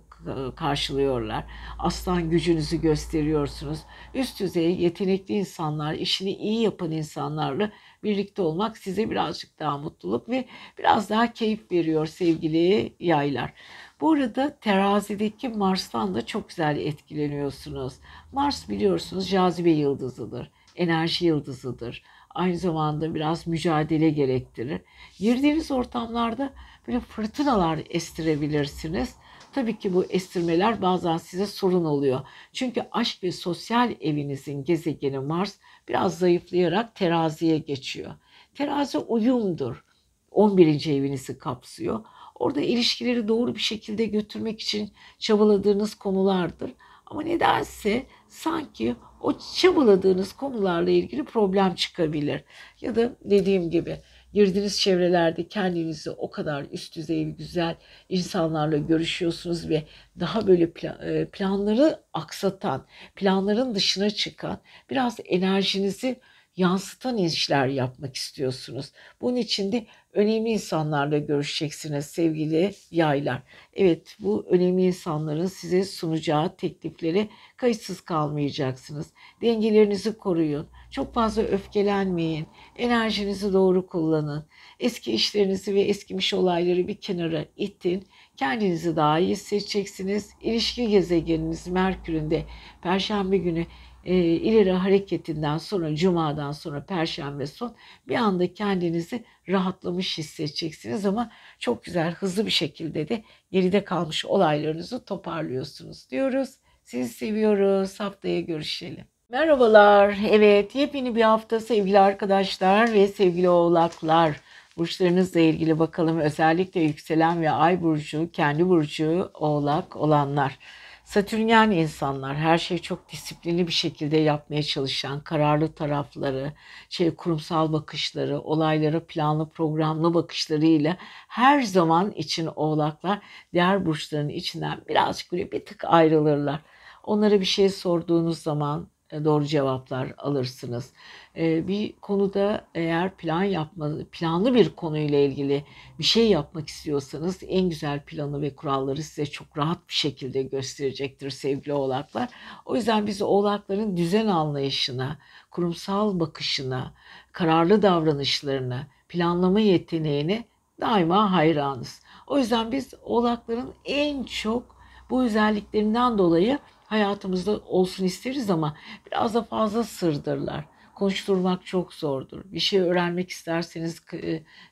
karşılıyorlar. 0.56 1.44
Aslan 1.80 2.30
gücünüzü 2.30 2.82
gösteriyorsunuz. 2.82 3.80
Üst 4.14 4.40
düzey 4.40 4.82
yetenekli 4.82 5.34
insanlar, 5.34 5.94
işini 5.94 6.34
iyi 6.34 6.62
yapan 6.62 6.92
insanlarla 6.92 7.72
birlikte 8.04 8.42
olmak 8.42 8.78
size 8.78 9.10
birazcık 9.10 9.60
daha 9.60 9.78
mutluluk 9.78 10.30
ve 10.30 10.46
biraz 10.78 11.10
daha 11.10 11.34
keyif 11.34 11.72
veriyor 11.72 12.06
sevgili 12.06 12.96
yaylar. 13.00 13.54
Bu 14.02 14.12
arada 14.12 14.60
terazideki 14.60 15.50
Mars'tan 15.50 16.16
da 16.16 16.26
çok 16.26 16.50
güzel 16.50 16.78
etkileniyorsunuz. 16.78 17.94
Mars 18.32 18.70
biliyorsunuz 18.70 19.30
cazibe 19.30 19.70
yıldızıdır, 19.70 20.52
enerji 20.76 21.26
yıldızıdır. 21.26 22.04
Aynı 22.30 22.58
zamanda 22.58 23.16
biraz 23.16 23.48
mücadele 23.48 24.10
gerektirir. 24.10 24.82
Girdiğiniz 25.20 25.72
ortamlarda 25.72 26.54
böyle 26.88 27.00
fırtınalar 27.00 27.80
estirebilirsiniz. 27.90 29.16
Tabii 29.56 29.80
ki 29.80 29.93
bu 29.93 30.06
estirmeler 30.06 30.82
bazen 30.82 31.18
size 31.18 31.45
sorun 31.45 31.86
oluyor. 31.86 32.22
Çünkü 32.53 32.86
aşk 32.91 33.24
ve 33.24 33.32
sosyal 33.32 33.95
evinizin 34.01 34.64
gezegeni 34.64 35.20
Mars 35.20 35.58
biraz 35.88 36.18
zayıflayarak 36.20 36.95
teraziye 36.95 37.58
geçiyor. 37.58 38.14
Terazi 38.56 38.97
uyumdur. 38.97 39.84
11. 40.32 40.86
evinizi 40.86 41.38
kapsıyor. 41.38 42.06
Orada 42.36 42.62
ilişkileri 42.62 43.28
doğru 43.28 43.56
bir 43.56 43.60
şekilde 43.60 44.06
götürmek 44.06 44.62
için 44.62 44.91
çabaladığınız 45.20 45.95
konulardır. 45.95 46.72
Ama 47.06 47.22
nedense 47.22 48.06
sanki 48.28 48.95
o 49.22 49.34
çabaladığınız 49.56 50.34
konularla 50.34 50.89
ilgili 50.91 51.24
problem 51.24 51.76
çıkabilir. 51.76 52.43
Ya 52.82 52.95
da 52.95 53.16
dediğim 53.24 53.70
gibi 53.72 54.01
girdiğiniz 54.36 54.80
çevrelerde 54.80 55.48
kendinizi 55.48 56.12
o 56.12 56.32
kadar 56.32 56.66
üst 56.72 56.96
düzey 56.96 57.24
güzel 57.26 57.76
insanlarla 58.10 58.78
görüşüyorsunuz 58.78 59.70
ve 59.70 59.84
daha 60.20 60.48
böyle 60.48 60.72
e, 60.84 61.26
planları 61.26 62.00
aksatan, 62.14 62.88
planların 63.16 63.76
dışına 63.76 64.10
çıkan 64.10 64.60
biraz 64.90 65.18
enerjinizi 65.26 66.20
yansıtan 66.58 67.18
işler 67.18 67.68
yapmak 67.68 68.16
istiyorsunuz. 68.16 68.92
Bunun 69.22 69.36
için 69.36 69.72
de 69.72 69.86
önemli 70.16 70.49
insanlarla 70.49 71.18
görüşeceksiniz 71.18 72.05
sevgili 72.05 72.72
yaylar. 72.91 73.41
Evet 73.74 74.18
bu 74.20 74.45
önemli 74.49 74.86
insanların 74.86 75.45
size 75.45 75.84
sunacağı 75.84 76.55
teklifleri 76.55 77.30
kayıtsız 77.57 78.01
kalmayacaksınız. 78.01 79.13
Dengelerinizi 79.41 80.18
koruyun. 80.18 80.68
Çok 80.91 81.13
fazla 81.13 81.41
öfkelenmeyin. 81.41 82.47
Enerjinizi 82.76 83.53
doğru 83.53 83.88
kullanın. 83.88 84.45
Eski 84.80 85.11
işlerinizi 85.11 85.76
ve 85.76 85.82
eskimiş 85.82 86.34
olayları 86.34 86.88
bir 86.88 86.95
kenara 86.95 87.45
itin. 87.57 88.07
Kendinizi 88.38 88.95
daha 88.95 89.20
iyi 89.20 89.30
hissedeceksiniz. 89.30 90.30
İlişki 90.41 90.89
gezegeniniz 90.89 91.68
Merkür'ün 91.68 92.32
de 92.32 92.43
Perşembe 92.82 93.38
günü 93.38 93.66
e, 94.06 94.16
ileri 94.16 94.72
hareketinden 94.72 95.58
sonra 95.58 95.95
cumadan 95.95 96.51
sonra 96.51 96.86
perşembe 96.86 97.47
son 97.47 97.76
bir 98.08 98.16
anda 98.16 98.53
kendinizi 98.53 99.24
rahatlamış 99.49 100.18
hissedeceksiniz 100.18 101.06
ama 101.06 101.32
çok 101.60 101.84
güzel 101.84 102.12
hızlı 102.12 102.45
bir 102.45 102.51
şekilde 102.51 103.10
de 103.10 103.24
geride 103.51 103.84
kalmış 103.84 104.26
olaylarınızı 104.26 105.06
toparlıyorsunuz 105.06 106.10
diyoruz. 106.10 106.49
Sizi 106.84 107.14
seviyoruz. 107.14 107.99
Haftaya 107.99 108.41
görüşelim. 108.41 109.06
Merhabalar. 109.30 110.18
Evet, 110.30 110.76
yepyeni 110.76 111.16
bir 111.16 111.22
hafta 111.22 111.60
sevgili 111.60 111.99
arkadaşlar 111.99 112.93
ve 112.93 113.08
sevgili 113.08 113.49
oğlaklar. 113.49 114.36
Burçlarınızla 114.78 115.39
ilgili 115.39 115.80
bakalım 115.80 116.20
özellikle 116.20 116.82
yükselen 116.82 117.41
ve 117.41 117.51
ay 117.51 117.82
burcu, 117.82 118.32
kendi 118.32 118.70
burcu 118.70 119.32
oğlak 119.34 119.95
olanlar. 119.95 120.60
Satürnyen 121.06 121.72
insanlar 121.72 122.36
her 122.36 122.58
şeyi 122.58 122.82
çok 122.82 123.10
disiplinli 123.12 123.68
bir 123.68 123.72
şekilde 123.72 124.18
yapmaya 124.18 124.64
çalışan, 124.64 125.20
kararlı 125.24 125.74
tarafları, 125.74 126.53
şey 126.89 127.16
kurumsal 127.16 127.74
bakışları, 127.74 128.39
olaylara 128.41 129.06
planlı 129.06 129.49
programlı 129.49 130.14
bakışlarıyla 130.14 130.97
her 131.28 131.62
zaman 131.62 132.12
için 132.12 132.49
oğlaklar 132.56 133.20
diğer 133.53 133.86
burçların 133.86 134.30
içinden 134.30 134.82
birazcık 134.88 135.32
böyle 135.32 135.51
bir 135.51 135.66
tık 135.66 135.84
ayrılırlar. 135.86 136.60
Onlara 137.03 137.39
bir 137.39 137.45
şey 137.45 137.70
sorduğunuz 137.70 138.39
zaman 138.39 138.88
doğru 139.12 139.45
cevaplar 139.45 140.14
alırsınız. 140.18 140.93
E, 141.38 141.68
bir 141.68 141.93
konuda 141.93 142.68
eğer 142.76 143.16
plan 143.18 143.43
yapma, 143.43 143.89
planlı 144.12 144.53
bir 144.56 144.70
konuyla 144.70 145.20
ilgili 145.20 145.66
bir 145.99 146.03
şey 146.03 146.30
yapmak 146.30 146.68
istiyorsanız 146.68 147.39
en 147.47 147.70
güzel 147.70 147.99
planı 148.03 148.41
ve 148.41 148.56
kuralları 148.56 149.03
size 149.03 149.26
çok 149.26 149.58
rahat 149.58 149.89
bir 149.89 149.93
şekilde 149.93 150.43
gösterecektir 150.43 151.30
sevgili 151.30 151.74
oğlaklar. 151.74 152.30
O 152.66 152.76
yüzden 152.76 153.08
biz 153.08 153.22
oğlakların 153.22 153.97
düzen 153.97 154.28
anlayışına, 154.28 155.18
kurumsal 155.51 156.20
bakışına, 156.20 156.93
kararlı 157.32 157.82
davranışlarına, 157.82 158.88
planlama 159.10 159.60
yeteneğine 159.60 160.45
daima 160.82 161.32
hayranız. 161.32 162.01
O 162.28 162.38
yüzden 162.38 162.72
biz 162.72 162.93
oğlakların 163.03 163.74
en 163.86 164.24
çok 164.24 164.76
bu 165.10 165.24
özelliklerinden 165.24 166.18
dolayı 166.18 166.60
hayatımızda 166.88 167.60
olsun 167.60 168.06
isteriz 168.06 168.50
ama 168.50 168.78
biraz 169.08 169.34
da 169.34 169.44
fazla 169.44 169.84
sırdırlar. 169.84 170.66
Konuşturmak 170.96 171.66
çok 171.66 171.94
zordur. 171.94 172.42
Bir 172.46 172.60
şey 172.60 172.80
öğrenmek 172.80 173.30
isterseniz 173.30 174.02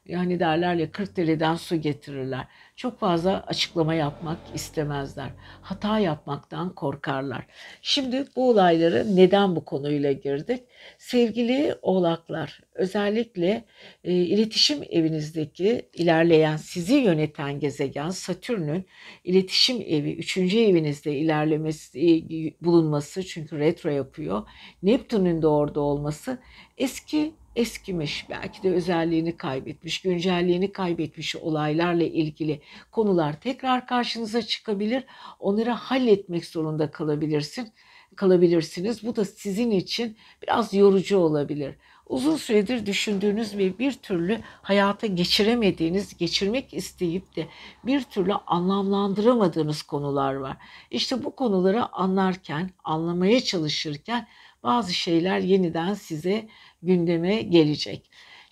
yani 0.06 0.40
derler 0.40 0.76
ya 0.76 0.92
40 0.92 1.18
dereden 1.18 1.56
su 1.56 1.76
getirirler. 1.76 2.48
Çok 2.76 3.00
fazla 3.00 3.44
açıklama 3.48 3.94
yapmak 3.94 4.38
istemezler. 4.54 5.30
Hata 5.62 6.00
yapmaktan 6.00 6.76
korkarlar. 6.76 7.48
Şimdi 7.82 8.26
bu 8.36 8.50
olayları 8.50 9.16
neden 9.16 9.56
bu 9.56 9.66
konuyla 9.66 10.12
girdik? 10.12 10.64
Sevgili 10.98 11.76
oğlaklar, 11.82 12.62
özellikle 12.74 13.66
e, 14.04 14.14
iletişim 14.14 14.84
evinizdeki 14.90 15.90
ilerleyen 15.94 16.58
sizi 16.58 16.96
yöneten 16.96 17.60
gezegen 17.60 18.10
Satürn'ün 18.10 18.86
iletişim 19.24 19.82
evi 19.82 20.16
3. 20.16 20.38
evinizde 20.38 21.16
ilerlemesi 21.16 22.00
e, 22.00 22.66
bulunması 22.66 23.24
çünkü 23.24 23.60
retro 23.60 23.90
yapıyor. 23.90 24.48
Neptün'ün 24.84 25.42
de 25.42 25.48
orada 25.48 25.80
olması 25.80 26.38
eski 26.78 27.34
eskimiş, 27.56 28.26
belki 28.30 28.64
de 28.64 28.72
özelliğini 28.72 29.38
kaybetmiş, 29.38 30.02
güncelliğini 30.02 30.72
kaybetmiş 30.72 31.36
olaylarla 31.36 32.04
ilgili 32.04 32.62
konular 32.92 33.40
tekrar 33.42 33.88
karşınıza 33.88 34.42
çıkabilir. 34.42 35.04
Onları 35.40 35.72
halletmek 35.72 36.46
zorunda 36.46 36.92
kalabilirsin, 36.92 37.74
kalabilirsiniz. 38.16 39.06
Bu 39.06 39.16
da 39.16 39.26
sizin 39.26 39.72
için 39.72 40.18
biraz 40.42 40.74
yorucu 40.74 41.18
olabilir. 41.18 41.76
Uzun 42.08 42.36
süredir 42.36 42.86
düşündüğünüz 42.86 43.58
ve 43.58 43.80
bir 43.80 43.92
türlü 43.92 44.40
hayata 44.62 45.08
geçiremediğiniz, 45.08 46.18
geçirmek 46.18 46.74
isteyip 46.74 47.36
de 47.36 47.48
bir 47.86 48.02
türlü 48.02 48.34
anlamlandıramadığınız 48.34 49.82
konular 49.82 50.34
var. 50.34 50.58
İşte 50.92 51.24
bu 51.24 51.36
konuları 51.36 51.86
anlarken, 51.94 52.70
anlamaya 52.84 53.42
çalışırken 53.42 54.28
bazı 54.64 54.94
şeyler 54.94 55.40
yeniden 55.40 55.94
size 55.94 56.48
gündeme 56.84 57.42
gelecek. 57.42 58.10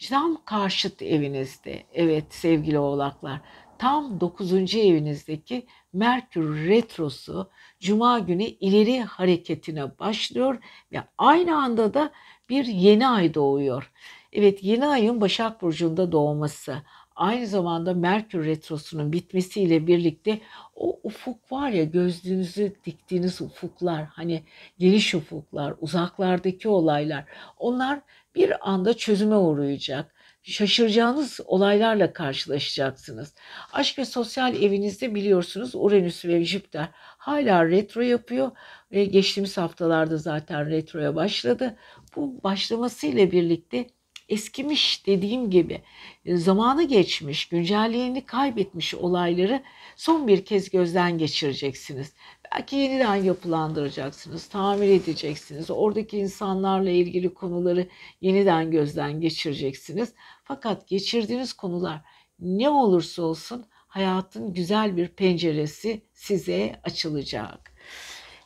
Tam 0.09 0.45
karşıt 0.45 1.01
evinizde, 1.01 1.84
evet 1.93 2.25
sevgili 2.29 2.79
oğlaklar, 2.79 3.41
tam 3.77 4.19
9. 4.19 4.75
evinizdeki 4.75 5.65
Merkür 5.93 6.67
Retrosu 6.67 7.49
Cuma 7.79 8.19
günü 8.19 8.43
ileri 8.43 9.01
hareketine 9.01 9.99
başlıyor 9.99 10.57
ve 10.91 11.03
aynı 11.17 11.57
anda 11.57 11.93
da 11.93 12.11
bir 12.49 12.65
yeni 12.65 13.07
ay 13.07 13.34
doğuyor. 13.34 13.91
Evet 14.34 14.63
yeni 14.63 14.86
ayın 14.86 15.21
Başak 15.21 15.61
Burcu'nda 15.61 16.11
doğması 16.11 16.82
aynı 17.15 17.47
zamanda 17.47 17.93
Merkür 17.93 18.45
Retrosu'nun 18.45 19.13
bitmesiyle 19.13 19.88
birlikte 19.88 20.39
o 20.75 20.99
ufuk 21.03 21.51
var 21.51 21.69
ya 21.69 21.84
gözlüğünüzü 21.84 22.75
diktiğiniz 22.86 23.41
ufuklar 23.41 24.05
hani 24.05 24.43
geniş 24.79 25.15
ufuklar 25.15 25.73
uzaklardaki 25.82 26.69
olaylar 26.69 27.25
onlar 27.57 28.01
bir 28.36 28.69
anda 28.71 28.93
çözüme 28.93 29.36
uğrayacak. 29.36 30.15
Şaşıracağınız 30.43 31.39
olaylarla 31.45 32.13
karşılaşacaksınız. 32.13 33.36
Aşk 33.73 33.97
ve 33.99 34.05
sosyal 34.05 34.55
evinizde 34.55 35.15
biliyorsunuz 35.15 35.71
Uranüs 35.75 36.25
ve 36.25 36.45
Jüpiter 36.45 36.88
hala 36.95 37.69
retro 37.69 38.01
yapıyor 38.01 38.51
ve 38.91 39.05
geçtiğimiz 39.05 39.57
haftalarda 39.57 40.17
zaten 40.17 40.69
retroya 40.69 41.15
başladı. 41.15 41.77
Bu 42.15 42.43
başlamasıyla 42.43 43.32
birlikte 43.32 43.88
eskimiş 44.32 45.07
dediğim 45.07 45.49
gibi 45.49 45.82
e, 46.25 46.38
zamanı 46.38 46.84
geçmiş, 46.84 47.45
güncelliğini 47.45 48.25
kaybetmiş 48.25 48.95
olayları 48.95 49.63
son 49.95 50.27
bir 50.27 50.45
kez 50.45 50.69
gözden 50.69 51.17
geçireceksiniz. 51.17 52.13
Belki 52.51 52.75
yeniden 52.75 53.15
yapılandıracaksınız, 53.15 54.47
tamir 54.47 54.89
edeceksiniz. 54.89 55.71
Oradaki 55.71 56.17
insanlarla 56.17 56.89
ilgili 56.89 57.34
konuları 57.34 57.88
yeniden 58.21 58.71
gözden 58.71 59.21
geçireceksiniz. 59.21 60.13
Fakat 60.43 60.88
geçirdiğiniz 60.88 61.53
konular 61.53 62.01
ne 62.39 62.69
olursa 62.69 63.21
olsun 63.23 63.65
hayatın 63.88 64.53
güzel 64.53 64.97
bir 64.97 65.07
penceresi 65.07 66.01
size 66.13 66.79
açılacak. 66.84 67.70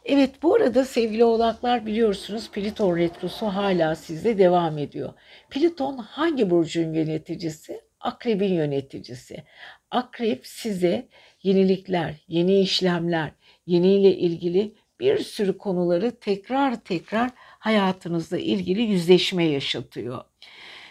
Evet 0.05 0.43
bu 0.43 0.55
arada 0.55 0.85
sevgili 0.85 1.23
oğlaklar 1.23 1.85
biliyorsunuz 1.85 2.51
Pliton 2.51 2.97
retrosu 2.97 3.45
hala 3.45 3.95
sizde 3.95 4.37
devam 4.37 4.77
ediyor. 4.77 5.13
Pliton 5.49 5.97
hangi 5.97 6.49
burcun 6.49 6.93
yöneticisi? 6.93 7.81
Akrebin 7.99 8.53
yöneticisi. 8.53 9.43
Akrep 9.91 10.47
size 10.47 11.07
yenilikler, 11.43 12.15
yeni 12.27 12.59
işlemler, 12.59 13.31
yeniyle 13.65 14.15
ilgili 14.17 14.75
bir 14.99 15.19
sürü 15.19 15.57
konuları 15.57 16.19
tekrar 16.19 16.79
tekrar 16.79 17.31
hayatınızla 17.37 18.37
ilgili 18.37 18.81
yüzleşme 18.81 19.43
yaşatıyor. 19.43 20.23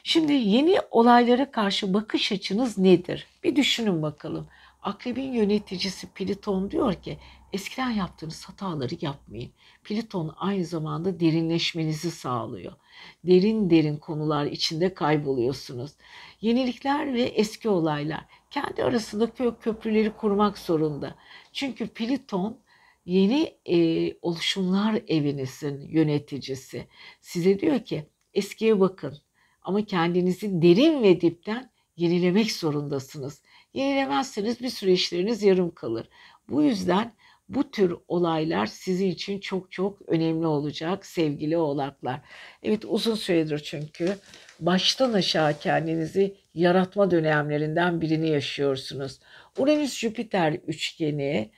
Şimdi 0.03 0.33
yeni 0.33 0.79
olaylara 0.91 1.51
karşı 1.51 1.95
bakış 1.95 2.33
açınız 2.33 2.79
nedir? 2.79 3.27
Bir 3.45 3.57
düşünün 3.57 4.03
bakalım. 4.03 4.49
Akrebin 4.83 5.33
yöneticisi 5.33 6.07
Pliton 6.07 6.71
diyor 6.71 6.95
ki 6.95 7.19
eskiden 7.55 7.91
yaptığınız 7.91 8.45
hataları 8.45 8.95
yapmayın. 9.01 9.51
Pliton 9.85 10.35
aynı 10.37 10.65
zamanda 10.65 11.21
derinleşmenizi 11.21 12.11
sağlıyor. 12.11 12.73
Derin 13.25 13.71
derin 13.71 13.97
konular 13.97 14.47
içinde 14.47 14.95
kayboluyorsunuz. 14.95 15.93
Yenilikler 16.41 17.15
ve 17.15 17.23
eski 17.23 17.69
olaylar 17.69 18.25
kendi 18.51 18.85
arasında 18.85 19.31
köprüleri 19.61 20.13
kurmak 20.17 20.59
zorunda. 20.59 21.15
Çünkü 21.53 21.89
Pliton 21.89 22.59
yeni 23.07 23.57
e, 23.67 23.79
oluşumlar 24.23 25.03
evinizin 25.09 25.81
yöneticisi. 25.89 26.87
Size 27.21 27.61
diyor 27.61 27.85
ki 27.85 28.07
eskiye 28.35 28.81
bakın 28.81 29.19
ama 29.63 29.85
kendinizi 29.85 30.63
derin 30.63 31.03
ve 31.03 31.21
dipten 31.21 31.71
yenilemek 31.97 32.53
zorundasınız. 32.53 33.43
Yenilemezseniz 33.75 34.61
bir 34.61 34.69
sürü 34.69 34.91
işleriniz 34.91 35.43
yarım 35.43 35.75
kalır. 35.75 36.09
Bu 36.49 36.63
yüzden 36.63 37.13
bu 37.49 37.71
tür 37.71 37.97
olaylar 38.09 38.67
sizin 38.67 39.11
için 39.11 39.41
çok 39.41 39.73
çok 39.73 40.09
önemli 40.09 40.47
olacak 40.47 41.07
sevgili 41.07 41.57
oğlaklar. 41.57 42.21
Evet 42.63 42.85
uzun 42.85 43.15
süredir 43.15 43.59
çünkü 43.59 44.17
baştan 44.61 45.13
aşağı 45.13 45.59
kendinizi 45.59 46.35
yaratma 46.55 47.11
dönemlerinden 47.11 48.01
birini 48.01 48.31
yaşıyorsunuz. 48.31 49.21
Uranüs 49.59 49.99
Jüpiter 49.99 50.53
üçgeni 50.53 51.51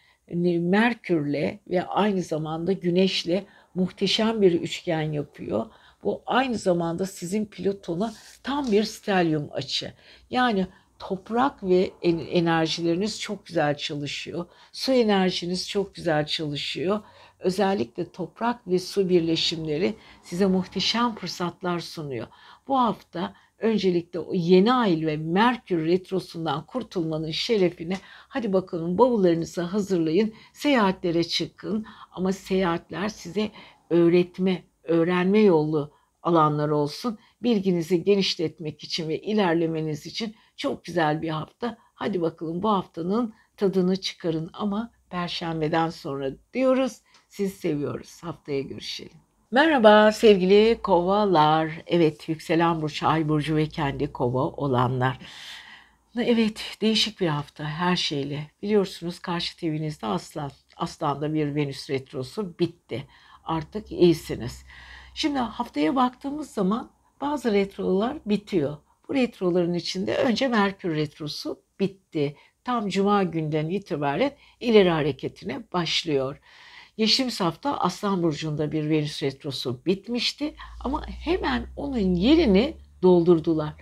Merkürle 0.60 1.60
ve 1.70 1.82
aynı 1.82 2.22
zamanda 2.22 2.72
Güneşle 2.72 3.44
muhteşem 3.74 4.42
bir 4.42 4.52
üçgen 4.52 5.12
yapıyor. 5.12 5.66
Bu 6.04 6.22
aynı 6.26 6.58
zamanda 6.58 7.06
sizin 7.06 7.46
pilotona 7.46 8.14
tam 8.42 8.72
bir 8.72 8.84
stelyum 8.84 9.48
açı. 9.52 9.92
Yani 10.30 10.66
toprak 10.98 11.62
ve 11.62 11.90
enerjileriniz 12.30 13.20
çok 13.20 13.46
güzel 13.46 13.76
çalışıyor. 13.76 14.46
Su 14.72 14.92
enerjiniz 14.92 15.68
çok 15.68 15.94
güzel 15.94 16.26
çalışıyor. 16.26 17.00
Özellikle 17.38 18.12
toprak 18.12 18.68
ve 18.68 18.78
su 18.78 19.08
birleşimleri 19.08 19.94
size 20.22 20.46
muhteşem 20.46 21.14
fırsatlar 21.14 21.80
sunuyor. 21.80 22.26
Bu 22.68 22.78
hafta 22.78 23.34
öncelikle 23.58 24.18
o 24.18 24.34
yeni 24.34 24.72
ay 24.72 25.06
ve 25.06 25.16
Merkür 25.16 25.86
retrosundan 25.86 26.66
kurtulmanın 26.66 27.30
şerefine 27.30 27.96
hadi 28.04 28.52
bakalım 28.52 28.98
bavullarınızı 28.98 29.62
hazırlayın, 29.62 30.34
seyahatlere 30.52 31.24
çıkın 31.24 31.86
ama 32.12 32.32
seyahatler 32.32 33.08
size 33.08 33.50
öğretme, 33.90 34.62
öğrenme 34.84 35.38
yolu 35.38 35.92
alanlar 36.22 36.68
olsun. 36.68 37.18
Bilginizi 37.42 38.04
genişletmek 38.04 38.84
için 38.84 39.08
ve 39.08 39.20
ilerlemeniz 39.20 40.06
için 40.06 40.34
çok 40.56 40.84
güzel 40.84 41.22
bir 41.22 41.28
hafta. 41.28 41.76
Hadi 41.94 42.20
bakalım 42.20 42.62
bu 42.62 42.70
haftanın 42.70 43.34
tadını 43.56 43.96
çıkarın 43.96 44.50
ama 44.52 44.90
perşembeden 45.10 45.90
sonra 45.90 46.30
diyoruz. 46.54 47.00
Sizi 47.28 47.56
seviyoruz. 47.56 48.22
Haftaya 48.22 48.60
görüşelim. 48.60 49.12
Merhaba 49.50 50.12
sevgili 50.12 50.78
kovalar. 50.82 51.70
Evet 51.86 52.28
yükselen 52.28 52.82
burç, 52.82 53.02
ay 53.02 53.28
burcu 53.28 53.56
ve 53.56 53.68
kendi 53.68 54.12
kova 54.12 54.42
olanlar. 54.42 55.18
Evet 56.18 56.76
değişik 56.80 57.20
bir 57.20 57.28
hafta 57.28 57.64
her 57.64 57.96
şeyle. 57.96 58.50
Biliyorsunuz 58.62 59.18
karşı 59.18 59.66
evinizde 59.66 60.06
aslan. 60.06 60.50
Aslan'da 60.76 61.34
bir 61.34 61.54
Venüs 61.54 61.90
retrosu 61.90 62.58
bitti. 62.58 63.04
Artık 63.44 63.92
iyisiniz. 63.92 64.64
Şimdi 65.14 65.38
haftaya 65.38 65.96
baktığımız 65.96 66.50
zaman 66.50 66.90
bazı 67.20 67.52
retrolar 67.52 68.16
bitiyor. 68.26 68.76
Bu 69.08 69.14
retroların 69.14 69.74
içinde 69.74 70.16
önce 70.16 70.48
Merkür 70.48 70.96
retrosu 70.96 71.62
bitti. 71.80 72.36
Tam 72.64 72.88
cuma 72.88 73.22
günden 73.22 73.68
itibaren 73.68 74.32
ileri 74.60 74.90
hareketine 74.90 75.62
başlıyor. 75.72 76.40
Geçtiğimiz 76.96 77.40
hafta 77.40 77.76
Aslan 77.78 78.22
Burcu'nda 78.22 78.72
bir 78.72 78.90
Venüs 78.90 79.22
retrosu 79.22 79.80
bitmişti 79.86 80.54
ama 80.80 81.06
hemen 81.08 81.66
onun 81.76 82.14
yerini 82.14 82.76
doldurdular. 83.02 83.74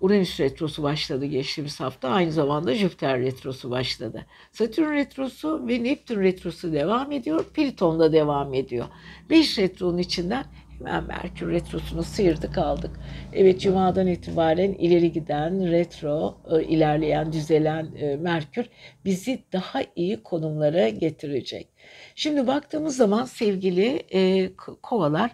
Uranüs 0.00 0.40
retrosu 0.40 0.82
başladı 0.82 1.24
geçtiğimiz 1.24 1.80
hafta. 1.80 2.08
Aynı 2.08 2.32
zamanda 2.32 2.74
Jüpiter 2.74 3.20
retrosu 3.20 3.70
başladı. 3.70 4.26
Satürn 4.52 4.92
retrosu 4.92 5.68
ve 5.68 5.84
Neptün 5.84 6.20
retrosu 6.20 6.72
devam 6.72 7.12
ediyor. 7.12 7.44
Plüton 7.44 8.00
da 8.00 8.12
devam 8.12 8.54
ediyor. 8.54 8.86
5 9.30 9.58
retronun 9.58 9.98
içinden 9.98 10.44
Hemen 10.78 11.04
Merkür 11.04 11.50
Retrosu'nu 11.50 12.02
sıyırdık 12.02 12.58
aldık. 12.58 13.00
Evet 13.32 13.60
Cuma'dan 13.60 14.06
itibaren 14.06 14.72
ileri 14.72 15.12
giden 15.12 15.70
retro, 15.70 16.40
e, 16.50 16.64
ilerleyen, 16.64 17.32
düzelen 17.32 17.94
e, 17.96 18.16
Merkür 18.16 18.66
bizi 19.04 19.44
daha 19.52 19.82
iyi 19.96 20.22
konumlara 20.22 20.88
getirecek. 20.88 21.68
Şimdi 22.14 22.46
baktığımız 22.46 22.96
zaman 22.96 23.24
sevgili 23.24 24.02
e, 24.14 24.50
kovalar, 24.82 25.30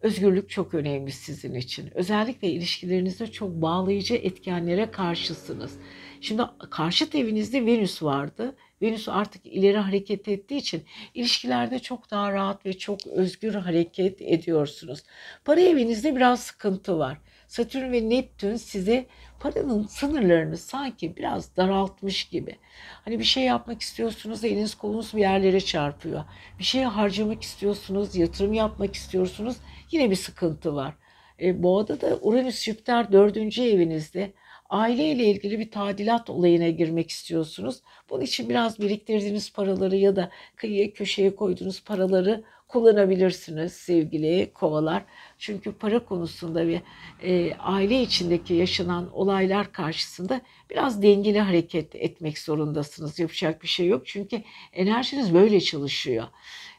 özgürlük 0.00 0.50
çok 0.50 0.74
önemli 0.74 1.12
sizin 1.12 1.54
için. 1.54 1.90
Özellikle 1.94 2.48
ilişkilerinizde 2.48 3.26
çok 3.26 3.50
bağlayıcı 3.50 4.14
etkenlere 4.14 4.90
karşısınız. 4.90 5.78
Şimdi 6.20 6.42
karşıt 6.70 7.14
evinizde 7.14 7.66
Venüs 7.66 8.02
vardı 8.02 8.56
Venüs 8.82 9.08
artık 9.08 9.46
ileri 9.46 9.78
hareket 9.78 10.28
ettiği 10.28 10.56
için 10.56 10.84
ilişkilerde 11.14 11.78
çok 11.78 12.10
daha 12.10 12.32
rahat 12.32 12.66
ve 12.66 12.78
çok 12.78 13.06
özgür 13.06 13.54
hareket 13.54 14.22
ediyorsunuz. 14.22 15.02
Para 15.44 15.60
evinizde 15.60 16.16
biraz 16.16 16.40
sıkıntı 16.40 16.98
var. 16.98 17.18
Satürn 17.48 17.92
ve 17.92 18.08
Neptün 18.08 18.56
size 18.56 19.06
paranın 19.40 19.86
sınırlarını 19.86 20.56
sanki 20.56 21.16
biraz 21.16 21.56
daraltmış 21.56 22.24
gibi. 22.24 22.56
Hani 23.04 23.18
bir 23.18 23.24
şey 23.24 23.44
yapmak 23.44 23.82
istiyorsunuz, 23.82 24.44
eliniz 24.44 24.74
kolunuz 24.74 25.14
bir 25.14 25.20
yerlere 25.20 25.60
çarpıyor. 25.60 26.24
Bir 26.58 26.64
şey 26.64 26.82
harcamak 26.82 27.42
istiyorsunuz, 27.42 28.16
yatırım 28.16 28.52
yapmak 28.52 28.94
istiyorsunuz, 28.94 29.56
yine 29.90 30.10
bir 30.10 30.16
sıkıntı 30.16 30.74
var. 30.74 30.94
E, 31.40 31.62
boğada 31.62 32.00
da 32.00 32.18
Uranüs 32.20 32.62
Jüpiter 32.62 33.12
dördüncü 33.12 33.62
evinizde 33.62 34.32
aileyle 34.70 35.24
ilgili 35.24 35.58
bir 35.58 35.70
tadilat 35.70 36.30
olayına 36.30 36.68
girmek 36.68 37.10
istiyorsunuz. 37.10 37.82
Bunun 38.10 38.22
için 38.22 38.48
biraz 38.48 38.80
biriktirdiğiniz 38.80 39.52
paraları 39.52 39.96
ya 39.96 40.16
da 40.16 40.30
kıyıya 40.56 40.92
köşeye 40.92 41.36
koyduğunuz 41.36 41.84
paraları 41.84 42.44
kullanabilirsiniz 42.68 43.72
sevgili 43.72 44.50
kovalar. 44.54 45.04
Çünkü 45.38 45.72
para 45.72 46.04
konusunda 46.04 46.66
ve 46.66 46.82
e, 47.22 47.54
aile 47.54 48.02
içindeki 48.02 48.54
yaşanan 48.54 49.10
olaylar 49.12 49.72
karşısında 49.72 50.40
biraz 50.70 51.02
dengeli 51.02 51.40
hareket 51.40 51.94
etmek 51.94 52.38
zorundasınız. 52.38 53.18
Yapacak 53.18 53.62
bir 53.62 53.68
şey 53.68 53.86
yok 53.86 54.06
çünkü 54.06 54.42
enerjiniz 54.72 55.34
böyle 55.34 55.60
çalışıyor. 55.60 56.26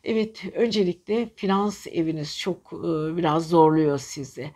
Evet, 0.03 0.43
öncelikle 0.53 1.29
finans 1.35 1.87
eviniz 1.87 2.39
çok 2.39 2.57
e, 2.73 3.17
biraz 3.17 3.49
zorluyor 3.49 3.97
sizi. 3.97 4.51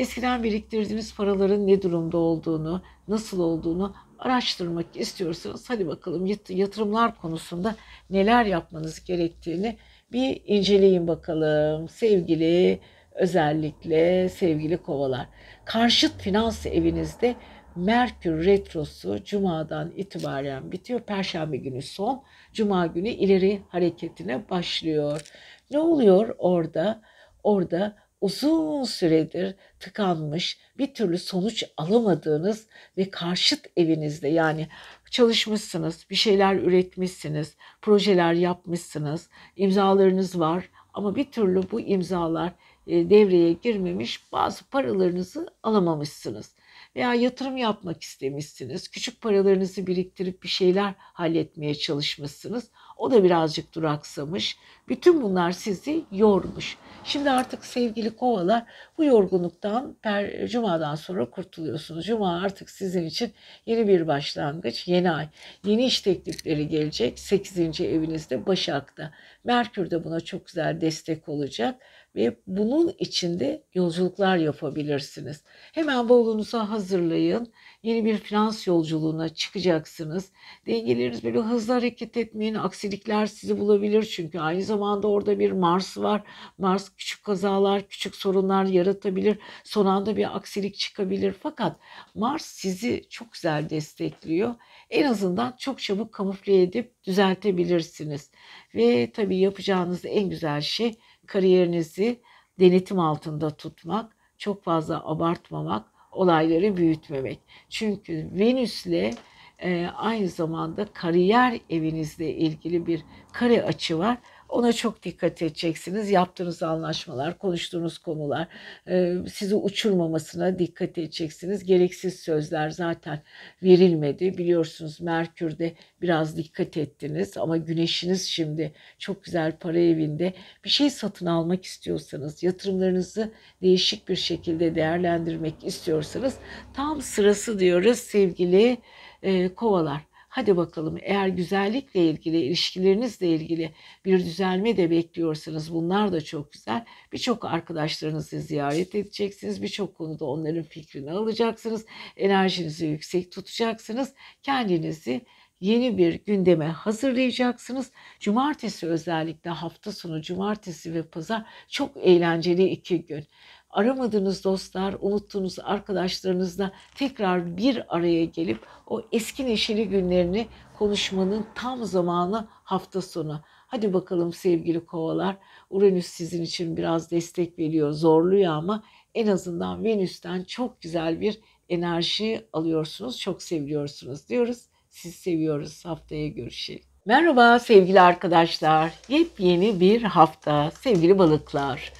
Eskiden 0.00 0.42
biriktirdiğiniz 0.42 1.14
paraların 1.14 1.66
ne 1.66 1.82
durumda 1.82 2.16
olduğunu, 2.16 2.82
nasıl 3.08 3.40
olduğunu 3.40 3.94
araştırmak 4.18 4.86
istiyorsanız 4.94 5.70
hadi 5.70 5.86
bakalım 5.86 6.26
yatırımlar 6.48 7.20
konusunda 7.20 7.76
neler 8.10 8.44
yapmanız 8.44 9.04
gerektiğini 9.04 9.76
bir 10.12 10.42
inceleyin 10.46 11.08
bakalım 11.08 11.88
sevgili 11.88 12.80
özellikle 13.12 14.28
sevgili 14.28 14.76
kovalar. 14.76 15.26
Karşıt 15.64 16.22
finans 16.22 16.66
evinizde 16.66 17.36
Merkür 17.76 18.44
retrosu 18.44 19.24
cumadan 19.24 19.92
itibaren 19.96 20.72
bitiyor. 20.72 21.00
Perşembe 21.00 21.56
günü 21.56 21.82
son. 21.82 22.22
Cuma 22.52 22.86
günü 22.86 23.08
ileri 23.08 23.62
hareketine 23.68 24.50
başlıyor. 24.50 25.30
Ne 25.70 25.78
oluyor 25.78 26.34
orada? 26.38 27.02
Orada 27.42 27.96
uzun 28.20 28.84
süredir 28.84 29.54
tıkanmış, 29.80 30.58
bir 30.78 30.94
türlü 30.94 31.18
sonuç 31.18 31.64
alamadığınız 31.76 32.66
ve 32.96 33.10
karşıt 33.10 33.66
evinizde 33.76 34.28
yani 34.28 34.68
çalışmışsınız, 35.10 36.06
bir 36.10 36.16
şeyler 36.16 36.54
üretmişsiniz, 36.54 37.56
projeler 37.82 38.32
yapmışsınız, 38.32 39.28
imzalarınız 39.56 40.40
var 40.40 40.70
ama 40.94 41.16
bir 41.16 41.30
türlü 41.30 41.70
bu 41.70 41.80
imzalar 41.80 42.52
e, 42.86 43.10
devreye 43.10 43.52
girmemiş 43.52 44.32
bazı 44.32 44.64
paralarınızı 44.64 45.48
alamamışsınız. 45.62 46.54
Veya 46.96 47.14
yatırım 47.14 47.56
yapmak 47.56 48.02
istemişsiniz. 48.02 48.88
Küçük 48.88 49.20
paralarınızı 49.20 49.86
biriktirip 49.86 50.42
bir 50.42 50.48
şeyler 50.48 50.94
halletmeye 50.98 51.74
çalışmışsınız. 51.74 52.70
O 52.96 53.10
da 53.10 53.24
birazcık 53.24 53.74
duraksamış. 53.74 54.56
Bütün 54.88 55.22
bunlar 55.22 55.52
sizi 55.52 56.04
yormuş. 56.12 56.76
Şimdi 57.04 57.30
artık 57.30 57.64
sevgili 57.64 58.16
kovalar 58.16 58.64
bu 58.98 59.04
yorgunluktan 59.04 59.96
per, 60.02 60.46
cumadan 60.46 60.94
sonra 60.94 61.30
kurtuluyorsunuz. 61.30 62.06
Cuma 62.06 62.40
artık 62.42 62.70
sizin 62.70 63.04
için 63.06 63.32
yeni 63.66 63.88
bir 63.88 64.06
başlangıç, 64.06 64.88
yeni 64.88 65.10
ay. 65.10 65.28
Yeni 65.64 65.86
iş 65.86 66.00
teklifleri 66.00 66.68
gelecek 66.68 67.18
8. 67.18 67.80
evinizde 67.80 68.46
Başak'ta. 68.46 69.12
Merkür 69.44 69.90
de 69.90 70.04
buna 70.04 70.20
çok 70.20 70.46
güzel 70.46 70.80
destek 70.80 71.28
olacak 71.28 71.80
ve 72.14 72.36
bunun 72.46 72.92
içinde 72.98 73.64
yolculuklar 73.74 74.36
yapabilirsiniz. 74.36 75.44
Hemen 75.72 76.08
bavulunuza 76.08 76.70
hazırlayın. 76.70 77.52
Yeni 77.82 78.04
bir 78.04 78.18
finans 78.18 78.66
yolculuğuna 78.66 79.28
çıkacaksınız. 79.28 80.32
Dengeleriniz 80.66 81.24
böyle 81.24 81.38
hızlı 81.38 81.72
hareket 81.72 82.16
etmeyin. 82.16 82.54
Aksilikler 82.54 83.26
sizi 83.26 83.58
bulabilir 83.60 84.02
çünkü 84.02 84.38
aynı 84.38 84.62
zamanda 84.62 85.08
orada 85.08 85.38
bir 85.38 85.52
Mars 85.52 85.98
var. 85.98 86.22
Mars 86.58 86.96
küçük 86.96 87.24
kazalar, 87.24 87.88
küçük 87.88 88.16
sorunlar 88.16 88.64
yaratabilir. 88.64 89.38
Son 89.64 89.86
anda 89.86 90.16
bir 90.16 90.36
aksilik 90.36 90.74
çıkabilir. 90.74 91.34
Fakat 91.42 91.76
Mars 92.14 92.44
sizi 92.44 93.08
çok 93.10 93.32
güzel 93.32 93.70
destekliyor. 93.70 94.54
En 94.90 95.04
azından 95.04 95.56
çok 95.58 95.80
çabuk 95.80 96.12
kamufle 96.12 96.62
edip 96.62 97.04
düzeltebilirsiniz. 97.04 98.30
Ve 98.74 99.12
tabii 99.12 99.38
yapacağınız 99.38 100.04
en 100.04 100.30
güzel 100.30 100.60
şey 100.60 100.94
kariyerinizi 101.30 102.20
denetim 102.60 102.98
altında 102.98 103.50
tutmak, 103.50 104.16
çok 104.38 104.64
fazla 104.64 105.06
abartmamak, 105.06 105.86
olayları 106.12 106.76
büyütmemek. 106.76 107.38
Çünkü 107.68 108.28
Venüs'le 108.32 109.14
e, 109.58 109.86
aynı 109.96 110.28
zamanda 110.28 110.84
kariyer 110.84 111.60
evinizle 111.70 112.34
ilgili 112.34 112.86
bir 112.86 113.04
kare 113.32 113.62
açı 113.62 113.98
var. 113.98 114.18
Ona 114.50 114.72
çok 114.72 115.02
dikkat 115.02 115.42
edeceksiniz. 115.42 116.10
Yaptığınız 116.10 116.62
anlaşmalar, 116.62 117.38
konuştuğunuz 117.38 117.98
konular 117.98 118.48
e, 118.88 119.14
sizi 119.32 119.54
uçurmamasına 119.54 120.58
dikkat 120.58 120.98
edeceksiniz. 120.98 121.64
Gereksiz 121.64 122.20
sözler 122.20 122.70
zaten 122.70 123.22
verilmedi. 123.62 124.38
Biliyorsunuz 124.38 125.00
Merkür'de 125.00 125.74
biraz 126.02 126.36
dikkat 126.36 126.76
ettiniz 126.76 127.36
ama 127.36 127.56
güneşiniz 127.56 128.26
şimdi 128.26 128.72
çok 128.98 129.24
güzel 129.24 129.56
para 129.56 129.78
evinde. 129.78 130.34
Bir 130.64 130.70
şey 130.70 130.90
satın 130.90 131.26
almak 131.26 131.64
istiyorsanız, 131.64 132.42
yatırımlarınızı 132.42 133.32
değişik 133.62 134.08
bir 134.08 134.16
şekilde 134.16 134.74
değerlendirmek 134.74 135.54
istiyorsanız 135.64 136.36
tam 136.74 137.02
sırası 137.02 137.58
diyoruz 137.58 137.98
sevgili 137.98 138.78
e, 139.22 139.54
kovalar. 139.54 140.09
Hadi 140.30 140.56
bakalım 140.56 140.98
eğer 141.02 141.28
güzellikle 141.28 142.10
ilgili, 142.10 142.40
ilişkilerinizle 142.40 143.28
ilgili 143.28 143.74
bir 144.04 144.18
düzelme 144.18 144.76
de 144.76 144.90
bekliyorsanız 144.90 145.74
bunlar 145.74 146.12
da 146.12 146.20
çok 146.20 146.52
güzel. 146.52 146.84
Birçok 147.12 147.44
arkadaşlarınızı 147.44 148.40
ziyaret 148.40 148.94
edeceksiniz. 148.94 149.62
Birçok 149.62 149.94
konuda 149.94 150.24
onların 150.24 150.62
fikrini 150.62 151.10
alacaksınız. 151.12 151.86
Enerjinizi 152.16 152.86
yüksek 152.86 153.32
tutacaksınız. 153.32 154.14
Kendinizi 154.42 155.26
yeni 155.60 155.98
bir 155.98 156.24
gündeme 156.24 156.66
hazırlayacaksınız. 156.66 157.92
Cumartesi 158.20 158.86
özellikle 158.86 159.50
hafta 159.50 159.92
sonu 159.92 160.22
cumartesi 160.22 160.94
ve 160.94 161.02
pazar 161.02 161.46
çok 161.68 161.96
eğlenceli 161.96 162.68
iki 162.68 163.06
gün 163.06 163.26
aramadığınız 163.70 164.44
dostlar, 164.44 164.96
unuttuğunuz 165.00 165.58
arkadaşlarınızla 165.58 166.72
tekrar 166.94 167.56
bir 167.56 167.96
araya 167.96 168.24
gelip 168.24 168.66
o 168.86 169.02
eski 169.12 169.46
neşeli 169.46 169.88
günlerini 169.88 170.46
konuşmanın 170.78 171.46
tam 171.54 171.84
zamanı 171.84 172.46
hafta 172.50 173.02
sonu. 173.02 173.40
Hadi 173.66 173.92
bakalım 173.92 174.32
sevgili 174.32 174.86
kovalar. 174.86 175.36
Uranüs 175.70 176.06
sizin 176.06 176.42
için 176.42 176.76
biraz 176.76 177.10
destek 177.10 177.58
veriyor, 177.58 177.92
zorluyor 177.92 178.52
ama 178.52 178.82
en 179.14 179.26
azından 179.26 179.84
Venüs'ten 179.84 180.44
çok 180.44 180.80
güzel 180.80 181.20
bir 181.20 181.40
enerji 181.68 182.46
alıyorsunuz. 182.52 183.18
Çok 183.18 183.42
seviyorsunuz 183.42 184.28
diyoruz. 184.28 184.62
Siz 184.88 185.14
seviyoruz. 185.14 185.84
Haftaya 185.84 186.28
görüşelim. 186.28 186.82
Merhaba 187.06 187.58
sevgili 187.58 188.00
arkadaşlar. 188.00 188.92
Yepyeni 189.08 189.80
bir 189.80 190.02
hafta 190.02 190.70
sevgili 190.70 191.18
balıklar. 191.18 191.92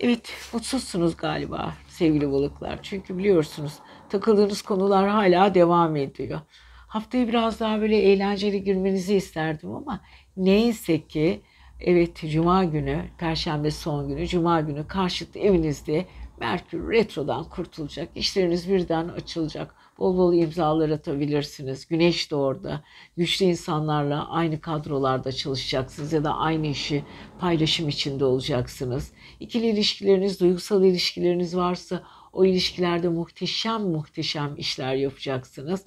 Evet, 0.00 0.32
mutsuzsunuz 0.52 1.16
galiba 1.16 1.74
sevgili 1.88 2.32
balıklar. 2.32 2.78
Çünkü 2.82 3.18
biliyorsunuz 3.18 3.72
takıldığınız 4.08 4.62
konular 4.62 5.08
hala 5.08 5.54
devam 5.54 5.96
ediyor. 5.96 6.40
Haftaya 6.88 7.28
biraz 7.28 7.60
daha 7.60 7.80
böyle 7.80 7.96
eğlenceli 7.96 8.64
girmenizi 8.64 9.14
isterdim 9.14 9.74
ama 9.74 10.00
neyse 10.36 11.06
ki 11.06 11.42
evet 11.80 12.16
Cuma 12.30 12.64
günü, 12.64 13.04
Perşembe 13.18 13.70
son 13.70 14.08
günü, 14.08 14.26
Cuma 14.26 14.60
günü 14.60 14.86
karşıt 14.86 15.36
evinizde 15.36 16.06
Merkür 16.40 16.90
retrodan 16.92 17.44
kurtulacak. 17.44 18.08
İşleriniz 18.14 18.70
birden 18.70 19.08
açılacak. 19.08 19.74
Bol 19.98 20.16
bol 20.18 20.34
imzalar 20.34 20.90
atabilirsiniz. 20.90 21.86
Güneş 21.86 22.30
de 22.30 22.36
orada. 22.36 22.84
Güçlü 23.16 23.46
insanlarla 23.46 24.28
aynı 24.28 24.60
kadrolarda 24.60 25.32
çalışacaksınız 25.32 26.12
ya 26.12 26.24
da 26.24 26.34
aynı 26.34 26.66
işi 26.66 27.04
paylaşım 27.40 27.88
içinde 27.88 28.24
olacaksınız. 28.24 29.12
İkili 29.40 29.66
ilişkileriniz, 29.66 30.40
duygusal 30.40 30.84
ilişkileriniz 30.84 31.56
varsa 31.56 32.02
o 32.32 32.44
ilişkilerde 32.44 33.08
muhteşem 33.08 33.82
muhteşem 33.82 34.54
işler 34.56 34.94
yapacaksınız. 34.94 35.86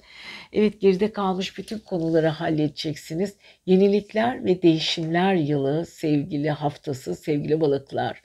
Evet 0.52 0.80
geride 0.80 1.12
kalmış 1.12 1.58
bütün 1.58 1.78
konuları 1.78 2.26
halledeceksiniz. 2.26 3.36
Yenilikler 3.66 4.44
ve 4.44 4.62
değişimler 4.62 5.34
yılı 5.34 5.86
sevgili 5.86 6.50
haftası 6.50 7.14
sevgili 7.14 7.60
balıklar. 7.60 8.22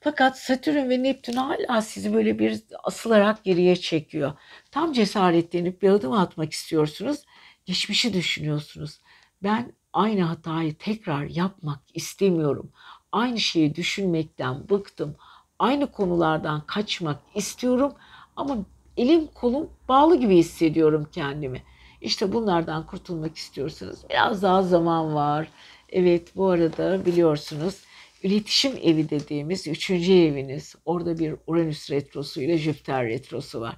Fakat 0.00 0.38
Satürn 0.38 0.90
ve 0.90 1.02
Neptün 1.02 1.32
hala 1.32 1.82
sizi 1.82 2.14
böyle 2.14 2.38
bir 2.38 2.62
asılarak 2.84 3.44
geriye 3.44 3.76
çekiyor. 3.76 4.32
Tam 4.70 4.92
cesaretlenip 4.92 5.82
bir 5.82 5.90
adım 5.90 6.12
atmak 6.12 6.52
istiyorsunuz. 6.52 7.24
Geçmişi 7.66 8.12
düşünüyorsunuz. 8.12 9.00
Ben 9.42 9.72
aynı 9.92 10.22
hatayı 10.22 10.78
tekrar 10.78 11.24
yapmak 11.24 11.80
istemiyorum. 11.94 12.72
Aynı 13.12 13.40
şeyi 13.40 13.74
düşünmekten 13.74 14.68
bıktım. 14.68 15.16
Aynı 15.58 15.92
konulardan 15.92 16.66
kaçmak 16.66 17.20
istiyorum 17.34 17.92
ama 18.36 18.56
elim 18.96 19.26
kolum 19.26 19.70
bağlı 19.88 20.16
gibi 20.16 20.36
hissediyorum 20.36 21.08
kendimi. 21.12 21.62
İşte 22.00 22.32
bunlardan 22.32 22.86
kurtulmak 22.86 23.36
istiyorsanız 23.36 24.04
biraz 24.10 24.42
daha 24.42 24.62
zaman 24.62 25.14
var. 25.14 25.48
Evet 25.88 26.36
bu 26.36 26.48
arada 26.48 27.06
biliyorsunuz 27.06 27.85
İletişim 28.22 28.72
evi 28.82 29.10
dediğimiz 29.10 29.66
üçüncü 29.66 30.12
eviniz. 30.12 30.74
Orada 30.84 31.18
bir 31.18 31.34
Uranüs 31.46 31.90
retrosu 31.90 32.42
ile 32.42 32.58
Jüpiter 32.58 33.06
retrosu 33.06 33.60
var. 33.60 33.76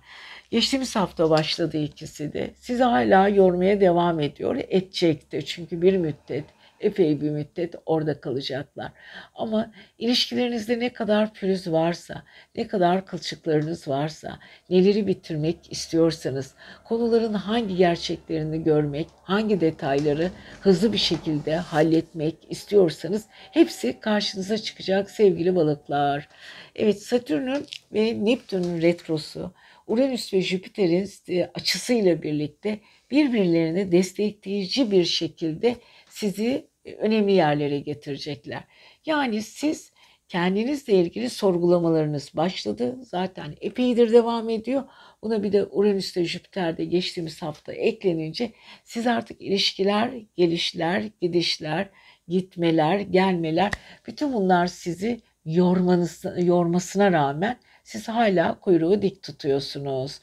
Geçtiğimiz 0.50 0.96
hafta 0.96 1.30
başladı 1.30 1.78
ikisi 1.78 2.32
de. 2.32 2.54
Sizi 2.56 2.82
hala 2.82 3.28
yormaya 3.28 3.80
devam 3.80 4.20
ediyor. 4.20 4.56
Edecekti 4.68 5.44
çünkü 5.46 5.82
bir 5.82 5.96
müddet 5.96 6.44
epey 6.80 7.20
bir 7.20 7.30
müddet 7.30 7.74
orada 7.86 8.20
kalacaklar. 8.20 8.92
Ama 9.34 9.72
ilişkilerinizde 9.98 10.78
ne 10.78 10.92
kadar 10.92 11.34
pürüz 11.34 11.72
varsa, 11.72 12.22
ne 12.56 12.66
kadar 12.66 13.06
kılçıklarınız 13.06 13.88
varsa, 13.88 14.38
neleri 14.70 15.06
bitirmek 15.06 15.72
istiyorsanız, 15.72 16.54
konuların 16.84 17.34
hangi 17.34 17.76
gerçeklerini 17.76 18.64
görmek, 18.64 19.06
hangi 19.22 19.60
detayları 19.60 20.30
hızlı 20.60 20.92
bir 20.92 20.98
şekilde 20.98 21.56
halletmek 21.56 22.34
istiyorsanız 22.50 23.26
hepsi 23.30 24.00
karşınıza 24.00 24.58
çıkacak 24.58 25.10
sevgili 25.10 25.56
balıklar. 25.56 26.28
Evet 26.76 27.02
Satürn'ün 27.02 27.66
ve 27.92 28.24
Neptün'ün 28.24 28.82
retrosu 28.82 29.52
Uranüs 29.86 30.34
ve 30.34 30.42
Jüpiter'in 30.42 31.10
açısıyla 31.54 32.22
birlikte 32.22 32.80
birbirlerini 33.10 33.92
destekleyici 33.92 34.90
bir 34.90 35.04
şekilde 35.04 35.76
sizi 36.08 36.46
e, 36.46 36.67
önemli 36.96 37.32
yerlere 37.32 37.78
getirecekler. 37.78 38.64
Yani 39.06 39.42
siz 39.42 39.92
kendinizle 40.28 40.92
ilgili 40.92 41.30
sorgulamalarınız 41.30 42.30
başladı. 42.34 42.98
Zaten 43.02 43.54
epeydir 43.60 44.12
devam 44.12 44.50
ediyor. 44.50 44.82
Buna 45.22 45.42
bir 45.42 45.52
de 45.52 45.64
Uranüs 45.64 46.16
ve 46.16 46.24
Jüpiter'de 46.24 46.84
geçtiğimiz 46.84 47.42
hafta 47.42 47.72
eklenince 47.72 48.52
siz 48.84 49.06
artık 49.06 49.40
ilişkiler, 49.42 50.10
gelişler, 50.36 51.04
gidişler, 51.20 51.88
gitmeler, 52.28 53.00
gelmeler 53.00 53.72
bütün 54.06 54.32
bunlar 54.32 54.66
sizi 54.66 55.20
yormanız, 55.44 56.24
yormasına 56.38 57.12
rağmen 57.12 57.58
siz 57.84 58.08
hala 58.08 58.60
kuyruğu 58.60 59.02
dik 59.02 59.22
tutuyorsunuz. 59.22 60.20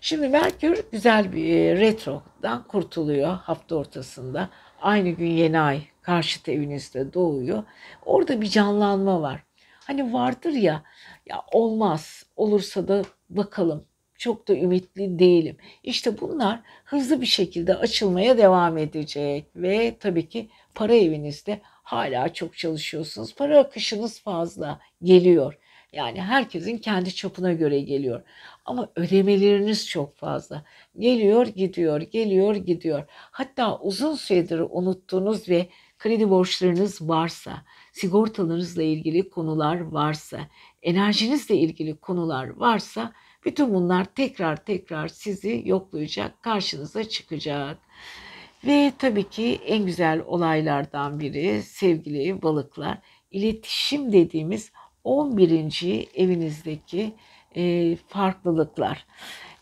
Şimdi 0.00 0.28
Merkür 0.28 0.84
güzel 0.92 1.32
bir 1.32 1.54
e, 1.54 1.76
retrodan 1.76 2.66
kurtuluyor 2.68 3.36
hafta 3.36 3.76
ortasında. 3.76 4.50
Aynı 4.80 5.10
gün 5.10 5.30
yeni 5.30 5.58
ay 5.60 5.80
karşıt 6.06 6.48
evinizde 6.48 7.12
doğuyor. 7.14 7.64
Orada 8.04 8.40
bir 8.40 8.46
canlanma 8.46 9.22
var. 9.22 9.42
Hani 9.86 10.12
vardır 10.12 10.52
ya, 10.52 10.82
ya 11.26 11.42
olmaz, 11.52 12.26
olursa 12.36 12.88
da 12.88 13.02
bakalım. 13.30 13.84
Çok 14.18 14.48
da 14.48 14.54
ümitli 14.54 15.18
değilim. 15.18 15.56
İşte 15.82 16.20
bunlar 16.20 16.60
hızlı 16.84 17.20
bir 17.20 17.26
şekilde 17.26 17.74
açılmaya 17.74 18.38
devam 18.38 18.78
edecek 18.78 19.46
ve 19.56 19.96
tabii 20.00 20.28
ki 20.28 20.48
para 20.74 20.94
evinizde 20.94 21.60
hala 21.64 22.32
çok 22.32 22.56
çalışıyorsunuz. 22.58 23.34
Para 23.34 23.58
akışınız 23.58 24.22
fazla 24.22 24.80
geliyor. 25.02 25.58
Yani 25.92 26.22
herkesin 26.22 26.78
kendi 26.78 27.14
çapına 27.14 27.52
göre 27.52 27.80
geliyor. 27.80 28.22
Ama 28.64 28.88
ödemeleriniz 28.96 29.88
çok 29.88 30.16
fazla. 30.16 30.64
Geliyor, 30.98 31.46
gidiyor, 31.46 32.00
geliyor, 32.00 32.56
gidiyor. 32.56 33.04
Hatta 33.08 33.78
uzun 33.78 34.14
süredir 34.14 34.60
unuttuğunuz 34.70 35.48
ve 35.48 35.68
kredi 35.98 36.30
borçlarınız 36.30 37.08
varsa, 37.08 37.62
sigortalarınızla 37.92 38.82
ilgili 38.82 39.30
konular 39.30 39.80
varsa, 39.80 40.48
enerjinizle 40.82 41.56
ilgili 41.56 41.96
konular 41.96 42.48
varsa 42.48 43.12
bütün 43.44 43.74
bunlar 43.74 44.04
tekrar 44.04 44.64
tekrar 44.64 45.08
sizi 45.08 45.62
yoklayacak, 45.64 46.42
karşınıza 46.42 47.04
çıkacak. 47.04 47.78
Ve 48.66 48.92
tabii 48.98 49.28
ki 49.28 49.60
en 49.66 49.86
güzel 49.86 50.22
olaylardan 50.26 51.20
biri 51.20 51.62
sevgili 51.62 52.42
balıklar, 52.42 52.98
iletişim 53.30 54.12
dediğimiz 54.12 54.72
11. 55.04 56.08
evinizdeki 56.14 57.12
e, 57.56 57.96
farklılıklar. 57.96 59.06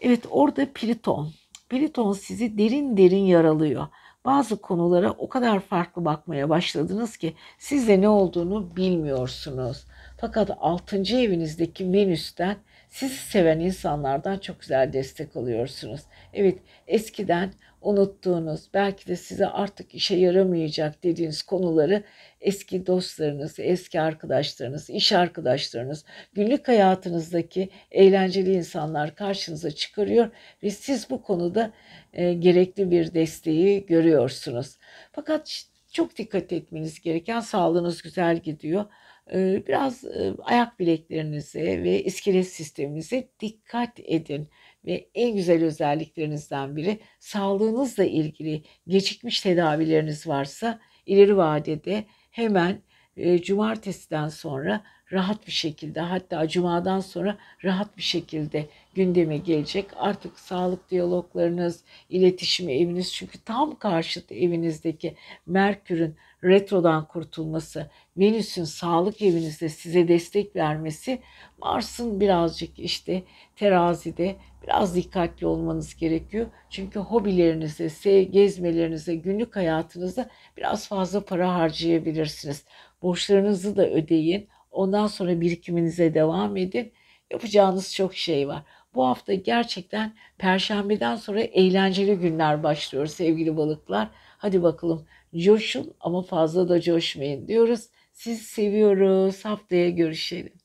Evet 0.01 0.27
orada 0.31 0.73
Pliton. 0.75 1.33
Pliton 1.69 2.13
sizi 2.13 2.59
derin 2.59 2.97
derin 2.97 3.25
yaralıyor. 3.25 3.87
Bazı 4.25 4.57
konulara 4.57 5.11
o 5.11 5.29
kadar 5.29 5.61
farklı 5.61 6.05
bakmaya 6.05 6.49
başladınız 6.49 7.17
ki 7.17 7.35
siz 7.59 7.89
de 7.89 8.01
ne 8.01 8.09
olduğunu 8.09 8.77
bilmiyorsunuz. 8.77 9.85
Fakat 10.17 10.51
6. 10.61 10.97
evinizdeki 10.97 11.93
Venüs'ten 11.93 12.57
sizi 12.89 13.15
seven 13.15 13.61
insanlardan 13.61 14.39
çok 14.39 14.61
güzel 14.61 14.93
destek 14.93 15.37
alıyorsunuz. 15.37 16.01
Evet 16.33 16.59
eskiden 16.87 17.53
unuttuğunuz 17.85 18.69
belki 18.75 19.07
de 19.07 19.17
size 19.17 19.47
artık 19.47 19.95
işe 19.95 20.17
yaramayacak 20.17 21.05
dediğiniz 21.05 21.43
konuları 21.43 22.03
eski 22.41 22.87
dostlarınız, 22.87 23.59
eski 23.59 24.01
arkadaşlarınız, 24.01 24.91
iş 24.91 25.13
arkadaşlarınız, 25.13 26.05
günlük 26.33 26.69
hayatınızdaki 26.69 27.69
eğlenceli 27.91 28.53
insanlar 28.53 29.15
karşınıza 29.15 29.71
çıkarıyor 29.71 30.31
ve 30.63 30.71
siz 30.71 31.11
bu 31.11 31.23
konuda 31.23 31.73
e, 32.13 32.35
gerekli 32.35 32.91
bir 32.91 33.15
desteği 33.15 33.87
görüyorsunuz. 33.87 34.79
Fakat 35.13 35.65
çok 35.93 36.17
dikkat 36.17 36.53
etmeniz 36.53 37.01
gereken 37.01 37.41
sağlığınız 37.41 38.03
güzel 38.03 38.39
gidiyor. 38.39 38.85
E, 39.33 39.67
biraz 39.67 40.05
e, 40.05 40.33
ayak 40.43 40.79
bileklerinize 40.79 41.83
ve 41.83 42.05
iskelet 42.05 42.49
sisteminize 42.49 43.29
dikkat 43.41 44.01
edin 44.05 44.49
ve 44.87 45.09
en 45.15 45.37
güzel 45.37 45.65
özelliklerinizden 45.65 46.77
biri 46.77 46.99
sağlığınızla 47.19 48.05
ilgili 48.05 48.63
gecikmiş 48.89 49.41
tedavileriniz 49.41 50.27
varsa 50.27 50.81
ileri 51.07 51.37
vadede 51.37 52.05
hemen 52.31 52.83
e, 53.17 53.43
cumartesiden 53.43 54.29
sonra 54.29 54.85
rahat 55.13 55.47
bir 55.47 55.53
şekilde 55.53 56.01
hatta 56.01 56.49
cumadan 56.49 57.01
sonra 57.01 57.39
rahat 57.65 57.97
bir 57.97 58.03
şekilde 58.03 58.67
gündeme 58.95 59.39
gelecek. 59.39 59.87
Artık 59.97 60.39
sağlık 60.39 60.91
diyaloglarınız, 60.91 61.85
iletişim 62.11 62.69
eviniz 62.69 63.13
çünkü 63.13 63.39
tam 63.39 63.79
karşıt 63.79 64.33
evinizdeki 64.33 65.15
Merkür'ün 65.47 66.17
retrodan 66.45 67.09
kurtulması, 67.09 67.91
Venüs'ün 68.17 68.65
sağlık 68.65 69.23
evinizde 69.23 69.69
size 69.69 70.09
destek 70.09 70.57
vermesi, 70.57 71.19
Mars'ın 71.59 72.21
birazcık 72.21 72.79
işte 72.79 73.23
terazide 73.57 74.37
biraz 74.63 74.97
dikkatli 74.97 75.47
olmanız 75.47 75.97
gerekiyor. 75.97 76.47
Çünkü 76.71 76.99
hobilerinizde, 76.99 78.23
gezmelerinizde, 78.23 79.15
günlük 79.15 79.57
hayatınızda 79.57 80.31
biraz 80.57 80.89
fazla 80.89 81.25
para 81.25 81.55
harcayabilirsiniz. 81.55 82.65
Borçlarınızı 83.03 83.77
da 83.77 83.91
ödeyin. 83.91 84.49
Ondan 84.71 85.07
sonra 85.07 85.41
birikiminize 85.41 86.15
devam 86.15 86.57
edin. 86.57 86.93
Yapacağınız 87.31 87.95
çok 87.95 88.15
şey 88.15 88.49
var. 88.49 88.63
Bu 88.95 89.07
hafta 89.07 89.35
gerçekten 89.35 90.15
perşembeden 90.39 91.17
sonra 91.17 91.41
eğlenceli 91.41 92.19
günler 92.19 92.63
başlıyor 92.63 93.07
sevgili 93.07 93.57
balıklar. 93.57 94.09
Hadi 94.39 94.63
bakalım 94.63 95.07
coşun 95.37 95.95
ama 96.01 96.23
fazla 96.23 96.69
da 96.69 96.81
coşmayın 96.81 97.49
diyoruz. 97.49 97.89
Sizi 98.13 98.45
seviyoruz. 98.45 99.45
Haftaya 99.45 99.91
görüşelim. 99.91 100.64